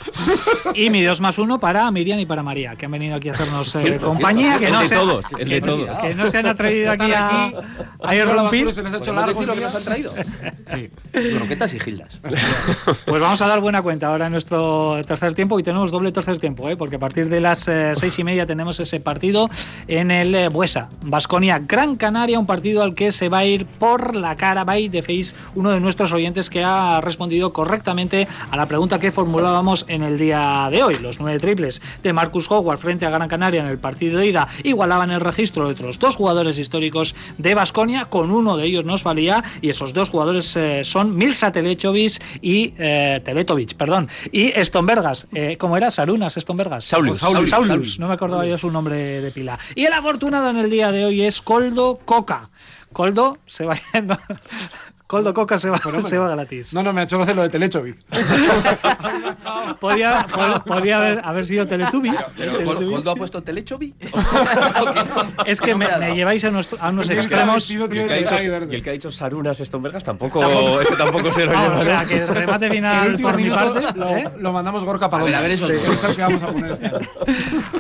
Y 0.74 0.90
mi 0.90 1.04
2 1.04 1.22
más 1.22 1.38
1 1.38 1.60
para 1.60 1.90
Miriam 1.92 2.20
y 2.20 2.26
para 2.26 2.44
María, 2.44 2.76
que 2.76 2.86
han 2.86 2.92
venido 2.92 3.16
aquí 3.16 3.30
a 3.30 3.34
hacernos 3.34 3.74
eh, 3.76 3.80
Cierto, 3.82 4.08
compañía. 4.08 4.58
cierto. 4.58 4.60
Que 4.60 4.66
El 4.68 4.74
no 4.74 4.80
de 4.82 4.88
se- 4.88 4.96
todos, 4.96 5.26
el 5.40 5.50
de 5.50 5.62
todos. 5.62 6.00
Que 6.00 6.16
no 6.16 6.28
se 6.28 6.38
han 6.38 6.48
atrevido 6.48 6.92
aquí 6.92 7.12
a, 7.12 7.46
aquí, 7.46 7.56
a 8.04 8.16
irrumpir. 8.16 8.74
se 8.74 8.84
les 8.84 8.94
ha 8.94 8.98
hecho 8.98 9.14
¿Podemos 9.14 9.28
largo 9.28 9.40
decir 9.42 9.48
lo 9.48 9.54
que 9.56 9.62
nos 9.62 9.76
han 9.76 9.84
traído? 9.84 10.14
Sí. 10.66 10.90
Croquetas 11.38 11.74
y 11.76 11.80
gildas. 11.80 12.20
Pues 13.06 13.22
vamos 13.22 13.40
a 13.42 13.48
dar 13.48 13.60
buena 13.62 13.82
cuenta 13.84 14.08
ahora 14.08 14.26
en 14.26 14.32
nuestro 14.32 15.00
tercer 15.08 15.34
tiempo 15.34 15.60
y 15.60 15.64
tenemos 15.64 15.92
doble 15.92 16.12
tercer 16.12 16.40
tiempo, 16.40 16.68
¿eh? 16.70 16.76
porque 16.76 16.96
a 16.96 17.00
partir 17.00 17.30
de 17.30 17.40
las 17.40 17.68
eh, 17.68 17.94
seis 17.96 18.18
y 18.20 18.24
media 18.24 18.46
tenemos 18.46 18.65
ese 18.72 19.00
partido 19.00 19.50
en 19.88 20.12
el 20.12 20.34
eh, 20.36 20.48
Buesa, 20.50 20.90
Basconia, 21.02 21.60
Gran 21.60 21.96
Canaria, 21.96 22.40
un 22.40 22.46
partido 22.46 22.84
al 22.84 22.96
que 22.96 23.12
se 23.12 23.30
va 23.30 23.40
a 23.40 23.46
ir 23.46 23.66
por 23.66 24.16
la 24.16 24.36
cara, 24.36 24.64
by 24.64 24.90
the 24.90 25.02
face, 25.02 25.34
uno 25.56 25.72
de 25.72 25.80
nuestros 25.80 26.12
oyentes 26.12 26.50
que 26.50 26.64
ha 26.64 27.02
respondido 27.02 27.54
correctamente 27.54 28.28
a 28.52 28.58
la 28.58 28.66
pregunta 28.66 29.00
que 29.00 29.12
formulábamos 29.12 29.86
en 29.88 30.04
el 30.04 30.18
día 30.18 30.68
de 30.72 30.84
hoy. 30.84 30.96
Los 31.02 31.20
nueve 31.20 31.40
triples 31.40 31.82
de 32.04 32.14
Marcus 32.14 32.50
Howard 32.50 32.80
frente 32.80 33.06
a 33.06 33.10
Gran 33.10 33.28
Canaria 33.28 33.62
en 33.62 33.68
el 33.68 33.78
partido 33.78 34.20
de 34.20 34.28
ida 34.28 34.48
igualaban 34.64 35.12
el 35.12 35.22
registro 35.22 35.66
de 35.66 35.74
otros 35.74 36.00
dos 36.00 36.16
jugadores 36.16 36.58
históricos 36.58 37.16
de 37.38 37.56
Basconia, 37.56 38.06
con 38.06 38.32
uno 38.32 38.58
de 38.58 38.66
ellos 38.66 38.86
nos 38.86 39.04
valía 39.04 39.44
y 39.62 39.70
esos 39.70 39.94
dos 39.94 40.10
jugadores 40.10 40.56
eh, 40.56 40.84
son 40.84 41.16
Milsa 41.16 41.52
Teletovic 41.52 42.22
y 42.42 42.74
eh, 42.78 43.22
Teletovic, 43.24 43.76
perdón, 43.76 44.10
y 44.32 44.52
Stonbergas, 44.64 45.28
eh, 45.34 45.58
¿cómo 45.58 45.78
era? 45.78 45.92
Sarunas 45.92 46.36
Stonbergas. 46.36 46.86
Saulus. 46.86 47.20
Saulus, 47.20 47.50
Saulus. 47.50 47.68
Saulus. 47.68 48.00
no 48.00 48.08
me 48.08 48.14
acordaba 48.14 48.46
yo 48.46 48.55
su 48.58 48.72
nombre 48.72 49.22
de 49.22 49.32
pila. 49.32 49.60
Y 49.76 49.86
el 49.86 49.94
afortunado 49.94 50.50
en 50.50 50.58
el 50.58 50.70
día 50.70 50.92
de 50.92 51.06
hoy 51.06 51.24
es 51.24 51.42
Coldo 51.42 52.00
Coca. 52.06 52.50
Coldo 52.94 53.40
se 53.46 53.66
va 53.66 53.78
Coldo 55.08 55.34
Coca 55.36 55.58
se 55.60 55.70
va, 55.70 55.80
se 56.02 56.18
va 56.18 56.30
gratis. 56.30 56.74
No, 56.74 56.82
no, 56.82 56.92
me 56.92 57.02
ha 57.02 57.04
hecho 57.04 57.18
gracia 57.18 57.36
lo 57.36 57.44
de 57.44 57.50
Telechovic. 57.50 57.98
Podía, 59.80 60.26
pod- 60.28 60.64
podía 60.64 60.98
haber, 60.98 61.22
haber 61.24 61.46
sido 61.46 61.68
Teletubby. 61.68 62.12
Teletubby. 62.36 62.92
¿Coldo 62.92 63.12
ha 63.12 63.16
puesto 63.16 63.42
telechobi? 63.44 63.94
Es 65.46 65.62
que 65.62 65.76
me, 65.76 65.88
me 66.00 66.16
lleváis 66.16 66.44
a, 66.46 66.50
nuestro- 66.52 66.78
a 66.82 66.90
unos 66.90 67.10
extremos. 67.10 67.70
Y 67.70 67.76
el 67.76 67.90
que 67.90 68.02
ha 68.02 68.18
dicho, 68.18 68.36
y 68.72 68.76
el 68.76 68.84
que 68.84 68.90
ha 68.90 68.94
dicho 68.94 69.12
Sarunas 69.12 69.58
Stonbergas 69.60 70.04
tampoco, 70.04 70.40
Tampoco. 70.40 70.82
ese 70.82 70.96
tampoco 70.96 71.32
se 71.32 71.46
lo 71.46 71.52
lleva. 71.52 71.78
o 71.78 71.82
sea, 71.82 72.06
que 72.06 72.18
el 72.18 72.28
remate 72.28 72.66
El 72.68 72.72
final 72.74 73.10
último 73.12 73.30
por 73.30 73.38
mi 73.42 73.50
parte. 73.50 74.00
lo, 74.00 74.10
¿eh? 74.18 74.30
lo 74.40 74.54
mandamos 74.54 74.84
Gorka 74.86 75.10
para 75.10 75.24
A 75.24 75.26
ver, 75.26 75.36
a 75.36 75.42
ver 75.42 75.52
eso. 75.52 75.70
Es 75.72 76.16
que 76.16 76.22
vamos 76.22 76.42
a 76.44 76.48
poner 76.48 76.72
este. 76.72 76.92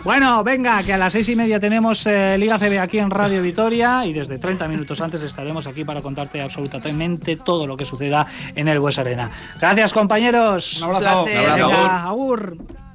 Bueno, 0.03 0.43
venga, 0.43 0.83
que 0.83 0.93
a 0.93 0.97
las 0.97 1.13
seis 1.13 1.27
y 1.29 1.35
media 1.35 1.59
tenemos 1.59 2.05
eh, 2.05 2.35
Liga 2.37 2.57
CB 2.59 2.79
aquí 2.79 2.99
en 2.99 3.09
Radio 3.09 3.41
Vitoria 3.41 4.05
y 4.05 4.13
desde 4.13 4.37
30 4.37 4.67
minutos 4.67 5.01
antes 5.01 5.21
estaremos 5.23 5.65
aquí 5.67 5.83
para 5.83 6.01
contarte 6.01 6.41
absolutamente 6.41 7.14
todo 7.43 7.67
lo 7.67 7.77
que 7.77 7.85
suceda 7.85 8.25
en 8.55 8.67
el 8.67 8.79
Bues 8.79 8.97
Arena. 8.99 9.29
Gracias, 9.59 9.93
compañeros. 9.93 10.81
Un 10.81 10.95
abrazo. 10.95 11.23
Un 11.23 11.37
abrazo. 11.37 11.67
Venga, 11.69 12.03
agur. 12.03 12.57